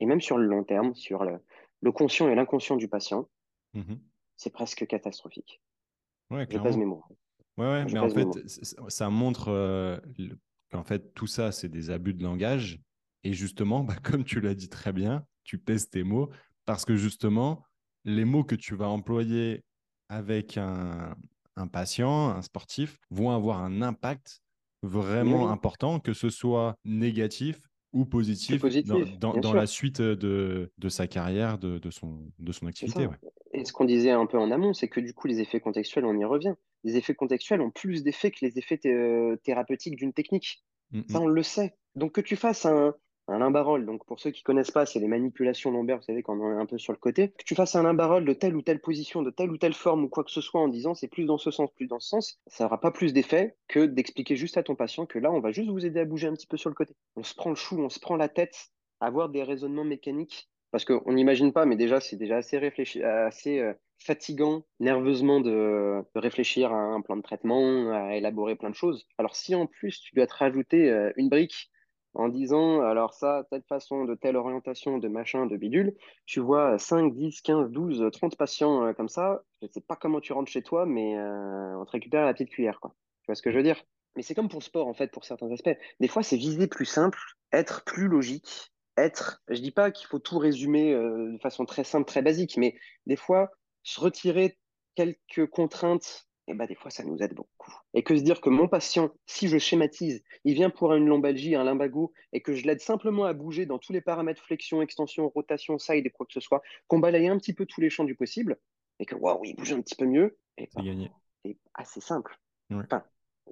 et 0.00 0.06
même 0.06 0.20
sur 0.20 0.38
le 0.38 0.46
long 0.46 0.64
terme, 0.64 0.94
sur 0.94 1.24
le, 1.24 1.38
le 1.80 1.92
conscient 1.92 2.28
et 2.28 2.34
l'inconscient 2.34 2.76
du 2.76 2.88
patient, 2.88 3.28
mmh 3.74 3.94
c'est 4.42 4.50
presque 4.50 4.86
catastrophique. 4.86 5.62
Ouais, 6.32 6.46
clairement. 6.46 7.04
Ouais, 7.58 7.66
ouais, 7.66 7.84
mais 7.84 7.98
en 7.98 8.08
fait, 8.08 8.26
ça 8.88 9.10
montre 9.10 9.48
euh, 9.48 9.98
qu'en 10.70 10.82
fait, 10.82 11.12
tout 11.14 11.26
ça, 11.26 11.52
c'est 11.52 11.68
des 11.68 11.90
abus 11.90 12.14
de 12.14 12.22
langage. 12.22 12.80
Et 13.24 13.34
justement, 13.34 13.84
bah, 13.84 13.96
comme 14.02 14.24
tu 14.24 14.40
l'as 14.40 14.54
dit 14.54 14.68
très 14.68 14.92
bien, 14.92 15.24
tu 15.44 15.58
pèses 15.58 15.90
tes 15.90 16.02
mots 16.02 16.30
parce 16.64 16.84
que 16.84 16.96
justement, 16.96 17.64
les 18.04 18.24
mots 18.24 18.44
que 18.44 18.54
tu 18.54 18.74
vas 18.74 18.88
employer 18.88 19.62
avec 20.08 20.56
un, 20.56 21.14
patient, 21.72 22.30
un 22.30 22.42
sportif, 22.42 22.98
vont 23.10 23.30
avoir 23.30 23.62
un 23.62 23.82
impact 23.82 24.42
vraiment 24.82 25.50
important, 25.50 26.00
que 26.00 26.12
ce 26.12 26.30
soit 26.30 26.74
négatif 26.84 27.60
ou 27.92 28.04
positif, 28.04 28.62
dans, 28.84 29.52
la 29.52 29.66
suite 29.66 30.00
de, 30.00 30.70
sa 30.88 31.06
carrière, 31.06 31.58
de, 31.58 31.90
son, 31.90 32.26
de 32.38 32.52
son 32.52 32.66
activité. 32.66 33.06
Et 33.52 33.64
ce 33.64 33.72
qu'on 33.72 33.84
disait 33.84 34.10
un 34.10 34.26
peu 34.26 34.38
en 34.38 34.50
amont, 34.50 34.72
c'est 34.72 34.88
que 34.88 35.00
du 35.00 35.12
coup, 35.12 35.26
les 35.26 35.40
effets 35.40 35.60
contextuels, 35.60 36.04
on 36.04 36.18
y 36.18 36.24
revient. 36.24 36.54
Les 36.84 36.96
effets 36.96 37.14
contextuels 37.14 37.60
ont 37.60 37.70
plus 37.70 38.02
d'effets 38.02 38.30
que 38.30 38.44
les 38.44 38.58
effets 38.58 38.80
euh, 38.86 39.36
thérapeutiques 39.44 39.96
d'une 39.96 40.12
technique. 40.12 40.62
Mm, 40.90 41.02
ça, 41.08 41.20
on 41.20 41.26
le 41.26 41.42
sait. 41.42 41.76
Donc, 41.94 42.12
que 42.12 42.20
tu 42.20 42.36
fasses 42.36 42.64
un, 42.64 42.94
un 43.28 43.38
limbarol, 43.38 43.86
donc 43.86 44.04
pour 44.06 44.18
ceux 44.18 44.30
qui 44.30 44.42
connaissent 44.42 44.70
pas, 44.70 44.86
c'est 44.86 44.98
les 44.98 45.06
manipulations 45.06 45.70
lombaires, 45.70 45.98
vous 45.98 46.02
savez, 46.02 46.22
quand 46.22 46.38
on 46.38 46.52
est 46.52 46.60
un 46.60 46.66
peu 46.66 46.78
sur 46.78 46.92
le 46.92 46.98
côté, 46.98 47.28
que 47.28 47.44
tu 47.44 47.54
fasses 47.54 47.76
un 47.76 47.82
limbarol 47.82 48.24
de 48.24 48.32
telle 48.32 48.56
ou 48.56 48.62
telle 48.62 48.80
position, 48.80 49.22
de 49.22 49.30
telle 49.30 49.50
ou 49.50 49.58
telle 49.58 49.74
forme 49.74 50.04
ou 50.04 50.08
quoi 50.08 50.24
que 50.24 50.30
ce 50.30 50.40
soit 50.40 50.60
en 50.60 50.68
disant 50.68 50.94
c'est 50.94 51.08
plus 51.08 51.24
dans 51.24 51.38
ce 51.38 51.50
sens, 51.50 51.70
plus 51.72 51.86
dans 51.86 52.00
ce 52.00 52.08
sens, 52.08 52.40
ça 52.46 52.64
n'aura 52.64 52.80
pas 52.80 52.90
plus 52.90 53.12
d'effet 53.12 53.56
que 53.68 53.86
d'expliquer 53.86 54.36
juste 54.36 54.56
à 54.56 54.62
ton 54.62 54.74
patient 54.74 55.06
que 55.06 55.18
là, 55.18 55.30
on 55.30 55.40
va 55.40 55.52
juste 55.52 55.70
vous 55.70 55.86
aider 55.86 56.00
à 56.00 56.04
bouger 56.04 56.26
un 56.26 56.34
petit 56.34 56.46
peu 56.46 56.56
sur 56.56 56.70
le 56.70 56.74
côté. 56.74 56.94
On 57.16 57.22
se 57.22 57.34
prend 57.34 57.50
le 57.50 57.56
chou, 57.56 57.78
on 57.78 57.88
se 57.88 58.00
prend 58.00 58.16
la 58.16 58.28
tête 58.28 58.70
à 59.00 59.06
avoir 59.06 59.28
des 59.28 59.42
raisonnements 59.42 59.84
mécaniques 59.84 60.48
parce 60.72 60.86
qu'on 60.86 61.12
n'imagine 61.12 61.52
pas, 61.52 61.66
mais 61.66 61.76
déjà, 61.76 62.00
c'est 62.00 62.16
déjà 62.16 62.38
assez 62.38 63.60
euh, 63.60 63.74
fatigant 63.98 64.64
nerveusement 64.80 65.40
de, 65.40 66.02
réfléchir 66.14 66.72
à 66.72 66.78
un 66.78 67.02
plan 67.02 67.16
de 67.16 67.22
traitement, 67.22 67.92
à 67.92 68.16
élaborer 68.16 68.56
plein 68.56 68.70
de 68.70 68.74
choses. 68.74 69.06
Alors 69.18 69.36
si 69.36 69.54
en 69.54 69.66
plus 69.66 70.00
tu 70.00 70.14
dois 70.14 70.26
te 70.26 70.34
rajouter 70.34 70.90
euh, 70.90 71.12
une 71.16 71.28
brique 71.28 71.70
en 72.14 72.28
disant 72.28 72.80
alors 72.80 73.12
ça, 73.12 73.46
telle 73.50 73.62
façon, 73.68 74.06
de 74.06 74.14
telle 74.14 74.36
orientation, 74.36 74.96
de 74.96 75.08
machin, 75.08 75.44
de 75.44 75.56
bidule, 75.58 75.94
tu 76.24 76.40
vois 76.40 76.78
5, 76.78 77.14
10, 77.14 77.42
15, 77.42 77.70
12, 77.70 78.08
30 78.10 78.36
patients 78.36 78.86
euh, 78.86 78.92
comme 78.94 79.08
ça, 79.08 79.42
je 79.60 79.66
ne 79.66 79.72
sais 79.72 79.82
pas 79.82 79.96
comment 79.96 80.20
tu 80.20 80.32
rentres 80.32 80.50
chez 80.50 80.62
toi, 80.62 80.86
mais 80.86 81.18
on 81.18 81.84
te 81.84 81.90
récupère 81.90 82.24
la 82.24 82.32
petite 82.32 82.50
cuillère, 82.50 82.80
quoi. 82.80 82.94
Tu 83.22 83.26
vois 83.26 83.34
ce 83.34 83.42
que 83.42 83.52
je 83.52 83.58
veux 83.58 83.62
dire? 83.62 83.82
Mais 84.16 84.22
c'est 84.22 84.34
comme 84.34 84.48
pour 84.48 84.60
le 84.60 84.64
sport, 84.64 84.88
en 84.88 84.94
fait, 84.94 85.10
pour 85.10 85.24
certains 85.24 85.50
aspects. 85.52 85.76
Des 86.00 86.08
fois, 86.08 86.22
c'est 86.22 86.36
viser 86.36 86.66
plus 86.66 86.84
simple, 86.84 87.18
être 87.52 87.84
plus 87.84 88.08
logique, 88.08 88.71
être, 88.96 89.42
je 89.48 89.60
dis 89.60 89.70
pas 89.70 89.90
qu'il 89.90 90.06
faut 90.06 90.18
tout 90.18 90.38
résumer 90.38 90.92
euh, 90.92 91.32
de 91.32 91.38
façon 91.38 91.64
très 91.64 91.84
simple, 91.84 92.06
très 92.06 92.22
basique, 92.22 92.56
mais 92.56 92.76
des 93.06 93.16
fois, 93.16 93.50
se 93.82 94.00
retirer 94.00 94.58
quelques 94.94 95.46
contraintes 95.50 96.28
et 96.48 96.54
bah, 96.54 96.66
des 96.66 96.74
fois, 96.74 96.90
ça 96.90 97.04
nous 97.04 97.18
aide 97.22 97.34
beaucoup. 97.34 97.72
Et 97.94 98.02
que 98.02 98.16
se 98.16 98.22
dire 98.22 98.40
que 98.40 98.50
mon 98.50 98.66
patient, 98.68 99.10
si 99.26 99.48
je 99.48 99.58
schématise, 99.58 100.22
il 100.44 100.54
vient 100.54 100.70
pour 100.70 100.92
une 100.92 101.06
lombalgie, 101.06 101.54
un 101.54 101.64
lumbago, 101.64 102.12
et 102.32 102.40
que 102.40 102.54
je 102.54 102.66
l'aide 102.66 102.80
simplement 102.80 103.24
à 103.24 103.32
bouger 103.32 103.64
dans 103.64 103.78
tous 103.78 103.92
les 103.92 104.00
paramètres 104.00 104.42
flexion, 104.42 104.82
extension, 104.82 105.28
rotation, 105.28 105.78
side 105.78 106.04
et 106.04 106.10
quoi 106.10 106.26
que 106.26 106.32
ce 106.32 106.40
soit, 106.40 106.62
qu'on 106.88 106.98
balaye 106.98 107.28
un 107.28 107.38
petit 107.38 107.54
peu 107.54 107.64
tous 107.64 107.80
les 107.80 107.90
champs 107.90 108.04
du 108.04 108.16
possible, 108.16 108.58
et 108.98 109.06
que 109.06 109.14
waouh, 109.14 109.44
il 109.44 109.54
bouge 109.54 109.72
un 109.72 109.80
petit 109.80 109.94
peu 109.94 110.04
mieux, 110.04 110.36
et 110.58 110.68
c'est 110.72 110.82
gagné. 110.82 111.12
C'est 111.44 111.56
assez 111.74 112.00
simple. 112.00 112.36
Enfin, 112.72 113.04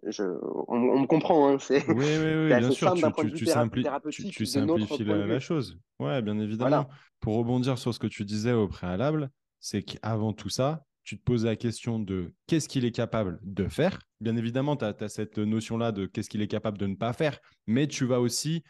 je, 0.06 0.22
on, 0.68 1.00
me 1.00 1.06
comprend, 1.06 1.48
hein, 1.48 1.58
c'est 1.58 1.86
oui, 1.88 1.94
oui, 1.96 2.34
oui, 2.34 2.46
bien 2.58 2.70
sûr, 2.70 2.94
tu, 2.94 3.02
tu, 3.02 3.26
tu, 3.32 4.30
tu, 4.30 4.46
simplifies 4.46 5.04
la, 5.04 5.26
la, 5.26 5.40
chose. 5.40 5.78
Ouais, 5.98 6.22
bien 6.22 6.38
évidemment. 6.38 6.88
Pour 7.20 7.36
rebondir 7.36 7.78
sur 7.78 7.92
ce 7.92 7.98
que 7.98 8.06
tu 8.06 8.24
disais 8.24 8.52
au 8.52 8.66
préalable, 8.66 9.30
c'est 9.60 9.82
qu'avant 9.82 10.32
tout 10.32 10.48
ça, 10.48 10.84
tu 11.04 11.18
te 11.18 11.22
poses 11.22 11.44
la 11.44 11.56
question 11.56 11.98
de 11.98 12.32
qu'est-ce 12.46 12.68
qu'il 12.68 12.84
est 12.84 12.92
capable 12.92 13.40
de 13.42 13.68
faire. 13.68 13.98
Bien 14.20 14.36
évidemment, 14.36 14.76
tu 14.76 14.84
as, 14.84 15.08
cette 15.08 15.38
notion-là 15.38 15.92
de 15.92 16.06
qu'est-ce 16.06 16.30
qu'il 16.30 16.42
est 16.42 16.48
capable 16.48 16.78
de 16.78 16.86
ne 16.86 16.94
pas 16.94 17.12
faire, 17.12 17.38
mais 17.66 17.86
tu 17.86 18.04
vas 18.04 18.20
aussi 18.20 18.62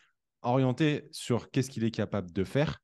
orienter 0.42 1.08
sur 1.10 1.50
qu'est-ce 1.50 1.70
qu'il 1.70 1.84
est 1.84 1.90
capable 1.90 2.32
de 2.32 2.44
faire. 2.44 2.80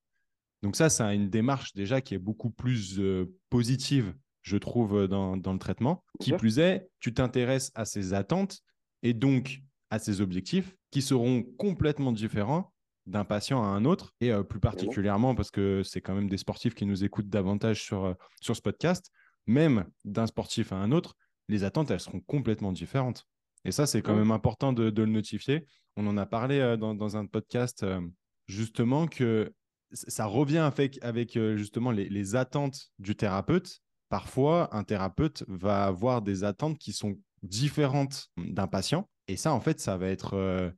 Donc 0.62 0.76
ça, 0.76 0.88
c'est 0.88 1.14
une 1.14 1.30
démarche 1.30 1.74
déjà 1.74 2.00
qui 2.00 2.14
est 2.14 2.18
beaucoup 2.18 2.50
plus 2.50 2.98
euh, 2.98 3.32
positive, 3.50 4.14
je 4.46 4.56
trouve, 4.56 5.08
dans, 5.08 5.36
dans 5.36 5.52
le 5.52 5.58
traitement. 5.58 6.04
Qui 6.20 6.32
plus 6.32 6.58
est, 6.58 6.88
tu 7.00 7.12
t'intéresses 7.12 7.72
à 7.74 7.84
ses 7.84 8.14
attentes 8.14 8.60
et 9.02 9.12
donc 9.12 9.60
à 9.90 9.98
ses 9.98 10.20
objectifs 10.20 10.76
qui 10.90 11.02
seront 11.02 11.42
complètement 11.58 12.12
différents 12.12 12.72
d'un 13.06 13.24
patient 13.24 13.62
à 13.62 13.66
un 13.66 13.84
autre, 13.84 14.14
et 14.20 14.32
euh, 14.32 14.42
plus 14.42 14.58
particulièrement 14.58 15.36
parce 15.36 15.52
que 15.52 15.82
c'est 15.84 16.00
quand 16.00 16.14
même 16.14 16.28
des 16.28 16.38
sportifs 16.38 16.74
qui 16.74 16.86
nous 16.86 17.04
écoutent 17.04 17.28
davantage 17.28 17.80
sur, 17.82 18.04
euh, 18.04 18.14
sur 18.40 18.56
ce 18.56 18.60
podcast 18.62 19.12
même 19.46 19.86
d'un 20.04 20.26
sportif 20.26 20.72
à 20.72 20.76
un 20.76 20.92
autre, 20.92 21.16
les 21.48 21.64
attentes, 21.64 21.90
elles 21.90 22.00
seront 22.00 22.20
complètement 22.20 22.72
différentes. 22.72 23.24
Et 23.64 23.72
ça, 23.72 23.86
c'est 23.86 24.02
quand 24.02 24.14
même 24.14 24.30
important 24.30 24.72
de, 24.72 24.90
le 24.90 25.06
notifier. 25.06 25.66
On 25.96 26.06
en 26.06 26.16
a 26.16 26.26
parlé 26.26 26.60
euh, 26.60 26.76
dans, 26.76 27.16
un 27.16 27.26
podcast, 27.26 27.82
euh, 27.82 28.00
justement, 28.46 29.06
que 29.06 29.52
ça 29.92 30.26
revient 30.26 30.58
avec, 30.58 30.98
avec 31.02 31.36
euh, 31.36 31.56
justement 31.56 31.90
les, 31.90 32.36
attentes 32.36 32.90
du 32.98 33.16
thérapeute. 33.16 33.80
Parfois, 34.08 34.74
un 34.74 34.84
thérapeute 34.84 35.44
va 35.48 35.84
avoir 35.84 36.22
des 36.22 36.44
attentes 36.44 36.78
qui 36.78 36.92
sont 36.92 37.18
différentes 37.42 38.28
d'un 38.36 38.66
patient. 38.66 39.08
Et 39.28 39.36
ça, 39.36 39.52
en 39.52 39.60
fait, 39.60 39.80
ça 39.80 39.96
va 39.96 40.08
être, 40.08 40.72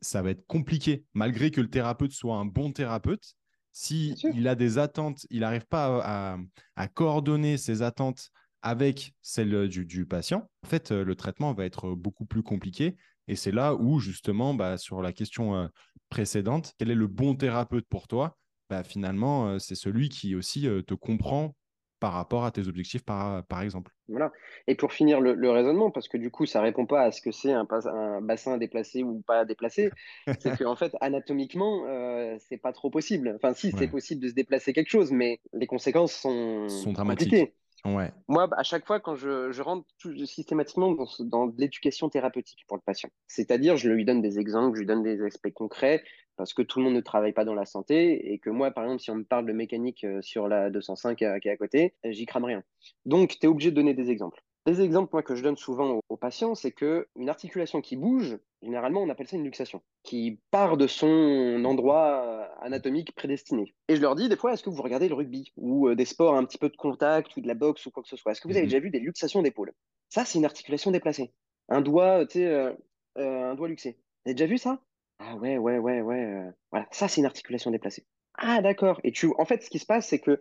ça 0.00 0.22
va 0.22 0.30
être 0.30 0.46
compliqué. 0.46 1.04
Malgré 1.12 1.50
que 1.50 1.60
le 1.60 1.68
thérapeute 1.68 2.12
soit 2.12 2.36
un 2.36 2.46
bon 2.46 2.72
thérapeute, 2.72 3.36
si 3.72 4.14
il 4.34 4.48
a 4.48 4.54
des 4.54 4.78
attentes, 4.78 5.26
il 5.30 5.40
n'arrive 5.40 5.66
pas 5.66 6.38
à, 6.76 6.88
coordonner 6.88 7.56
ses 7.56 7.82
attentes 7.82 8.30
avec 8.62 9.14
celles 9.22 9.68
du, 9.68 10.06
patient, 10.06 10.50
en 10.64 10.68
fait, 10.68 10.92
euh, 10.92 11.02
le 11.02 11.14
traitement 11.14 11.54
va 11.54 11.64
être 11.64 11.94
beaucoup 11.94 12.26
plus 12.26 12.42
compliqué. 12.42 12.96
Et 13.26 13.36
c'est 13.36 13.52
là 13.52 13.74
où, 13.74 14.00
justement, 14.00 14.52
bah, 14.52 14.76
sur 14.76 15.00
la 15.00 15.14
question 15.14 15.54
euh, 15.54 15.68
précédente, 16.10 16.74
quel 16.76 16.90
est 16.90 16.96
le 16.96 17.06
bon 17.06 17.34
thérapeute 17.34 17.86
pour 17.88 18.06
toi? 18.06 18.36
Bah, 18.68 18.84
Finalement, 18.84 19.48
euh, 19.48 19.58
c'est 19.58 19.76
celui 19.76 20.10
qui 20.10 20.34
aussi 20.34 20.68
te 20.86 20.94
comprend 20.94 21.54
par 22.00 22.12
rapport 22.14 22.44
à 22.44 22.50
tes 22.50 22.66
objectifs, 22.66 23.04
par, 23.04 23.44
par 23.44 23.62
exemple. 23.62 23.92
Voilà. 24.08 24.32
Et 24.66 24.74
pour 24.74 24.92
finir 24.92 25.20
le, 25.20 25.50
raisonnement, 25.50 25.90
parce 25.90 26.08
que 26.08 26.16
du 26.16 26.30
coup, 26.30 26.46
ça 26.46 26.60
répond 26.60 26.86
pas 26.86 27.02
à 27.02 27.12
ce 27.12 27.20
que 27.20 27.30
c'est 27.30 27.52
un, 27.52 27.66
un, 27.70 28.20
bassin 28.20 28.58
déplacé 28.58 29.02
ou 29.02 29.20
pas 29.20 29.44
déplacé, 29.44 29.90
c'est 30.40 30.58
qu'en 30.58 30.74
fait, 30.74 30.96
anatomiquement, 31.00 31.84
euh, 31.86 32.36
c'est 32.48 32.56
pas 32.56 32.72
trop 32.72 32.90
possible. 32.90 33.32
Enfin, 33.36 33.54
si, 33.54 33.72
c'est 33.78 33.88
possible 33.88 34.22
de 34.22 34.28
se 34.28 34.34
déplacer 34.34 34.72
quelque 34.72 34.90
chose, 34.90 35.12
mais 35.12 35.40
les 35.52 35.66
conséquences 35.66 36.12
sont, 36.12 36.68
sont 36.68 36.92
dramatiques. 36.92 37.52
Ouais. 37.84 38.12
Moi, 38.28 38.48
à 38.56 38.62
chaque 38.62 38.86
fois, 38.86 39.00
quand 39.00 39.14
je, 39.14 39.52
je 39.52 39.62
rentre 39.62 39.86
systématiquement 40.26 40.92
dans, 40.92 41.06
dans 41.20 41.52
l'éducation 41.56 42.08
thérapeutique 42.10 42.64
pour 42.68 42.76
le 42.76 42.82
patient, 42.84 43.08
c'est-à-dire 43.26 43.76
je 43.76 43.88
lui 43.88 44.04
donne 44.04 44.20
des 44.20 44.38
exemples, 44.38 44.76
je 44.76 44.80
lui 44.80 44.86
donne 44.86 45.02
des 45.02 45.22
aspects 45.22 45.52
concrets, 45.52 46.02
parce 46.40 46.54
que 46.54 46.62
tout 46.62 46.78
le 46.78 46.86
monde 46.86 46.94
ne 46.94 47.02
travaille 47.02 47.34
pas 47.34 47.44
dans 47.44 47.54
la 47.54 47.66
santé 47.66 48.32
et 48.32 48.38
que 48.38 48.48
moi, 48.48 48.70
par 48.70 48.84
exemple, 48.84 49.02
si 49.02 49.10
on 49.10 49.16
me 49.16 49.24
parle 49.24 49.44
de 49.44 49.52
mécanique 49.52 50.04
euh, 50.04 50.22
sur 50.22 50.48
la 50.48 50.70
205 50.70 51.20
euh, 51.20 51.38
qui 51.38 51.48
est 51.48 51.50
à 51.50 51.56
côté, 51.58 51.92
euh, 52.06 52.12
j'y 52.12 52.24
crame 52.24 52.46
rien. 52.46 52.62
Donc, 53.04 53.36
tu 53.38 53.44
es 53.44 53.46
obligé 53.46 53.70
de 53.70 53.76
donner 53.76 53.92
des 53.92 54.10
exemples. 54.10 54.42
Des 54.64 54.80
exemples 54.80 55.10
moi, 55.12 55.22
que 55.22 55.34
je 55.34 55.42
donne 55.42 55.58
souvent 55.58 56.00
aux, 56.08 56.16
patients, 56.16 56.54
c'est 56.54 56.72
qu'une 56.72 57.28
articulation 57.28 57.82
qui 57.82 57.96
bouge, 57.96 58.38
généralement, 58.62 59.02
on 59.02 59.10
appelle 59.10 59.28
ça 59.28 59.36
une 59.36 59.44
luxation, 59.44 59.82
qui 60.02 60.40
part 60.50 60.78
de 60.78 60.86
son 60.86 61.62
endroit 61.66 62.48
anatomique 62.62 63.14
prédestiné. 63.14 63.74
Et 63.88 63.96
je 63.96 64.00
leur 64.00 64.14
dis, 64.14 64.30
des 64.30 64.36
fois, 64.36 64.54
est-ce 64.54 64.62
que 64.62 64.70
vous 64.70 64.80
regardez 64.80 65.10
le 65.10 65.14
rugby 65.14 65.52
ou 65.58 65.94
des 65.94 66.06
sports 66.06 66.36
un 66.36 66.44
petit 66.46 66.58
peu 66.58 66.70
de 66.70 66.76
contact 66.76 67.36
ou 67.36 67.42
de 67.42 67.48
la 67.48 67.54
boxe 67.54 67.84
ou 67.84 67.90
quoi 67.90 68.02
que 68.02 68.08
ce 68.08 68.16
soit? 68.16 68.32
Est-ce 68.32 68.40
que 68.40 68.48
vous 68.48 68.54
avez 68.54 68.62
mhm. 68.62 68.70
déjà 68.70 68.80
vu 68.80 68.90
des 68.90 69.00
luxations 69.00 69.42
d'épaule 69.42 69.74
Ça, 70.08 70.24
c'est 70.24 70.38
une 70.38 70.46
articulation 70.46 70.90
déplacée. 70.90 71.34
Un 71.68 71.82
doigt, 71.82 72.24
tu 72.24 72.38
sais, 72.38 72.74
un 73.16 73.54
doigt 73.54 73.68
luxé. 73.68 73.98
Vous 74.24 74.30
avez 74.30 74.34
déjà 74.34 74.46
vu 74.46 74.56
ça? 74.56 74.80
Ah 75.20 75.36
ouais, 75.36 75.58
ouais, 75.58 75.78
ouais, 75.78 76.00
ouais. 76.00 76.24
Euh, 76.24 76.50
voilà, 76.70 76.86
ça, 76.90 77.06
c'est 77.06 77.20
une 77.20 77.26
articulation 77.26 77.70
déplacée. 77.70 78.06
Ah 78.34 78.62
d'accord. 78.62 79.00
Et 79.04 79.12
tu, 79.12 79.30
en 79.38 79.44
fait, 79.44 79.62
ce 79.62 79.68
qui 79.70 79.78
se 79.78 79.86
passe, 79.86 80.08
c'est 80.08 80.18
que 80.18 80.40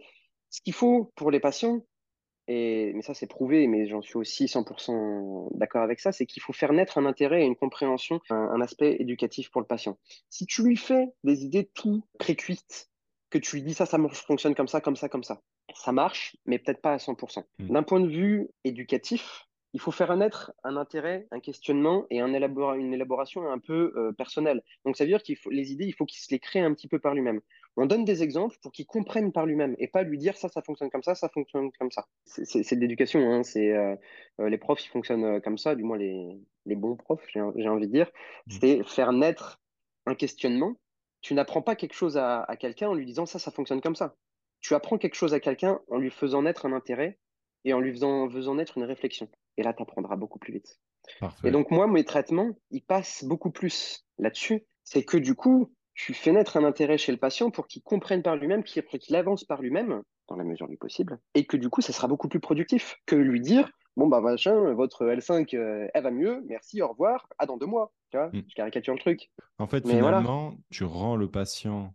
ce 0.50 0.62
qu'il 0.62 0.74
faut 0.74 1.12
pour 1.16 1.32
les 1.32 1.42
patients, 1.42 1.86
et 2.48 2.94
mais 2.94 3.04
ça 3.04 3.14
c'est 3.14 3.28
prouvé, 3.28 3.68
mais 3.68 3.88
j'en 3.88 4.02
suis 4.02 4.18
aussi 4.18 4.46
100% 4.46 5.50
d'accord 5.56 5.84
avec 5.84 6.00
ça, 6.00 6.12
c'est 6.12 6.26
qu'il 6.26 6.42
faut 6.42 6.54
faire 6.54 6.74
naître 6.74 6.98
un 6.98 7.06
intérêt 7.06 7.44
et 7.44 7.46
une 7.46 7.56
compréhension, 7.56 8.20
un, 8.30 8.62
aspect 8.62 8.96
éducatif 9.00 9.52
pour 9.52 9.62
le 9.62 9.68
patient. 9.68 10.00
Si 10.30 10.48
tu 10.48 10.64
lui 10.64 10.78
fais 10.78 11.10
des 11.24 11.44
idées 11.44 11.70
tout 11.76 12.04
précuites, 12.18 12.90
que 13.30 13.38
tu 13.38 13.58
lui 13.58 13.64
dis 13.64 13.76
ça, 13.76 13.86
ça 13.86 14.00
fonctionne 14.12 14.56
comme 14.56 14.68
ça, 14.68 14.82
comme 14.82 14.96
ça, 14.96 15.10
comme 15.10 15.24
ça, 15.24 15.42
ça 15.76 15.92
marche, 15.92 16.38
mais 16.46 16.58
peut-être 16.58 16.82
pas 16.82 16.94
à 16.94 16.98
100%. 16.98 17.44
Mmh. 17.60 17.68
D'un 17.68 17.84
point 17.84 18.00
de 18.00 18.08
vue 18.08 18.48
éducatif, 18.64 19.46
il 19.74 19.80
faut 19.80 19.92
faire 19.92 20.16
naître 20.18 20.52
un 20.64 20.78
intérêt, 20.78 21.28
un 21.32 21.40
questionnement 21.40 22.06
et 22.10 22.22
un 22.22 22.30
une 22.30 22.94
élaboration 22.94 23.50
un 23.52 23.60
peu 23.60 23.94
euh, 23.96 24.12
personnelle. 24.14 24.64
Donc 24.86 24.98
ça 24.98 25.04
veut 25.04 25.10
dire 25.10 25.22
qu'il 25.22 25.38
faut 25.38 25.50
les 25.50 25.72
idées, 25.72 25.86
il 25.86 25.94
faut 25.94 26.06
qu'il 26.06 26.20
se 26.20 26.32
les 26.32 26.40
crée 26.40 26.60
un 26.60 26.74
petit 26.74 26.88
peu 26.88 27.00
par 27.00 27.14
lui-même. 27.14 27.42
On 27.78 27.86
donne 27.86 28.04
des 28.04 28.24
exemples 28.24 28.58
pour 28.62 28.72
qu'il 28.72 28.86
comprenne 28.86 29.32
par 29.32 29.46
lui-même 29.46 29.76
et 29.78 29.88
pas 29.88 30.04
lui 30.04 30.18
dire 30.18 30.36
ça, 30.38 30.50
ça 30.50 30.62
fonctionne 30.62 30.90
comme 30.90 31.04
ça, 31.04 31.16
ça 31.16 31.30
fonctionne 31.30 31.72
comme 31.80 31.92
ça. 31.92 32.08
C'est 32.26 32.76
de 32.76 32.82
l'éducation. 32.82 33.20
Hein. 33.32 33.44
C'est 33.44 33.72
euh, 33.72 33.96
euh, 34.42 34.50
les 34.50 34.58
profs, 34.58 34.84
ils 34.86 34.90
fonctionnent 34.90 35.40
comme 35.42 35.58
ça, 35.58 35.76
du 35.76 35.84
moins 35.84 35.98
les, 35.98 36.40
les 36.66 36.76
bons 36.76 36.96
profs, 36.96 37.26
j'ai 37.32 37.40
envie 37.42 37.88
de 37.88 37.92
dire. 37.92 38.08
Mmh. 38.48 38.52
C'est 38.60 38.84
faire 38.84 39.14
naître 39.14 39.62
un 40.06 40.16
questionnement. 40.16 40.76
Tu 41.22 41.34
n'apprends 41.34 41.62
pas 41.62 41.76
quelque 41.76 41.94
chose 41.94 42.18
à, 42.18 42.44
à 42.44 42.56
quelqu'un 42.56 42.90
en 42.90 42.94
lui 42.94 43.06
disant 43.06 43.26
ça, 43.26 43.40
ça 43.40 43.52
fonctionne 43.52 43.82
comme 43.82 43.96
ça. 43.96 44.16
Tu 44.62 44.74
apprends 44.74 44.98
quelque 44.98 45.16
chose 45.16 45.34
à 45.34 45.40
quelqu'un 45.40 45.80
en 45.90 45.98
lui 45.98 46.10
faisant 46.10 46.42
naître 46.42 46.66
un 46.66 46.74
intérêt 46.74 47.18
et 47.66 47.74
en 47.74 47.80
lui 47.80 47.92
faisant, 47.92 48.30
faisant 48.30 48.56
naître 48.56 48.78
une 48.78 48.84
réflexion. 48.84 49.30
Et 49.60 49.64
là, 49.64 49.74
tu 49.74 49.84
apprendras 49.84 50.16
beaucoup 50.16 50.40
plus 50.40 50.54
vite. 50.54 50.80
Parfait. 51.20 51.50
Et 51.50 51.52
donc, 51.52 51.70
moi, 51.70 51.86
mes 51.86 52.06
traitements, 52.06 52.52
ils 52.72 52.82
passent 52.82 53.26
beaucoup 53.26 53.52
plus 53.52 54.06
là-dessus. 54.18 54.66
C'est 54.86 55.04
que 55.04 55.18
du 55.18 55.36
coup, 55.36 55.74
tu 55.94 56.14
fais 56.14 56.32
naître 56.32 56.56
un 56.56 56.64
intérêt 56.64 56.98
chez 56.98 57.12
le 57.12 57.18
patient 57.18 57.52
pour 57.52 57.68
qu'il 57.68 57.84
comprenne 57.84 58.24
par 58.24 58.38
lui-même, 58.38 58.64
qu'il 58.64 59.16
avance 59.18 59.44
par 59.44 59.62
lui-même, 59.62 60.02
dans 60.30 60.38
la 60.38 60.46
mesure 60.46 60.70
du 60.70 60.78
possible, 60.78 61.20
et 61.36 61.46
que 61.46 61.58
du 61.58 61.70
coup, 61.70 61.82
ça 61.82 61.92
sera 61.92 62.08
beaucoup 62.08 62.30
plus 62.30 62.40
productif 62.40 62.96
que 63.06 63.16
lui 63.18 63.42
dire 63.42 63.70
Bon, 63.98 64.08
bah, 64.08 64.22
machin, 64.22 64.74
votre 64.76 65.06
L5, 65.06 65.54
euh, 65.58 65.90
elle 65.94 66.04
va 66.04 66.12
mieux, 66.12 66.42
merci, 66.48 66.82
au 66.82 66.88
revoir, 66.88 67.28
à 67.38 67.46
dans 67.46 67.58
deux 67.58 67.66
mois. 67.66 67.92
Tu 68.12 68.18
vois, 68.18 68.28
Mm. 68.28 68.44
je 68.48 68.56
caricature 68.56 68.94
le 68.94 69.00
truc. 69.00 69.30
En 69.58 69.68
fait, 69.68 69.84
Mais 69.84 70.00
voilà. 70.00 70.20
finalement, 70.20 70.54
tu 70.70 70.86
rends 70.86 71.18
le 71.18 71.30
patient 71.30 71.94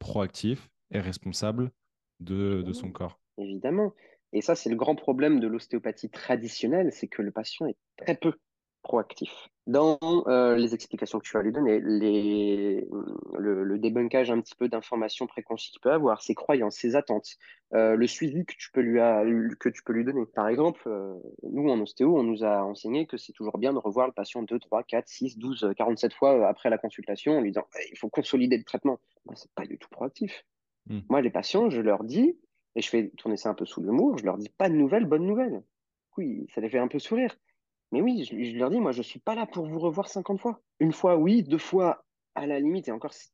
proactif 0.00 0.68
et 0.90 0.98
responsable 0.98 1.70
de, 2.18 2.62
de 2.62 2.72
son 2.72 2.90
corps. 2.90 3.20
Évidemment. 3.38 3.92
Et 4.34 4.42
ça, 4.42 4.54
c'est 4.54 4.68
le 4.68 4.76
grand 4.76 4.96
problème 4.96 5.40
de 5.40 5.46
l'ostéopathie 5.46 6.10
traditionnelle, 6.10 6.92
c'est 6.92 7.08
que 7.08 7.22
le 7.22 7.30
patient 7.30 7.66
est 7.66 7.76
très 7.96 8.16
peu 8.16 8.32
proactif. 8.82 9.30
Dans 9.66 9.98
euh, 10.26 10.56
les 10.56 10.74
explications 10.74 11.18
que 11.18 11.24
tu 11.24 11.32
vas 11.32 11.42
lui 11.42 11.52
donner, 11.52 11.80
les, 11.80 12.86
le, 13.38 13.64
le 13.64 13.78
débunkage 13.78 14.30
un 14.30 14.40
petit 14.40 14.54
peu 14.56 14.68
d'informations 14.68 15.26
préconçues 15.26 15.70
qu'il 15.70 15.80
peut 15.80 15.92
avoir, 15.92 16.20
ses 16.20 16.34
croyances, 16.34 16.76
ses 16.76 16.96
attentes, 16.96 17.36
euh, 17.72 17.94
le 17.96 18.06
suivi 18.06 18.44
que 18.44 18.52
tu 18.58 18.70
peux 18.72 18.82
lui, 18.82 19.00
a- 19.00 19.24
que 19.58 19.70
tu 19.70 19.82
peux 19.84 19.94
lui 19.94 20.04
donner. 20.04 20.26
Par 20.26 20.48
exemple, 20.48 20.82
euh, 20.86 21.14
nous, 21.44 21.70
en 21.70 21.80
ostéo, 21.80 22.18
on 22.18 22.24
nous 22.24 22.44
a 22.44 22.62
enseigné 22.62 23.06
que 23.06 23.16
c'est 23.16 23.32
toujours 23.32 23.56
bien 23.56 23.72
de 23.72 23.78
revoir 23.78 24.06
le 24.08 24.12
patient 24.12 24.42
2, 24.42 24.58
3, 24.58 24.82
4, 24.82 25.08
6, 25.08 25.38
12, 25.38 25.72
47 25.76 26.12
fois 26.12 26.46
après 26.46 26.68
la 26.68 26.76
consultation 26.76 27.38
en 27.38 27.40
lui 27.40 27.52
disant 27.52 27.66
Eh, 27.80 27.88
il 27.90 27.98
faut 27.98 28.10
consolider 28.10 28.58
le 28.58 28.64
traitement. 28.64 28.98
Ben, 29.24 29.34
c'est 29.34 29.50
pas 29.54 29.64
du 29.64 29.78
tout 29.78 29.88
proactif. 29.88 30.44
Mm. 30.88 30.98
Moi, 31.08 31.22
les 31.22 31.30
patients, 31.30 31.70
je 31.70 31.80
leur 31.80 32.04
dis, 32.04 32.36
et 32.76 32.82
je 32.82 32.88
fais 32.88 33.10
tourner 33.16 33.36
ça 33.36 33.50
un 33.50 33.54
peu 33.54 33.64
sous 33.64 33.82
l'humour, 33.82 34.18
je 34.18 34.24
leur 34.24 34.38
dis 34.38 34.48
pas 34.48 34.68
de 34.68 34.74
nouvelles, 34.74 35.06
bonne 35.06 35.26
nouvelle. 35.26 35.62
Oui, 36.16 36.46
ça 36.54 36.60
les 36.60 36.68
fait 36.68 36.78
un 36.78 36.88
peu 36.88 36.98
sourire. 36.98 37.36
Mais 37.92 38.00
oui, 38.00 38.24
je, 38.24 38.56
leur 38.56 38.70
dis, 38.70 38.80
moi, 38.80 38.92
je 38.92 39.02
suis 39.02 39.20
pas 39.20 39.34
là 39.34 39.46
pour 39.46 39.66
vous 39.66 39.78
revoir 39.78 40.08
50 40.08 40.40
fois. 40.40 40.60
Une 40.80 40.92
fois, 40.92 41.16
oui, 41.16 41.42
deux 41.42 41.58
fois, 41.58 42.04
à 42.34 42.46
la 42.46 42.58
limite, 42.58 42.88
et 42.88 42.92
encore, 42.92 43.12
c'est 43.12 43.30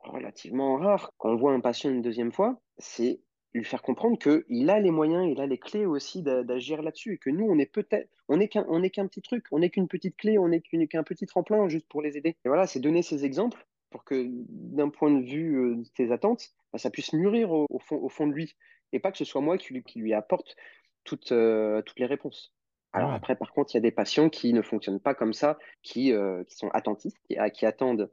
relativement 0.00 0.76
rare. 0.76 1.12
Quand 1.18 1.30
on 1.30 1.36
voit 1.36 1.52
un 1.52 1.60
patient 1.60 1.90
une 1.90 2.02
deuxième 2.02 2.32
fois, 2.32 2.60
c'est 2.78 3.20
lui 3.52 3.64
faire 3.64 3.82
comprendre 3.82 4.18
qu'il 4.18 4.70
a 4.70 4.80
les 4.80 4.90
moyens, 4.90 5.28
il 5.30 5.40
a 5.40 5.46
les 5.46 5.58
clés 5.58 5.86
aussi 5.86 6.22
d'a- 6.22 6.42
d'agir 6.44 6.82
là-dessus, 6.82 7.14
et 7.14 7.18
que 7.18 7.30
nous, 7.30 7.46
on 7.46 7.58
est 7.58 7.70
peut-être, 7.70 8.08
on 8.28 8.36
n'est 8.36 8.48
qu'un, 8.48 8.64
qu'un 8.88 9.06
petit 9.06 9.22
truc, 9.22 9.46
on 9.50 9.58
n'est 9.58 9.70
qu'une 9.70 9.88
petite 9.88 10.16
clé, 10.16 10.38
on 10.38 10.48
n'est 10.48 10.60
qu'un 10.60 11.02
petit 11.02 11.26
tremplin 11.26 11.68
juste 11.68 11.86
pour 11.88 12.02
les 12.02 12.16
aider. 12.16 12.36
Et 12.44 12.48
voilà, 12.48 12.66
c'est 12.66 12.80
donner 12.80 13.02
ces 13.02 13.24
exemples 13.24 13.66
pour 13.90 14.04
que, 14.04 14.26
d'un 14.28 14.88
point 14.88 15.10
de 15.10 15.24
vue 15.24 15.56
euh, 15.56 15.76
de 15.76 15.88
tes 15.94 16.12
attentes, 16.12 16.54
bah, 16.72 16.78
ça 16.78 16.90
puisse 16.90 17.12
mûrir 17.12 17.50
au 17.52 17.78
fond, 17.80 17.96
au 17.96 18.08
fond 18.08 18.26
de 18.26 18.32
lui, 18.32 18.56
et 18.92 19.00
pas 19.00 19.12
que 19.12 19.18
ce 19.18 19.24
soit 19.24 19.40
moi 19.40 19.58
qui 19.58 19.74
lui, 19.74 19.82
qui 19.82 19.98
lui 20.00 20.14
apporte 20.14 20.56
toutes, 21.04 21.32
euh, 21.32 21.82
toutes 21.82 21.98
les 22.00 22.06
réponses. 22.06 22.54
Alors 22.92 23.12
Ouais. 23.12 23.14
après, 23.14 23.36
par 23.36 23.52
contre, 23.52 23.72
il 23.74 23.76
y 23.76 23.78
a 23.78 23.82
des 23.82 23.92
patients 23.92 24.28
qui 24.30 24.52
ne 24.52 24.62
fonctionnent 24.62 25.00
pas 25.00 25.14
comme 25.14 25.32
ça, 25.32 25.58
qui, 25.82 26.12
euh, 26.12 26.44
qui 26.44 26.56
sont 26.56 26.68
attentifs, 26.70 27.14
qui, 27.28 27.66
attendent 27.66 28.10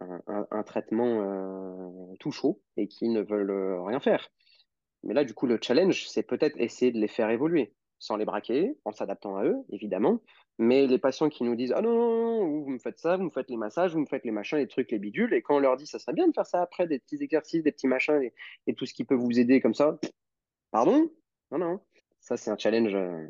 un, 0.00 0.22
un- 0.26 0.46
un 0.50 0.62
traitement 0.64 1.22
euh, 1.22 2.16
tout 2.20 2.32
chaud 2.32 2.62
et 2.76 2.88
qui 2.88 3.08
ne 3.08 3.22
veulent 3.22 3.80
rien 3.86 4.00
faire. 4.00 4.30
Mais 5.04 5.14
là, 5.14 5.24
du 5.24 5.34
coup, 5.34 5.46
le 5.46 5.58
challenge, 5.62 6.06
c'est 6.08 6.22
peut-être 6.24 6.56
essayer 6.58 6.92
de 6.92 6.98
les 6.98 7.08
faire 7.08 7.30
évoluer, 7.30 7.74
sans 8.02 8.16
les 8.16 8.24
braquer, 8.24 8.76
en 8.84 8.90
s'adaptant 8.90 9.36
à 9.36 9.44
eux, 9.44 9.58
évidemment. 9.70 10.20
Mais 10.58 10.88
les 10.88 10.98
patients 10.98 11.28
qui 11.28 11.44
nous 11.44 11.54
disent 11.54 11.72
Ah 11.74 11.82
non, 11.82 11.94
non, 11.94 12.40
non, 12.40 12.60
vous 12.64 12.70
me 12.70 12.78
faites 12.78 12.98
ça, 12.98 13.16
vous 13.16 13.22
me 13.22 13.30
faites 13.30 13.48
les 13.48 13.56
massages, 13.56 13.92
vous 13.94 14.00
me 14.00 14.06
faites 14.06 14.24
les 14.24 14.32
machins, 14.32 14.58
les 14.58 14.66
trucs, 14.66 14.90
les 14.90 14.98
bidules, 14.98 15.32
et 15.32 15.40
quand 15.40 15.54
on 15.56 15.60
leur 15.60 15.76
dit 15.76 15.86
Ça 15.86 16.00
serait 16.00 16.12
bien 16.12 16.26
de 16.26 16.32
faire 16.32 16.44
ça 16.44 16.60
après, 16.62 16.88
des 16.88 16.98
petits 16.98 17.22
exercices, 17.22 17.62
des 17.62 17.70
petits 17.70 17.86
machins, 17.86 18.20
et, 18.20 18.34
et 18.66 18.74
tout 18.74 18.86
ce 18.86 18.92
qui 18.92 19.04
peut 19.04 19.14
vous 19.14 19.38
aider 19.38 19.60
comme 19.60 19.74
ça, 19.74 20.00
pardon? 20.72 21.10
Non, 21.52 21.58
non. 21.58 21.80
Ça, 22.20 22.36
c'est 22.36 22.50
un 22.50 22.58
challenge 22.58 22.92
euh, 22.92 23.28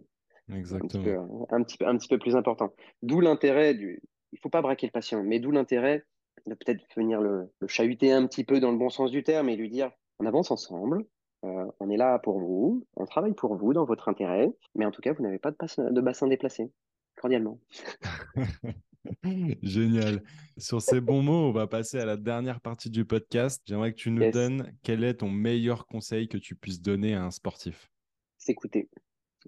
un 0.49 0.87
petit 0.87 0.99
Exactement. 0.99 1.05
peu, 1.05 1.55
un 1.55 1.63
petit 1.63 1.77
peu, 1.77 1.87
un 1.87 1.99
petit 1.99 2.09
peu 2.09 2.19
plus 2.19 2.35
important. 2.35 2.75
D'où 3.03 3.21
l'intérêt 3.21 3.75
du. 3.75 4.03
Il 4.33 4.39
faut 4.39 4.49
pas 4.49 4.63
braquer 4.63 4.87
le 4.87 4.93
patient, 4.93 5.23
mais 5.23 5.39
d'où 5.39 5.51
l'intérêt 5.51 6.07
de 6.47 6.55
peut-être 6.55 6.83
venir 6.97 7.21
le, 7.21 7.53
le 7.61 7.69
chahuter 7.69 8.11
un 8.11 8.27
petit 8.27 8.45
peu 8.45 8.59
dans 8.59 8.73
le 8.73 8.79
bon 8.79 8.89
sens 8.89 9.11
du 9.11 9.23
terme 9.23 9.51
et 9.51 9.57
lui 9.57 9.69
dire 9.69 9.93
on 10.19 10.25
avance 10.25 10.51
ensemble, 10.51 11.05
euh, 11.45 11.67
on 11.81 11.91
est 11.91 11.97
là 11.97 12.19
pour 12.19 12.39
vous, 12.39 12.87
on 12.97 13.05
travaille 13.07 13.35
pour 13.35 13.57
vous 13.57 13.73
dans 13.73 13.85
votre 13.85 14.09
intérêt, 14.09 14.49
mais 14.75 14.85
en 14.87 14.91
tout 14.91 15.01
cas, 15.03 15.13
vous 15.13 15.23
n'avez 15.23 15.39
pas 15.39 15.51
de 15.51 15.57
bassin, 15.59 15.91
de 15.91 16.01
bassin 16.01 16.29
déplacé. 16.29 16.71
Cordialement. 17.17 17.59
Génial. 19.63 20.23
Sur 20.59 20.81
ces 20.81 21.01
bons 21.01 21.23
mots, 21.23 21.49
on 21.49 21.53
va 21.53 21.67
passer 21.67 21.99
à 21.99 22.05
la 22.05 22.17
dernière 22.17 22.61
partie 22.61 22.91
du 22.91 23.05
podcast. 23.05 23.63
J'aimerais 23.67 23.93
que 23.93 23.99
tu 23.99 24.11
nous 24.11 24.23
Yes. 24.23 24.33
donnes 24.33 24.73
quel 24.83 25.03
est 25.05 25.15
ton 25.15 25.29
meilleur 25.31 25.87
conseil 25.87 26.29
que 26.29 26.39
tu 26.39 26.55
puisses 26.55 26.81
donner 26.81 27.15
à 27.15 27.25
un 27.25 27.31
sportif. 27.31 27.91
S'écouter. 28.39 28.89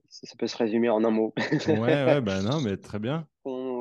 Ça 0.09 0.27
ça 0.27 0.35
peut 0.37 0.49
se 0.49 0.57
résumer 0.57 0.89
en 0.89 1.05
un 1.05 1.11
mot. 1.11 1.33
Ouais, 1.69 1.79
ouais, 1.79 2.21
bah 2.21 2.43
non, 2.43 2.61
mais 2.61 2.77
très 2.77 2.99
bien. 2.99 3.29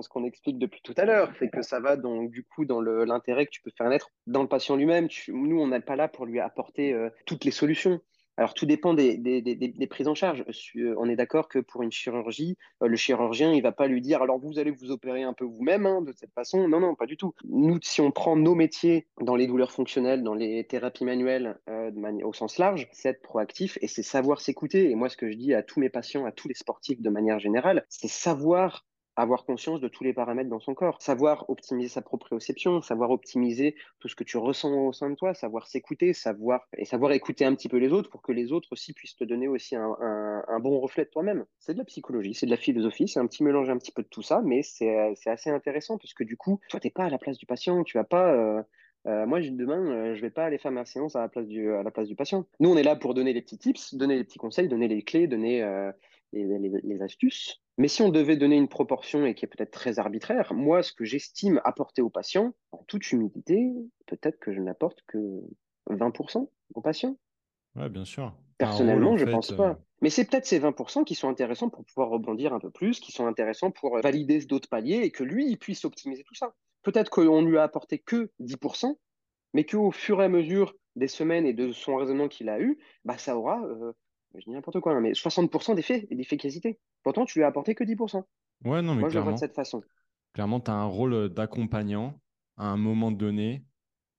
Ce 0.03 0.09
qu'on 0.09 0.23
explique 0.23 0.59
depuis 0.59 0.81
tout 0.83 0.93
à 0.97 1.05
l'heure, 1.05 1.31
c'est 1.39 1.49
que 1.49 1.61
ça 1.61 1.79
va 1.79 1.95
donc 1.95 2.29
du 2.29 2.43
coup 2.43 2.65
dans 2.65 2.81
l'intérêt 2.81 3.45
que 3.45 3.51
tu 3.51 3.61
peux 3.61 3.71
faire 3.75 3.89
naître 3.89 4.11
dans 4.27 4.41
le 4.41 4.47
patient 4.47 4.75
lui-même. 4.75 5.07
Nous, 5.29 5.59
on 5.59 5.67
n'est 5.67 5.79
pas 5.79 5.95
là 5.95 6.07
pour 6.07 6.25
lui 6.25 6.39
apporter 6.39 6.93
euh, 6.93 7.09
toutes 7.25 7.45
les 7.45 7.51
solutions. 7.51 8.01
Alors 8.35 8.55
tout 8.55 8.65
dépend 8.65 8.95
des, 8.95 9.87
prises 9.89 10.07
en 10.07 10.15
charge. 10.15 10.43
Euh, 10.75 10.95
On 10.97 11.07
est 11.07 11.15
d'accord 11.15 11.47
que 11.47 11.59
pour 11.59 11.83
une 11.83 11.91
chirurgie, 11.91 12.57
euh, 12.81 12.87
le 12.87 12.95
chirurgien, 12.95 13.53
il 13.53 13.61
va 13.61 13.71
pas 13.71 13.85
lui 13.85 14.01
dire 14.01 14.23
alors 14.23 14.39
vous 14.39 14.57
allez 14.57 14.71
vous 14.71 14.89
opérer 14.89 15.21
un 15.21 15.33
peu 15.33 15.45
vous-même 15.45 15.85
hein, 15.85 16.01
de 16.01 16.11
cette 16.13 16.33
façon. 16.33 16.67
Non, 16.67 16.79
non, 16.79 16.95
pas 16.95 17.05
du 17.05 17.15
tout. 17.15 17.35
Nous, 17.43 17.77
si 17.83 18.01
on 18.01 18.11
prend 18.11 18.35
nos 18.35 18.55
métiers 18.55 19.07
dans 19.21 19.35
les 19.35 19.45
douleurs 19.45 19.71
fonctionnelles, 19.71 20.23
dans 20.23 20.33
les 20.33 20.65
thérapies 20.65 21.05
manuelles 21.05 21.59
au 22.23 22.33
sens 22.33 22.57
large, 22.57 22.87
c'est 22.91 23.09
être 23.09 23.21
proactif 23.21 23.77
et 23.81 23.87
c'est 23.87 24.03
savoir 24.03 24.41
s'écouter. 24.41 24.89
Et 24.89 24.95
moi, 24.95 25.09
ce 25.09 25.17
que 25.17 25.29
je 25.29 25.37
dis 25.37 25.53
à 25.53 25.61
tous 25.61 25.79
mes 25.79 25.89
patients, 25.89 26.25
à 26.25 26.31
tous 26.31 26.47
les 26.47 26.55
sportifs 26.55 27.01
de 27.01 27.09
manière 27.11 27.39
générale, 27.39 27.85
c'est 27.89 28.09
savoir 28.09 28.83
avoir 29.15 29.45
conscience 29.45 29.79
de 29.79 29.87
tous 29.87 30.03
les 30.03 30.13
paramètres 30.13 30.49
dans 30.49 30.59
son 30.59 30.73
corps, 30.73 31.01
savoir 31.01 31.49
optimiser 31.49 31.89
sa 31.89 32.01
proprioception, 32.01 32.81
savoir 32.81 33.11
optimiser 33.11 33.75
tout 33.99 34.07
ce 34.07 34.15
que 34.15 34.23
tu 34.23 34.37
ressens 34.37 34.73
au 34.73 34.93
sein 34.93 35.09
de 35.09 35.15
toi, 35.15 35.33
savoir 35.33 35.67
s'écouter, 35.67 36.13
savoir 36.13 36.67
et 36.77 36.85
savoir 36.85 37.11
écouter 37.11 37.45
un 37.45 37.55
petit 37.55 37.69
peu 37.69 37.77
les 37.77 37.91
autres 37.91 38.09
pour 38.09 38.21
que 38.21 38.31
les 38.31 38.51
autres 38.51 38.69
aussi 38.71 38.93
puissent 38.93 39.15
te 39.15 39.23
donner 39.23 39.47
aussi 39.47 39.75
un, 39.75 40.59
bon 40.59 40.79
reflet 40.79 41.05
de 41.05 41.09
toi-même. 41.09 41.45
C'est 41.59 41.73
de 41.73 41.79
la 41.79 41.85
psychologie, 41.85 42.33
c'est 42.33 42.45
de 42.45 42.51
la 42.51 42.57
philosophie, 42.57 43.07
c'est 43.07 43.19
un 43.19 43.27
petit 43.27 43.43
mélange 43.43 43.69
un 43.69 43.77
petit 43.77 43.91
peu 43.91 44.01
de 44.01 44.07
tout 44.07 44.21
ça, 44.21 44.41
mais 44.43 44.61
c'est 44.63 44.89
assez 45.25 45.49
intéressant 45.49 45.97
parce 45.97 46.13
que 46.13 46.23
du 46.23 46.37
coup, 46.37 46.59
toi, 46.69 46.79
t'es 46.79 46.89
pas 46.89 47.05
à 47.05 47.09
la 47.09 47.17
place 47.17 47.37
du 47.37 47.45
patient, 47.45 47.83
tu 47.83 47.97
vas 47.97 48.03
pas 48.03 48.33
euh, 48.33 48.63
euh, 49.05 49.25
moi, 49.25 49.41
demain, 49.41 49.79
euh, 49.79 50.15
je 50.15 50.21
vais 50.21 50.29
pas 50.29 50.45
aller 50.45 50.57
faire 50.57 50.71
ma 50.71 50.85
séance 50.85 51.15
à 51.15 51.21
la 51.21 51.27
place 51.27 51.47
du, 51.47 51.71
à 51.71 51.83
la 51.83 51.91
place 51.91 52.07
du 52.07 52.15
patient. 52.15 52.45
Nous, 52.59 52.69
on 52.69 52.77
est 52.77 52.83
là 52.83 52.95
pour 52.95 53.13
donner 53.13 53.33
les 53.33 53.41
petits 53.41 53.57
tips, 53.57 53.95
donner 53.95 54.15
les 54.15 54.23
petits 54.23 54.39
conseils, 54.39 54.69
donner 54.69 54.87
les 54.87 55.01
clés, 55.01 55.27
donner 55.27 55.61
euh, 55.61 55.91
les, 56.33 56.59
les- 56.59 56.81
les 56.83 57.01
astuces. 57.01 57.61
Mais 57.77 57.87
si 57.87 58.01
on 58.01 58.09
devait 58.09 58.37
donner 58.37 58.55
une 58.57 58.67
proportion 58.67 59.25
et 59.25 59.33
qui 59.35 59.45
est 59.45 59.47
peut-être 59.47 59.71
très 59.71 59.97
arbitraire, 59.99 60.53
moi, 60.53 60.83
ce 60.83 60.93
que 60.93 61.05
j'estime 61.05 61.61
apporter 61.63 62.01
au 62.01 62.09
patient, 62.09 62.53
en 62.71 62.83
toute 62.87 63.11
humilité, 63.11 63.71
peut-être 64.05 64.39
que 64.39 64.51
je 64.53 64.61
n'apporte 64.61 65.01
que 65.07 65.17
20% 65.89 66.49
au 66.75 66.81
patient. 66.81 67.17
Ouais, 67.75 67.89
bien 67.89 68.05
sûr. 68.05 68.25
Rôle, 68.25 68.35
Personnellement, 68.57 69.11
en 69.11 69.17
je 69.17 69.25
fait, 69.25 69.31
pense 69.31 69.51
euh, 69.51 69.55
pas. 69.57 69.79
Mais 70.01 70.09
c'est 70.09 70.25
peut-être 70.29 70.45
ces 70.45 70.59
20% 70.59 71.03
qui 71.03 71.15
sont 71.15 71.29
intéressants 71.29 71.69
pour 71.69 71.83
pouvoir 71.85 72.09
rebondir 72.09 72.53
un 72.53 72.59
peu 72.59 72.69
plus, 72.69 72.99
qui 72.99 73.11
sont 73.11 73.25
intéressants 73.25 73.71
pour 73.71 73.97
euh, 73.97 74.01
valider 74.01 74.39
d'autres 74.45 74.69
paliers 74.69 75.01
et 75.03 75.11
que 75.11 75.23
lui, 75.23 75.47
il 75.49 75.57
puisse 75.57 75.85
optimiser 75.85 76.23
tout 76.23 76.35
ça. 76.35 76.53
Peut-être 76.83 77.09
qu'on 77.09 77.41
lui 77.43 77.57
a 77.57 77.63
apporté 77.63 77.97
que 77.99 78.31
10%, 78.39 78.99
mais 79.53 79.65
qu'au 79.65 79.91
fur 79.91 80.21
et 80.21 80.25
à 80.25 80.29
mesure 80.29 80.75
des 80.95 81.07
semaines 81.07 81.45
et 81.45 81.53
de 81.53 81.71
son 81.71 81.95
raisonnement 81.95 82.27
qu'il 82.27 82.49
a 82.49 82.59
eu, 82.61 82.77
bah, 83.05 83.17
ça 83.17 83.35
aura, 83.37 83.63
euh, 83.65 83.93
je 84.35 84.45
dis 84.45 84.51
n'importe 84.51 84.79
quoi, 84.79 84.93
hein, 84.93 85.01
mais 85.01 85.13
60% 85.13 85.75
d'effet 85.75 86.07
et 86.09 86.15
d'efficacité. 86.15 86.79
Pourtant, 87.03 87.25
tu 87.25 87.39
lui 87.39 87.43
as 87.43 87.47
apporté 87.47 87.75
que 87.75 87.83
10%. 87.83 88.25
Ouais, 88.65 88.81
non, 88.81 88.95
mais 88.95 89.03
Moi, 89.03 89.09
je 89.09 89.15
le 89.15 89.21
vois 89.23 89.33
de 89.33 89.37
clairement. 89.37 89.39
cette 89.39 89.55
façon. 89.55 89.83
Clairement, 90.33 90.59
tu 90.61 90.71
as 90.71 90.75
un 90.75 90.85
rôle 90.85 91.29
d'accompagnant 91.29 92.19
à 92.57 92.67
un 92.67 92.77
moment 92.77 93.11
donné 93.11 93.65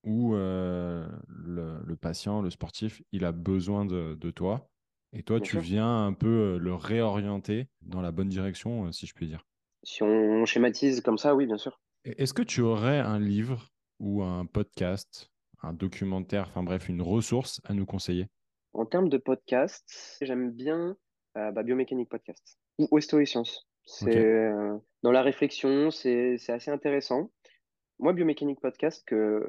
où 0.05 0.35
euh, 0.35 1.09
le, 1.29 1.81
le 1.85 1.97
patient, 1.97 2.43
le 2.43 2.51
sportif, 2.51 3.03
il 3.13 3.25
a 3.25 3.33
besoin 3.33 3.87
de, 3.87 4.17
de 4.21 4.31
toi. 4.31 4.71
Et 5.13 5.23
toi, 5.25 5.41
Bien 5.41 5.47
tu 5.47 5.51
sûr. 5.51 5.61
viens 5.61 6.07
un 6.07 6.15
peu 6.15 6.29
euh, 6.57 6.59
le 6.59 6.75
réorienter 6.75 7.69
dans 7.83 8.03
la 8.03 8.13
bonne 8.13 8.29
direction, 8.31 8.87
euh, 8.89 8.93
si 8.93 9.07
je 9.07 9.15
puis 9.15 9.29
dire. 9.29 9.47
Si 9.85 10.03
on 10.03 10.45
schématise 10.47 11.01
comme 11.01 11.17
ça, 11.17 11.37
oui, 11.37 11.47
bien 11.47 11.59
sûr. 11.59 11.81
Est-ce 12.05 12.33
que 12.33 12.43
tu 12.43 12.61
aurais 12.63 12.99
un 13.01 13.19
livre 13.19 13.71
ou 13.99 14.23
un 14.23 14.47
podcast, 14.47 15.31
un 15.63 15.73
documentaire, 15.75 16.49
enfin 16.49 16.63
bref, 16.63 16.89
une 16.89 17.03
ressource 17.03 17.61
à 17.65 17.75
nous 17.75 17.85
conseiller? 17.87 18.29
En 18.75 18.87
termes 18.87 19.09
de 19.09 19.19
podcast, 19.19 20.19
j'aime 20.21 20.51
bien 20.51 20.97
euh, 21.37 21.51
bah, 21.53 21.63
Biomécanique 21.63 22.09
Podcast 22.09 22.59
ou 22.79 22.89
Osto 22.91 23.21
et 23.21 23.27
Sciences. 23.27 23.69
C'est 23.85 24.11
Ok. 24.11 24.17
euh, 24.17 24.79
dans 25.03 25.13
la 25.13 25.23
réflexion, 25.23 25.91
c'est 25.91 26.39
assez 26.49 26.71
intéressant. 26.71 27.31
Moi, 28.01 28.13
Biomécanique 28.13 28.61
Podcast, 28.61 29.05
que 29.07 29.47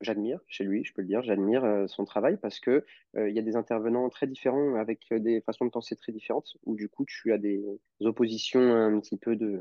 j'admire 0.00 0.38
chez 0.46 0.62
lui, 0.62 0.84
je 0.84 0.92
peux 0.92 1.02
le 1.02 1.08
dire, 1.08 1.22
j'admire 1.22 1.64
euh, 1.64 1.86
son 1.88 2.04
travail 2.04 2.36
parce 2.36 2.60
que 2.60 2.84
euh, 3.16 3.28
il 3.28 3.34
y 3.34 3.40
a 3.40 3.42
des 3.42 3.56
intervenants 3.56 4.08
très 4.08 4.28
différents 4.28 4.76
avec 4.76 5.00
euh, 5.10 5.18
des 5.18 5.40
façons 5.40 5.64
de 5.64 5.70
penser 5.70 5.96
très 5.96 6.12
différentes, 6.12 6.56
où 6.64 6.76
du 6.76 6.88
coup, 6.88 7.04
tu 7.04 7.32
as 7.32 7.38
des 7.38 7.64
oppositions 8.00 8.60
un 8.60 9.00
petit 9.00 9.16
peu 9.16 9.34
de, 9.34 9.60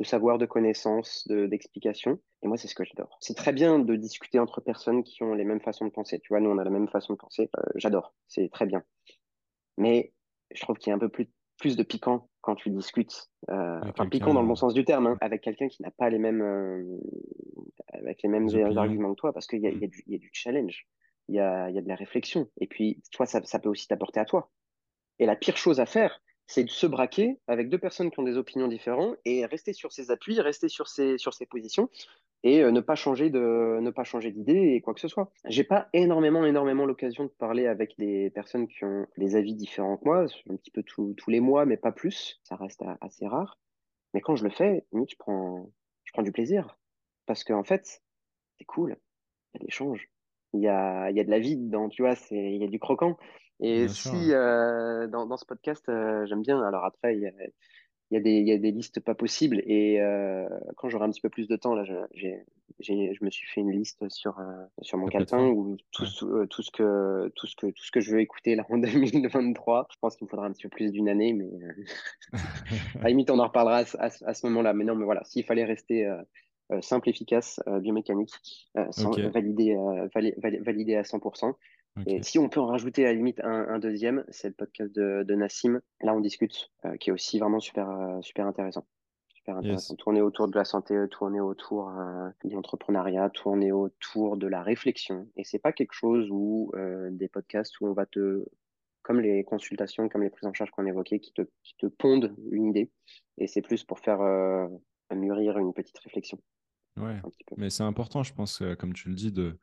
de 0.00 0.04
savoir, 0.04 0.38
de 0.38 0.46
connaissances, 0.46 1.28
de, 1.28 1.46
d'explications. 1.46 2.18
Et 2.42 2.48
moi, 2.48 2.56
c'est 2.56 2.66
ce 2.66 2.74
que 2.74 2.84
j'adore. 2.84 3.18
C'est 3.20 3.36
très 3.36 3.52
bien 3.52 3.78
de 3.78 3.96
discuter 3.96 4.38
entre 4.38 4.60
personnes 4.60 5.04
qui 5.04 5.22
ont 5.22 5.34
les 5.34 5.44
mêmes 5.44 5.60
façons 5.60 5.84
de 5.84 5.90
penser. 5.90 6.18
Tu 6.18 6.28
vois, 6.30 6.40
nous, 6.40 6.50
on 6.50 6.58
a 6.58 6.64
la 6.64 6.70
même 6.70 6.88
façon 6.88 7.12
de 7.12 7.18
penser. 7.18 7.50
Euh, 7.58 7.62
j'adore. 7.76 8.14
C'est 8.26 8.50
très 8.50 8.66
bien. 8.66 8.82
Mais 9.76 10.12
je 10.50 10.60
trouve 10.62 10.76
qu'il 10.78 10.90
y 10.90 10.92
a 10.92 10.96
un 10.96 10.98
peu 10.98 11.08
plus 11.08 11.26
de 11.26 11.30
plus 11.60 11.76
de 11.76 11.82
piquant 11.82 12.28
quand 12.40 12.56
tu 12.56 12.70
discutes. 12.70 13.28
Euh, 13.50 13.80
enfin, 13.82 14.08
piquant 14.08 14.32
dans 14.32 14.40
le 14.40 14.48
bon 14.48 14.54
sens 14.54 14.72
du 14.72 14.84
terme, 14.84 15.06
hein, 15.06 15.18
avec 15.20 15.42
quelqu'un 15.42 15.68
qui 15.68 15.82
n'a 15.82 15.90
pas 15.90 16.08
les 16.08 16.18
mêmes, 16.18 16.40
euh, 16.40 16.98
avec 17.92 18.22
les 18.22 18.30
mêmes 18.30 18.48
arguments 18.76 19.10
que 19.10 19.20
toi, 19.20 19.32
parce 19.34 19.46
qu'il 19.46 19.62
y, 19.62 19.68
mm. 19.68 19.90
y, 20.06 20.12
y, 20.12 20.14
a 20.14 20.18
du 20.18 20.30
challenge, 20.32 20.88
il 21.28 21.34
y 21.34 21.38
a, 21.38 21.70
y 21.70 21.78
a 21.78 21.82
de 21.82 21.88
la 21.88 21.96
réflexion. 21.96 22.48
Et 22.60 22.66
puis, 22.66 23.02
toi, 23.12 23.26
ça, 23.26 23.42
ça 23.44 23.58
peut 23.58 23.68
aussi 23.68 23.86
t'apporter 23.86 24.20
à 24.20 24.24
toi. 24.24 24.50
Et 25.18 25.26
la 25.26 25.36
pire 25.36 25.58
chose 25.58 25.80
à 25.80 25.86
faire, 25.86 26.22
c'est 26.50 26.64
de 26.64 26.70
se 26.70 26.86
braquer 26.86 27.38
avec 27.46 27.68
deux 27.68 27.78
personnes 27.78 28.10
qui 28.10 28.18
ont 28.18 28.24
des 28.24 28.36
opinions 28.36 28.66
différentes 28.66 29.16
et 29.24 29.46
rester 29.46 29.72
sur 29.72 29.92
ses 29.92 30.10
appuis, 30.10 30.40
rester 30.40 30.68
sur 30.68 30.88
ses, 30.88 31.16
sur 31.16 31.32
ses 31.32 31.46
positions 31.46 31.88
et 32.42 32.64
euh, 32.64 32.72
ne 32.72 32.80
pas 32.80 32.96
changer 32.96 33.30
de 33.30 33.78
ne 33.80 33.90
pas 33.90 34.02
changer 34.02 34.32
d'idée 34.32 34.74
et 34.74 34.80
quoi 34.80 34.92
que 34.92 34.98
ce 34.98 35.06
soit. 35.06 35.30
J'ai 35.44 35.62
pas 35.62 35.88
énormément 35.92 36.44
énormément 36.44 36.86
l'occasion 36.86 37.22
de 37.22 37.28
parler 37.28 37.68
avec 37.68 37.96
des 37.98 38.30
personnes 38.30 38.66
qui 38.66 38.84
ont 38.84 39.06
des 39.16 39.36
avis 39.36 39.54
différents 39.54 39.96
que 39.96 40.04
moi, 40.04 40.26
un 40.48 40.56
petit 40.56 40.72
peu 40.72 40.82
tous 40.82 41.14
les 41.28 41.38
mois, 41.38 41.66
mais 41.66 41.76
pas 41.76 41.92
plus. 41.92 42.40
Ça 42.42 42.56
reste 42.56 42.82
assez 43.00 43.28
rare. 43.28 43.60
Mais 44.12 44.20
quand 44.20 44.34
je 44.34 44.42
le 44.42 44.50
fais, 44.50 44.84
je 44.92 45.16
prends 45.20 45.70
je 46.02 46.12
prends 46.12 46.22
du 46.24 46.32
plaisir 46.32 46.80
parce 47.26 47.44
qu'en 47.44 47.60
en 47.60 47.64
fait, 47.64 48.02
c'est 48.58 48.64
cool. 48.64 48.96
Il 49.54 49.54
y 49.54 49.58
a 49.58 49.60
de 49.60 49.64
l'échange. 49.66 50.10
Il 50.52 50.60
y 50.60 50.66
a, 50.66 51.10
il 51.10 51.16
y 51.16 51.20
a 51.20 51.24
de 51.24 51.30
la 51.30 51.38
vie 51.38 51.56
dedans, 51.56 51.88
tu 51.88 52.02
vois, 52.02 52.16
c'est, 52.16 52.34
il 52.34 52.60
y 52.60 52.64
a 52.64 52.66
du 52.66 52.80
croquant. 52.80 53.16
Et 53.60 53.88
si 53.88 54.32
euh, 54.32 55.06
dans, 55.06 55.26
dans, 55.26 55.36
ce 55.36 55.44
podcast, 55.44 55.88
euh, 55.88 56.24
j'aime 56.26 56.42
bien, 56.42 56.62
alors 56.62 56.84
après, 56.84 57.14
il 57.14 57.20
y 57.20 57.26
a, 57.26 57.32
y, 58.10 58.16
a 58.16 58.20
des, 58.20 58.32
il 58.32 58.48
y 58.48 58.52
a 58.52 58.58
des 58.58 58.70
listes 58.70 59.00
pas 59.00 59.14
possibles. 59.14 59.62
Et 59.66 60.00
euh, 60.00 60.48
quand 60.76 60.88
j'aurai 60.88 61.04
un 61.04 61.10
petit 61.10 61.20
peu 61.20 61.28
plus 61.28 61.46
de 61.46 61.56
temps, 61.56 61.74
là, 61.74 61.84
je, 61.84 61.94
j'ai, 62.14 62.44
je 62.80 63.24
me 63.24 63.30
suis 63.30 63.46
fait 63.48 63.60
une 63.60 63.70
liste 63.70 64.08
sur, 64.08 64.38
euh, 64.38 64.64
sur 64.82 64.96
mon 64.98 65.06
calepin 65.06 65.46
où 65.46 65.76
tout, 65.92 66.04
euh, 66.22 66.46
tout, 66.46 66.62
ce 66.62 66.70
que, 66.70 67.30
tout, 67.36 67.46
ce 67.46 67.54
que, 67.54 67.66
tout 67.66 67.84
ce 67.84 67.90
que 67.90 68.00
je 68.00 68.12
veux 68.12 68.20
écouter 68.20 68.56
là 68.56 68.64
en 68.70 68.78
2023. 68.78 69.88
Je 69.92 69.96
pense 70.00 70.16
qu'il 70.16 70.24
me 70.24 70.30
faudra 70.30 70.46
un 70.46 70.52
petit 70.52 70.62
peu 70.62 70.70
plus 70.70 70.90
d'une 70.90 71.08
année, 71.08 71.34
mais 71.34 71.50
à 72.98 73.02
la 73.02 73.08
limite, 73.10 73.30
on 73.30 73.38
en 73.38 73.46
reparlera 73.46 73.84
à, 73.98 74.06
à, 74.06 74.34
ce 74.34 74.46
moment-là. 74.46 74.72
Mais 74.72 74.84
non, 74.84 74.94
mais 74.94 75.04
voilà, 75.04 75.22
s'il 75.24 75.44
fallait 75.44 75.64
rester 75.64 76.10
simple, 76.80 77.08
efficace, 77.08 77.60
biomécanique, 77.80 78.32
sans, 78.90 79.10
validé, 79.30 79.76
validé 80.14 80.94
à 80.94 81.02
100%. 81.02 81.54
Et 82.06 82.22
si 82.22 82.38
on 82.38 82.48
peut 82.48 82.60
en 82.60 82.66
rajouter 82.66 83.04
à 83.04 83.08
la 83.08 83.14
limite 83.14 83.40
un, 83.42 83.78
deuxième, 83.78 84.24
c'est 84.28 84.48
le 84.48 84.54
podcast 84.54 84.92
de, 84.94 85.34
Nassim. 85.34 85.80
Là, 86.00 86.14
on 86.14 86.20
discute, 86.20 86.70
euh, 86.84 86.96
qui 86.96 87.10
est 87.10 87.12
aussi 87.12 87.38
vraiment 87.38 87.60
super, 87.60 87.90
euh, 87.90 88.20
super 88.22 88.46
intéressant. 88.46 88.86
Super 89.28 89.56
intéressant. 89.56 89.96
Tourner 89.96 90.22
autour 90.22 90.48
de 90.48 90.56
la 90.56 90.64
santé, 90.64 90.96
tourner 91.10 91.40
autour 91.40 91.88
euh, 91.88 92.28
de 92.44 92.54
l'entrepreneuriat, 92.54 93.30
tourner 93.30 93.72
autour 93.72 94.36
de 94.36 94.46
la 94.46 94.62
réflexion. 94.62 95.28
Et 95.36 95.44
c'est 95.44 95.58
pas 95.58 95.72
quelque 95.72 95.94
chose 95.94 96.28
où 96.30 96.72
des 97.10 97.28
podcasts 97.28 97.80
où 97.80 97.86
on 97.86 97.92
va 97.92 98.06
te, 98.06 98.44
comme 99.02 99.20
les 99.20 99.42
consultations, 99.44 100.08
comme 100.08 100.22
les 100.22 100.30
prises 100.30 100.48
en 100.48 100.52
charge 100.52 100.70
qu'on 100.70 100.86
évoquait, 100.86 101.20
qui 101.20 101.32
te, 101.32 101.42
qui 101.62 101.74
te 101.76 101.86
pondent 101.86 102.34
une 102.50 102.66
idée. 102.66 102.90
Et 103.38 103.46
c'est 103.46 103.62
plus 103.62 103.84
pour 103.84 103.98
faire 103.98 104.20
mûrir 105.12 105.58
une 105.58 105.72
petite 105.72 105.98
réflexion. 105.98 106.38
Ouais. 106.96 107.20
Mais 107.56 107.70
c'est 107.70 107.82
important, 107.82 108.22
je 108.22 108.34
pense, 108.34 108.62
comme 108.78 108.92
tu 108.92 109.08
le 109.08 109.14
dis, 109.14 109.32
de 109.32 109.58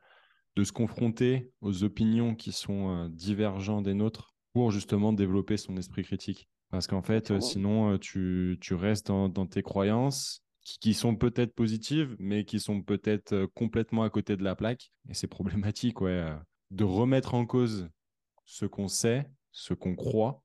de 0.57 0.63
se 0.63 0.71
confronter 0.71 1.51
aux 1.61 1.83
opinions 1.83 2.33
qui 2.33 2.51
sont 2.51 2.89
euh, 2.89 3.09
divergentes 3.09 3.83
des 3.83 3.93
nôtres 3.93 4.33
pour 4.53 4.71
justement 4.71 5.13
développer 5.13 5.55
son 5.55 5.77
esprit 5.77 6.03
critique. 6.03 6.49
Parce 6.71 6.87
qu'en 6.87 7.03
fait, 7.03 7.29
euh, 7.29 7.39
sinon, 7.39 7.91
euh, 7.93 7.97
tu, 7.99 8.57
tu 8.59 8.73
restes 8.73 9.07
dans, 9.07 9.45
tes 9.45 9.61
croyances 9.61 10.41
qui, 10.63 10.95
sont 10.95 11.15
peut-être 11.15 11.53
positives, 11.53 12.15
mais 12.17 12.43
qui 12.43 12.59
sont 12.59 12.81
peut-être 12.81 13.45
complètement 13.53 14.01
à 14.01 14.09
côté 14.09 14.35
de 14.35 14.43
la 14.43 14.55
plaque. 14.55 14.91
Et 15.07 15.13
c'est 15.13 15.27
problématique, 15.27 16.01
ouais. 16.01 16.27
De 16.71 16.83
remettre 16.83 17.35
en 17.35 17.45
cause 17.45 17.87
ce 18.45 18.65
qu'on 18.65 18.87
sait, 18.87 19.29
ce 19.51 19.75
qu'on 19.75 19.95
croit, 19.95 20.43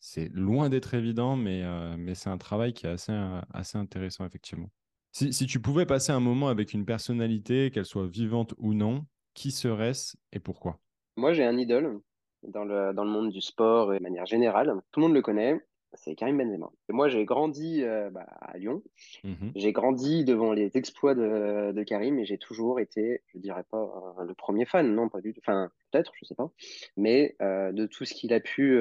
c'est 0.00 0.30
loin 0.32 0.70
d'être 0.70 0.94
évident, 0.94 1.36
mais, 1.36 1.62
mais 1.96 2.16
c'est 2.16 2.30
un 2.30 2.38
travail 2.38 2.72
qui 2.72 2.86
est 2.86 2.90
assez, 2.90 3.12
assez 3.52 3.78
intéressant, 3.78 4.26
effectivement. 4.26 4.72
Si, 5.12 5.32
si, 5.32 5.46
tu 5.46 5.60
pouvais 5.60 5.86
passer 5.86 6.10
un 6.10 6.18
moment 6.18 6.48
avec 6.48 6.72
une 6.72 6.84
personnalité, 6.84 7.70
qu'elle 7.70 7.84
soit 7.84 8.08
vivante 8.08 8.54
ou 8.58 8.74
non, 8.74 9.06
qui 9.34 9.50
serait-ce 9.50 10.16
et 10.32 10.38
pourquoi? 10.38 10.78
Moi, 11.16 11.32
j'ai 11.32 11.44
un 11.44 11.58
idole 11.58 12.00
dans 12.42 12.64
le, 12.64 12.92
dans 12.92 13.04
le 13.04 13.10
monde 13.10 13.30
du 13.30 13.40
sport 13.40 13.94
et 13.94 13.98
de 13.98 14.02
manière 14.02 14.26
générale. 14.26 14.74
Tout 14.90 15.00
le 15.00 15.06
monde 15.06 15.14
le 15.14 15.22
connaît, 15.22 15.60
c'est 15.94 16.14
Karim 16.14 16.38
Benzema. 16.38 16.70
moi, 16.88 17.08
j'ai 17.08 17.24
grandi 17.24 17.82
euh, 17.82 18.10
bah, 18.10 18.26
à 18.40 18.56
Lyon. 18.58 18.82
Mmh 19.24 19.50
j'ai 19.54 19.72
grandi 19.72 20.24
devant 20.24 20.52
les 20.52 20.76
exploits 20.76 21.14
de, 21.14 21.72
de 21.72 21.82
Karim 21.82 22.18
et 22.18 22.24
j'ai 22.24 22.38
toujours 22.38 22.80
été, 22.80 23.22
je 23.26 23.38
dirais 23.38 23.64
pas 23.70 24.14
euh, 24.18 24.24
le 24.24 24.34
premier 24.34 24.64
fan, 24.64 24.94
non, 24.94 25.08
pas 25.08 25.20
du 25.20 25.32
tout. 25.32 25.40
Enfin, 25.44 25.70
peut-être, 25.90 26.12
je 26.16 26.24
sais 26.24 26.34
pas. 26.34 26.50
Mais 26.96 27.36
euh, 27.42 27.72
de 27.72 27.86
tout 27.86 28.04
ce 28.04 28.14
qu'il 28.14 28.32
a 28.32 28.40
pu 28.40 28.80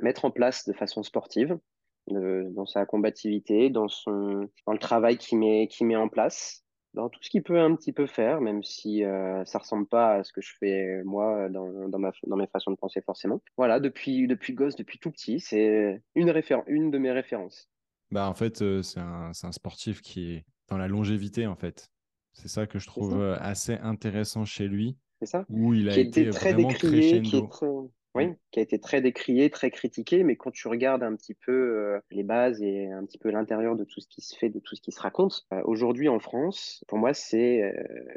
mettre 0.00 0.24
en 0.24 0.30
place 0.30 0.66
de 0.68 0.72
façon 0.72 1.02
sportive, 1.02 1.58
dans 2.06 2.66
sa 2.66 2.84
combativité, 2.84 3.70
dans, 3.70 3.88
son, 3.88 4.48
dans 4.66 4.72
le 4.72 4.78
travail 4.78 5.16
qu'il 5.16 5.38
met, 5.38 5.68
qu'il 5.68 5.86
met 5.86 5.96
en 5.96 6.08
place 6.08 6.63
dans 6.94 7.08
tout 7.08 7.20
ce 7.22 7.28
qu'il 7.28 7.42
peut 7.42 7.60
un 7.60 7.74
petit 7.74 7.92
peu 7.92 8.06
faire, 8.06 8.40
même 8.40 8.62
si 8.62 9.04
euh, 9.04 9.44
ça 9.44 9.58
ressemble 9.58 9.86
pas 9.86 10.14
à 10.14 10.24
ce 10.24 10.32
que 10.32 10.40
je 10.40 10.54
fais 10.58 11.02
moi 11.04 11.48
dans, 11.48 11.88
dans, 11.88 11.98
ma, 11.98 12.12
dans 12.26 12.36
mes 12.36 12.46
façons 12.46 12.70
de 12.70 12.76
penser 12.76 13.00
forcément. 13.02 13.42
Voilà, 13.56 13.80
depuis, 13.80 14.26
depuis 14.26 14.54
gosse, 14.54 14.76
depuis 14.76 14.98
tout 14.98 15.10
petit, 15.10 15.40
c'est 15.40 16.00
une, 16.14 16.32
une 16.66 16.90
de 16.90 16.98
mes 16.98 17.12
références. 17.12 17.68
Bah, 18.10 18.28
en 18.28 18.34
fait, 18.34 18.62
euh, 18.62 18.82
c'est 18.82 19.00
un, 19.00 19.32
un, 19.42 19.52
sportif 19.52 20.00
qui 20.00 20.32
est 20.32 20.44
dans 20.68 20.78
la 20.78 20.88
longévité, 20.88 21.46
en 21.46 21.56
fait. 21.56 21.90
C'est 22.32 22.48
ça 22.48 22.66
que 22.66 22.78
je 22.78 22.86
trouve 22.86 23.20
euh, 23.20 23.36
assez 23.40 23.74
intéressant 23.74 24.44
chez 24.44 24.68
lui. 24.68 24.96
C'est 25.20 25.26
ça. 25.26 25.44
Où 25.48 25.74
il 25.74 25.88
a 25.88 25.98
été 25.98 26.28
très 26.30 26.52
vraiment 26.52 26.68
décrié, 26.68 27.22
qui 27.22 27.36
est 27.36 27.48
très 27.48 27.66
oui, 28.14 28.32
qui 28.52 28.60
a 28.60 28.62
été 28.62 28.78
très 28.78 29.00
décrié, 29.00 29.50
très 29.50 29.70
critiqué, 29.70 30.22
mais 30.22 30.36
quand 30.36 30.52
tu 30.52 30.68
regardes 30.68 31.02
un 31.02 31.16
petit 31.16 31.34
peu 31.34 31.52
euh, 31.52 32.00
les 32.10 32.22
bases 32.22 32.62
et 32.62 32.90
un 32.90 33.04
petit 33.04 33.18
peu 33.18 33.30
l'intérieur 33.30 33.74
de 33.74 33.84
tout 33.84 34.00
ce 34.00 34.06
qui 34.06 34.20
se 34.20 34.36
fait, 34.36 34.50
de 34.50 34.60
tout 34.60 34.76
ce 34.76 34.80
qui 34.80 34.92
se 34.92 35.00
raconte, 35.00 35.46
euh, 35.52 35.62
aujourd'hui 35.64 36.08
en 36.08 36.20
France, 36.20 36.84
pour 36.86 36.98
moi, 36.98 37.12
c'est 37.12 37.62
euh, 37.62 37.72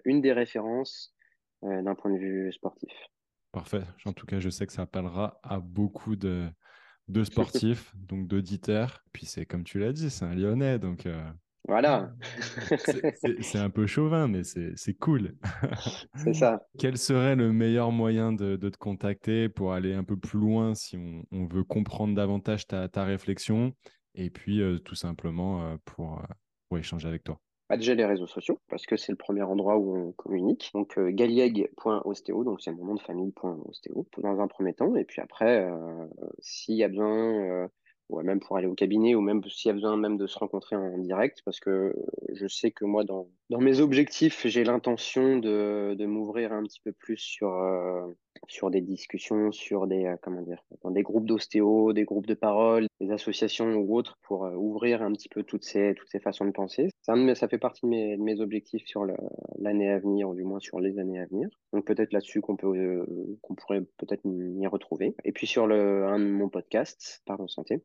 une 0.06 0.22
des 0.22 0.34
références 0.34 1.14
d'un 1.64 1.96
point 1.96 2.12
de 2.12 2.20
vue 2.20 2.54
sportif. 2.54 2.92
Parfait. 3.52 3.82
En 4.06 4.14
tout 4.14 4.28
cas, 4.28 4.40
je 4.40 4.48
sais 4.48 4.68
que 4.68 4.74
ça 4.74 4.86
parlera 4.86 5.40
à 5.42 5.60
beaucoup 5.60 6.16
de, 6.16 6.48
de 7.08 7.24
sportifs, 7.24 7.96
donc 7.96 8.28
d'auditeurs. 8.28 9.04
Puis 9.12 9.26
c'est 9.26 9.48
comme 9.48 9.64
tu 9.64 9.80
l'as 9.80 9.92
dit, 9.92 10.12
c'est 10.12 10.26
un 10.26 10.36
Lyonnais, 10.36 10.78
donc 10.78 11.08
voilà. 11.68 12.12
c'est 13.42 13.58
un 13.58 13.70
peu 13.70 13.88
chauvin, 13.88 14.28
mais 14.28 14.44
c'est 14.44 14.94
cool. 14.94 15.36
c'est 16.16 16.34
ça. 16.34 16.66
Quel 16.80 16.98
serait 16.98 17.36
le 17.36 17.52
meilleur 17.52 17.92
moyen 17.92 18.32
de, 18.32 18.56
te 18.56 18.78
contacter 18.78 19.50
pour 19.50 19.74
aller 19.74 19.94
un 19.94 20.04
peu 20.04 20.18
plus 20.18 20.40
loin 20.40 20.76
si 20.76 20.98
on, 20.98 21.46
veut 21.48 21.64
comprendre 21.64 22.16
davantage 22.16 22.68
ta, 22.68 23.04
réflexion 23.04 23.74
et 24.16 24.30
puis 24.30 24.62
euh, 24.62 24.80
tout 24.80 24.96
simplement 24.96 25.62
euh, 25.62 25.76
pour, 25.86 26.20
euh, 26.20 26.24
pour, 26.70 26.78
échanger 26.78 27.08
avec 27.08 27.24
toi? 27.24 27.40
Bah, 27.70 27.76
déjà 27.76 27.94
les 27.94 28.06
réseaux 28.06 28.28
sociaux, 28.28 28.60
parce 28.70 28.86
que 28.86 28.96
c'est 28.96 29.12
le 29.12 29.18
premier 29.18 29.44
endroit 29.44 29.78
où 29.78 29.96
on 29.96 30.12
communique. 30.14 30.72
Donc 30.74 30.98
galieg.ostéo, 30.98 32.44
donc 32.46 32.62
c'est 32.62 32.72
mon 32.72 32.86
nom 32.86 32.96
de 32.96 33.02
famille.ostéo, 33.02 34.08
dans 34.20 34.40
un 34.40 34.48
premier 34.48 34.74
temps. 34.74 34.96
Et 34.96 35.04
puis 35.04 35.22
après, 35.22 35.70
s'il 36.40 36.76
y 36.76 36.84
a 36.86 36.88
besoin 36.88 37.70
ou 38.10 38.22
même 38.22 38.40
pour 38.40 38.58
aller 38.58 38.68
au 38.68 38.74
cabinet, 38.74 39.16
ou 39.16 39.22
même 39.22 39.44
s'il 39.46 39.70
y 39.70 39.72
a 39.72 39.74
besoin 39.74 39.98
même 39.98 40.18
de 40.18 40.28
se 40.28 40.40
rencontrer 40.40 40.76
en 40.76 40.98
direct, 40.98 41.42
parce 41.44 41.60
que 41.60 41.94
je 42.34 42.48
sais 42.48 42.72
que 42.72 42.86
moi, 42.86 43.04
dans, 43.04 43.28
dans 43.50 43.60
mes 43.60 43.80
objectifs, 43.80 44.48
j'ai 44.48 44.64
l'intention 44.64 45.38
de, 45.38 45.96
de 45.98 46.06
m'ouvrir 46.06 46.54
un 46.54 46.64
petit 46.64 46.80
peu 46.82 46.92
plus 46.94 47.18
sur, 47.18 47.54
euh, 47.54 48.08
sur 48.48 48.70
des 48.70 48.82
discussions, 48.82 49.52
sur 49.52 49.88
des, 49.88 50.06
euh, 50.06 50.16
comment 50.22 50.42
dire, 50.42 50.64
dans 50.84 50.92
des 50.92 51.04
groupes 51.04 51.26
d'ostéo, 51.26 51.94
des 51.94 52.04
groupes 52.04 52.28
de 52.28 52.34
parole, 52.34 52.88
des 53.02 53.12
associations 53.12 53.76
ou 53.76 53.96
autres, 53.96 54.18
pour 54.24 54.46
euh, 54.46 54.54
ouvrir 54.56 55.02
un 55.02 55.12
petit 55.14 55.30
peu 55.30 55.44
toutes 55.44 55.64
ces, 55.64 55.94
toutes 55.96 56.10
ces 56.10 56.20
façons 56.20 56.46
de 56.46 56.52
penser. 56.52 56.90
Ça, 57.02 57.16
ça 57.36 57.48
fait 57.48 57.58
partie 57.58 57.82
de 57.84 57.90
mes, 57.90 58.18
de 58.18 58.22
mes 58.22 58.40
objectifs 58.40 58.86
sur 58.86 59.06
l'année 59.58 59.90
à 59.90 60.00
venir, 60.00 60.30
ou 60.30 60.36
du 60.36 60.44
moins 60.44 60.60
sur 60.60 60.80
les 60.80 61.00
années 61.00 61.20
à 61.20 61.26
venir. 61.26 61.50
Donc 61.74 61.86
peut-être 61.86 62.14
là-dessus 62.14 62.42
qu'on 62.42 62.56
peut, 62.56 63.06
qu'on 63.42 63.56
pourrait 63.56 63.82
peut-être 63.98 64.26
m'y 64.26 64.68
retrouver. 64.68 65.16
Et 65.24 65.32
puis 65.32 65.48
sur 65.48 65.68
le, 65.68 66.06
un 66.06 66.20
de 66.20 66.26
mon 66.26 66.50
podcast, 66.50 67.22
Pardon 67.26 67.48
Santé, 67.48 67.84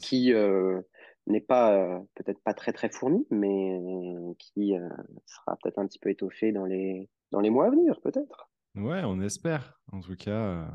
qui 0.00 0.32
euh, 0.32 0.80
n'est 1.26 1.40
pas 1.40 1.74
euh, 1.74 1.98
peut-être 2.14 2.40
pas 2.42 2.54
très 2.54 2.72
très 2.72 2.90
fourni, 2.90 3.26
mais 3.30 3.80
qui 4.38 4.76
euh, 4.76 4.88
sera 5.26 5.56
peut-être 5.56 5.78
un 5.78 5.86
petit 5.86 5.98
peu 5.98 6.10
étoffé 6.10 6.52
dans 6.52 6.64
les 6.64 7.08
dans 7.30 7.40
les 7.40 7.50
mois 7.50 7.66
à 7.66 7.70
venir, 7.70 8.00
peut-être. 8.00 8.47
Ouais, 8.74 9.02
on 9.04 9.20
espère. 9.20 9.80
En 9.92 10.00
tout 10.00 10.16
cas, 10.16 10.70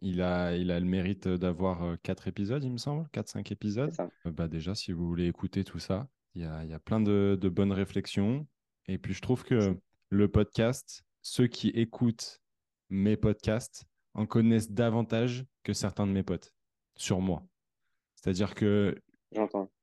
il 0.00 0.20
a 0.20 0.56
il 0.56 0.70
a 0.70 0.80
le 0.80 0.86
mérite 0.86 1.28
d'avoir 1.28 2.00
quatre 2.02 2.28
épisodes, 2.28 2.62
il 2.64 2.72
me 2.72 2.78
semble, 2.78 3.08
quatre 3.10 3.28
cinq 3.28 3.52
épisodes. 3.52 3.94
Bah 4.24 4.48
déjà, 4.48 4.74
si 4.74 4.92
vous 4.92 5.06
voulez 5.06 5.26
écouter 5.26 5.64
tout 5.64 5.78
ça, 5.78 6.08
il 6.34 6.42
y 6.42 6.44
a, 6.44 6.64
y 6.64 6.72
a 6.72 6.78
plein 6.78 7.00
de, 7.00 7.38
de 7.40 7.48
bonnes 7.48 7.72
réflexions. 7.72 8.46
Et 8.88 8.98
puis 8.98 9.14
je 9.14 9.22
trouve 9.22 9.44
que 9.44 9.76
le 10.10 10.28
podcast, 10.28 11.04
ceux 11.22 11.46
qui 11.46 11.68
écoutent 11.70 12.40
mes 12.88 13.16
podcasts 13.16 13.86
en 14.14 14.26
connaissent 14.26 14.70
davantage 14.70 15.44
que 15.62 15.72
certains 15.72 16.06
de 16.06 16.12
mes 16.12 16.22
potes 16.22 16.54
sur 16.96 17.20
moi. 17.20 17.46
C'est-à-dire 18.14 18.54
que 18.54 18.96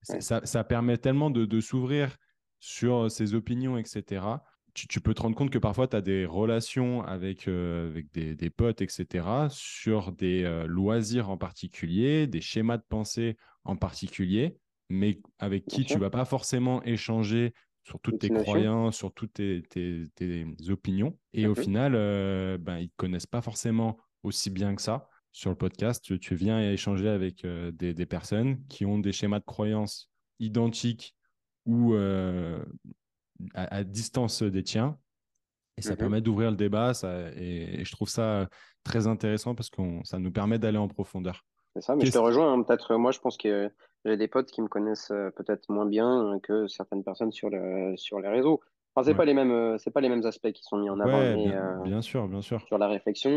ça, 0.01 0.45
ça, 0.45 0.63
permet 0.63 0.97
tellement 0.97 1.29
de, 1.29 1.45
de 1.45 1.59
s'ouvrir 1.59 2.17
sur 2.59 3.11
ses 3.11 3.35
opinions, 3.35 3.77
etc., 3.77 4.25
tu, 4.73 5.01
peux 5.01 5.13
te 5.13 5.21
rendre 5.21 5.35
compte 5.35 5.51
que 5.51 5.59
parfois 5.59 5.87
tu 5.87 5.95
as 5.95 6.01
des 6.01 6.25
relations 6.25 7.03
avec, 7.03 7.47
euh, 7.47 7.89
avec 7.89 8.11
des, 8.11 8.49
potes, 8.49 8.81
etc., 8.81 9.47
sur 9.49 10.11
des 10.11 10.43
euh, 10.43 10.65
loisirs 10.65 11.29
en 11.29 11.37
particulier, 11.37 12.27
des 12.27 12.41
schémas 12.41 12.77
de 12.77 12.83
pensée 12.87 13.37
en 13.63 13.75
particulier, 13.75 14.57
mais 14.89 15.19
avec 15.39 15.65
qui 15.65 15.85
tu 15.85 15.97
vas 15.97 16.09
pas 16.09 16.25
forcément 16.25 16.83
échanger 16.83 17.53
sur 17.83 17.99
toutes 17.99 18.19
tes 18.19 18.29
croyances, 18.29 18.97
sur 18.97 19.13
toutes 19.13 19.33
tes, 19.33 19.63
opinions. 20.69 21.17
Et 21.33 21.47
au 21.47 21.55
final, 21.55 21.93
euh, 21.95 22.57
ben, 22.57 22.79
ils 22.79 22.85
ne 22.85 22.91
connaissent 22.97 23.27
pas 23.27 23.41
forcément 23.41 23.97
aussi 24.23 24.49
bien 24.49 24.75
que 24.75 24.81
ça. 24.81 25.07
Sur 25.31 25.49
le 25.49 25.55
podcast, 25.55 26.17
tu, 26.19 26.35
viens 26.35 26.59
échanger 26.71 27.09
avec 27.09 27.45
des, 27.45 28.05
personnes 28.05 28.63
qui 28.67 28.85
ont 28.85 28.99
des 28.99 29.11
schémas 29.11 29.39
de 29.39 29.45
croyances 29.45 30.11
identiques 30.39 31.15
ou 31.65 31.95
à, 33.53 33.83
distance 33.83 34.43
des 34.43 34.63
tiens. 34.63 34.97
Et 35.77 35.81
ça 35.81 35.91
mhm. 35.91 35.97
permet 35.97 36.21
d'ouvrir 36.21 36.51
le 36.51 36.57
débat. 36.57 36.93
Ça, 36.93 37.29
et, 37.35 37.83
je 37.83 37.91
trouve 37.91 38.09
ça 38.09 38.47
très 38.83 39.07
intéressant 39.07 39.55
parce 39.55 39.69
que 39.69 39.81
ça 40.03 40.19
nous 40.19 40.31
permet 40.31 40.59
d'aller 40.59 40.77
en 40.77 40.87
profondeur. 40.87 41.45
C'est 41.75 41.81
ça, 41.81 41.95
mais 41.95 42.05
je 42.05 42.11
te 42.11 42.17
rejoins. 42.17 42.53
Hein. 42.53 42.61
Peut-être, 42.61 42.95
moi, 42.95 43.11
je 43.11 43.19
pense 43.19 43.37
que 43.37 43.71
j'ai 44.05 44.17
des 44.17 44.27
potes 44.27 44.51
qui 44.51 44.61
me 44.61 44.67
connaissent 44.67 45.11
euh, 45.11 45.31
peut-être 45.31 45.69
moins 45.69 45.85
bien 45.85 46.39
que 46.43 46.67
certaines 46.67 47.03
personnes 47.03 47.31
sur, 47.31 47.49
le, 47.49 47.95
sur 47.97 48.19
les 48.19 48.29
réseaux. 48.29 48.61
Enfin, 48.95 49.05
c'est 49.05 49.15
pas 49.15 49.25
les 49.25 49.33
mêmes, 49.33 49.51
euh, 49.51 49.77
c'est 49.79 49.89
pas 49.89 50.01
les 50.01 50.09
mêmes 50.09 50.25
aspects 50.25 50.51
qui 50.51 50.63
sont 50.63 50.77
mis 50.77 50.89
en 50.89 50.99
avant. 50.99 51.19
Euh, 51.19 51.81
bien, 51.83 52.01
sûr, 52.01 52.27
bien 52.27 52.41
sûr. 52.41 52.61
Sur 52.67 52.77
la 52.77 52.87
réflexion, 52.87 53.31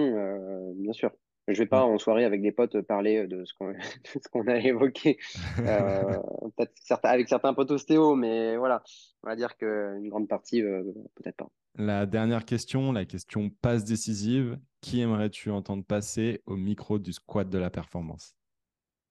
bien 0.77 0.93
sûr. 0.93 1.11
Je 1.49 1.59
vais 1.59 1.67
pas 1.67 1.85
en 1.85 1.99
soirée 1.99 2.25
avec 2.25 2.43
des 2.43 2.51
potes 2.51 2.81
parler 2.81 3.27
de 3.29 3.45
ce 3.45 3.55
qu'on 3.55 4.47
a 4.49 4.59
évoqué, 4.59 5.19
euh, 5.61 6.03
peut-être 6.57 7.01
avec 7.05 7.29
certains 7.29 7.55
potes 7.55 7.71
ostéo, 7.71 8.15
mais 8.17 8.57
voilà, 8.57 8.83
on 9.23 9.29
va 9.29 9.37
dire 9.37 9.57
qu'une 9.57 10.09
grande 10.09 10.29
partie, 10.29 10.63
euh, 10.63 10.83
peut-être 11.15 11.37
pas. 11.37 11.49
La 11.79 12.07
dernière 12.07 12.45
question, 12.45 12.93
la 12.93 13.05
question 13.05 13.51
passe 13.61 13.85
décisive. 13.85 14.59
Qui 14.81 15.01
aimerais-tu 15.01 15.51
entendre 15.51 15.85
passer 15.85 16.43
au 16.47 16.57
micro 16.57 16.99
du 16.99 17.13
squat 17.13 17.49
de 17.49 17.59
la 17.59 17.71
performance? 17.71 18.35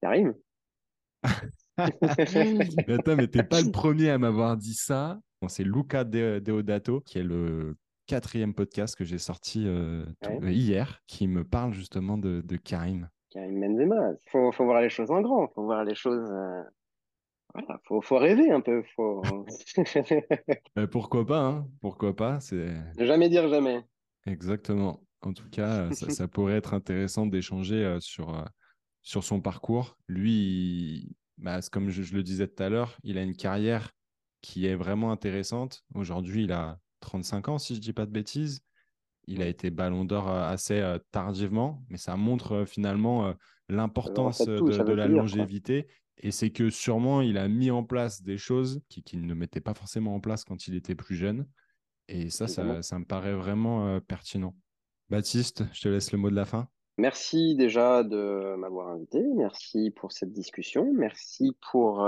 Karim 0.02 0.34
mais 1.78 2.94
attends, 2.94 3.16
mais 3.16 3.28
t'es 3.28 3.44
pas 3.44 3.62
le 3.62 3.72
premier 3.72 4.10
à 4.10 4.18
m'avoir 4.18 4.58
dit 4.58 4.76
ça. 4.76 5.20
c'est 5.48 5.64
Luca 5.64 6.04
Deodato, 6.04 7.02
qui 7.02 7.18
est 7.18 7.24
le 7.24 7.76
quatrième 8.08 8.54
podcast 8.54 8.96
que 8.96 9.04
j'ai 9.04 9.18
sorti 9.18 9.64
euh, 9.66 10.06
euh, 10.26 10.52
hier 10.52 11.02
qui 11.08 11.28
me 11.28 11.44
parle 11.44 11.74
justement 11.74 12.18
de, 12.18 12.42
Karim. 12.58 13.10
Karim 13.32 13.60
Benzema. 13.60 14.12
Il 14.12 14.30
faut, 14.30 14.52
voir 14.66 14.82
les 14.82 14.90
choses 14.90 15.12
en 15.12 15.22
grand. 15.22 15.48
Il 15.48 15.54
faut 15.54 15.64
voir 15.64 15.84
les 15.84 15.96
choses. 15.96 16.30
Euh, 16.32 16.64
voilà, 17.54 17.80
faut, 17.86 18.02
faut 18.02 18.18
rêver 18.18 18.52
un 18.52 18.62
peu. 18.62 18.84
Faut... 18.96 19.22
pourquoi 20.92 21.26
pas 21.26 21.42
hein 21.42 21.68
Pourquoi 21.82 22.16
pas 22.16 22.40
C'est 22.40 22.76
jamais 22.98 23.30
dire 23.30 23.48
jamais. 23.50 23.84
Exactement. 24.26 25.02
En 25.22 25.34
tout 25.34 25.50
cas, 25.50 25.90
ça, 25.92 26.28
pourrait 26.28 26.58
être 26.58 26.74
intéressant 26.74 27.26
d'échanger 27.26 27.98
sur, 28.00 28.46
sur 29.02 29.24
son 29.24 29.42
parcours. 29.42 29.98
Lui, 30.08 31.16
bah, 31.38 31.60
comme 31.72 31.90
je, 31.90 32.04
je, 32.04 32.16
le 32.16 32.24
disais 32.24 32.48
tout 32.48 32.62
à 32.62 32.70
l'heure, 32.70 32.98
il 33.04 33.18
a 33.18 33.24
une 33.24 33.36
carrière 33.36 33.92
qui 34.42 34.68
est 34.68 34.76
vraiment 34.76 35.12
intéressante. 35.12 35.84
Aujourd'hui, 35.96 36.44
il 36.44 36.52
a 36.52 36.78
35 37.00 37.50
ans, 37.50 37.58
si 37.58 37.76
je 37.76 37.80
dis 37.80 37.94
pas 37.94 38.06
de 38.06 38.12
bêtises. 38.12 38.62
Il 39.28 39.42
a 39.42 39.48
été 39.48 39.70
ballon 39.72 40.06
d'or 40.06 40.30
euh, 40.30 40.44
assez 40.44 40.80
euh, 40.80 41.00
tardivement, 41.12 41.82
mais 41.90 41.98
ça 41.98 42.16
montre 42.16 42.52
euh, 42.54 42.66
finalement 42.66 43.34
l'importance 43.70 44.42
de, 44.42 44.94
la 44.94 45.08
longévité. 45.08 45.88
Et 46.18 46.32
c'est 46.32 46.52
que 46.52 46.70
sûrement, 46.70 47.22
il 47.22 47.38
a 47.38 47.48
mis 47.48 47.72
en 47.72 47.84
place 47.84 48.22
des 48.22 48.38
choses 48.38 48.82
qu'il 48.90 49.26
ne 49.26 49.34
mettait 49.34 49.62
pas 49.62 49.74
forcément 49.74 50.16
en 50.16 50.20
place 50.20 50.44
quand 50.44 50.68
il 50.68 50.76
était 50.76 50.96
plus 50.96 51.16
jeune. 51.16 51.48
Et 52.08 52.30
ça, 52.30 52.48
ça, 52.48 52.64
me 52.64 53.04
paraît 53.04 53.34
vraiment 53.34 54.00
pertinent. 54.02 54.56
Baptiste, 55.10 55.64
je 55.74 55.82
te 55.82 55.90
laisse 55.90 56.12
le 56.12 56.20
mot 56.20 56.30
de 56.30 56.36
la 56.36 56.46
fin. 56.46 56.68
Merci 56.98 57.56
déjà 57.56 58.04
de 58.04 58.56
m'avoir 58.56 58.90
invité. 58.90 59.22
Merci 59.36 59.92
pour 59.92 60.12
cette 60.12 60.32
discussion. 60.32 60.94
Merci 60.94 61.58
pour, 61.72 62.08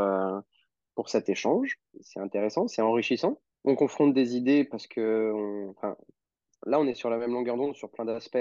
pour 0.95 1.09
cet 1.09 1.27
échange. 1.27 1.77
C'est 2.01 2.19
intéressant, 2.19 2.67
c'est 2.67 2.83
enrichissant 2.83 3.41
on 3.63 3.75
confronte 3.75 4.13
des 4.13 4.35
idées 4.35 4.63
parce 4.63 4.87
que 4.87 5.33
là, 6.65 6.79
on 6.79 6.87
est 6.87 6.93
sur 6.93 7.09
la 7.09 7.17
même 7.17 7.31
longueur 7.31 7.57
d'onde 7.57 7.75
sur 7.75 7.91
plein 7.91 8.05
d'aspects. 8.05 8.37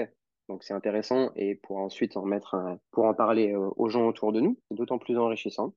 Donc 0.49 0.63
c'est 0.63 0.73
intéressant 0.73 1.31
et 1.35 1.55
pour 1.55 1.77
ensuite 1.77 2.15
en 2.15 2.21
remettre 2.21 2.55
pour 2.91 3.05
en 3.05 3.13
parler 3.13 3.51
euh, 3.51 3.69
aux 3.75 3.89
gens 3.89 4.07
autour 4.07 4.31
de 4.31 4.39
nous, 4.39 4.57
c'est 4.67 4.75
d'autant 4.75 4.97
plus 4.97 5.17
enrichissant. 5.17 5.73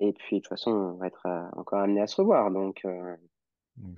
Et 0.00 0.12
puis 0.12 0.36
de 0.36 0.40
toute 0.40 0.48
façon, 0.48 0.72
on 0.72 0.94
va 0.94 1.06
être 1.06 1.26
euh, 1.26 1.44
encore 1.56 1.80
amené 1.80 2.00
à 2.00 2.06
se 2.06 2.16
revoir. 2.16 2.50
Donc 2.50 2.80
euh, 2.84 3.16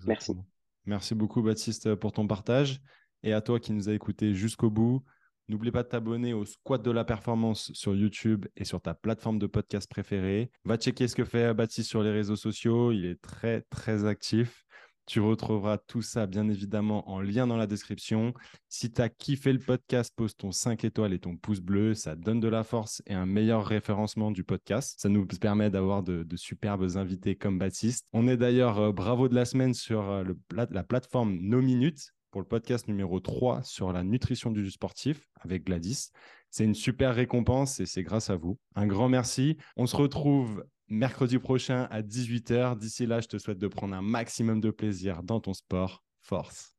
merci. 0.07 0.36
Merci 0.84 1.14
beaucoup 1.14 1.43
Baptiste 1.43 1.95
pour 1.95 2.12
ton 2.12 2.26
partage 2.26 2.80
et 3.22 3.32
à 3.32 3.41
toi 3.41 3.61
qui 3.61 3.72
nous 3.72 3.88
a 3.88 3.95
écoutés 3.95 4.34
jusqu'au 4.34 4.70
bout. 4.70 5.03
N'oublie 5.51 5.72
pas 5.72 5.82
de 5.82 5.88
t'abonner 5.88 6.32
au 6.32 6.44
Squat 6.44 6.80
de 6.80 6.92
la 6.92 7.03
Performance 7.03 7.72
sur 7.74 7.96
YouTube 7.96 8.46
et 8.57 8.64
sur 8.64 8.80
ta 8.80 8.94
plateforme 8.94 9.40
de 9.40 9.48
podcast 9.48 9.90
préférée. 9.90 10.53
Va 10.64 10.76
checker 10.76 11.09
ce 11.09 11.16
que 11.16 11.24
fait 11.24 11.53
Baptiste 11.55 11.88
sur 11.88 12.05
les 12.05 12.12
réseaux 12.12 12.36
sociaux. 12.36 12.92
Il 12.92 13.05
est 13.05 13.20
très, 13.20 13.62
très 13.62 14.05
actif. 14.05 14.64
Tu 15.07 15.18
retrouveras 15.18 15.78
tout 15.78 16.03
ça, 16.03 16.28
bien 16.28 16.48
évidemment, 16.48 17.11
en 17.11 17.20
lien 17.20 17.48
dans 17.48 17.57
la 17.57 17.66
description. 17.66 18.32
Si 18.68 18.92
tu 18.92 19.03
as 19.03 19.09
kiffé 19.09 19.53
le 19.53 19.59
podcast, 19.59 20.14
pose 20.14 20.36
ton 20.36 20.53
5 20.53 20.84
étoiles 20.84 21.14
et 21.14 21.18
ton 21.18 21.36
pouce 21.36 21.59
bleu. 21.59 21.94
Ça 21.94 22.14
donne 22.14 22.38
de 22.38 22.46
la 22.46 22.62
force 22.62 23.03
et 23.07 23.14
un 23.14 23.26
meilleur 23.26 23.66
référencement 23.66 24.30
du 24.30 24.44
podcast. 24.44 25.01
Ça 25.01 25.09
nous 25.09 25.26
permet 25.26 25.68
d'avoir 25.68 26.05
de, 26.05 26.24
superbes 26.36 26.96
invités 26.96 27.34
comme 27.34 27.59
Baptiste. 27.59 28.07
On 28.12 28.28
est 28.28 28.36
d'ailleurs 28.36 28.78
euh, 28.78 28.92
bravo 28.92 29.28
de 29.28 29.34
la 29.34 29.46
semaine 29.46 29.74
sur 29.74 30.09
euh, 30.09 30.22
la 30.53 30.84
plateforme 30.84 31.38
No 31.40 31.61
Minutes 31.61 32.12
pour 32.31 32.41
le 32.41 32.47
podcast 32.47 32.89
numéro 32.89 33.20
3 33.20 33.62
sur 33.62 33.93
la 33.93 34.03
nutrition 34.03 34.51
du 34.51 34.70
sportif 34.70 35.28
avec 35.41 35.64
Gladys. 35.64 36.11
C'est 36.51 36.64
une 36.64 36.74
super 36.74 37.14
récompense 37.14 37.81
et 37.81 37.87
c'est 37.87 38.03
grâce 38.03 38.31
à 38.31 38.37
vous. 38.37 38.59
Un 38.74 38.87
grand 38.87 39.09
merci. 39.09 39.57
On 39.76 39.87
se 39.87 39.97
retrouve 39.97 40.64
mercredi 40.89 41.39
prochain 41.39 41.87
à 41.91 42.03
18h. 42.03 42.76
D'ici 42.76 43.07
là, 43.07 43.20
je 43.20 43.28
te 43.28 43.39
souhaite 43.39 43.59
de 43.59 43.68
prendre 43.68 43.95
un 43.95 44.03
maximum 44.03 44.61
de 44.61 44.70
plaisir 44.70 45.22
dans 45.22 45.41
ton 45.41 45.55
sport. 45.55 46.03
Force. 46.20 46.76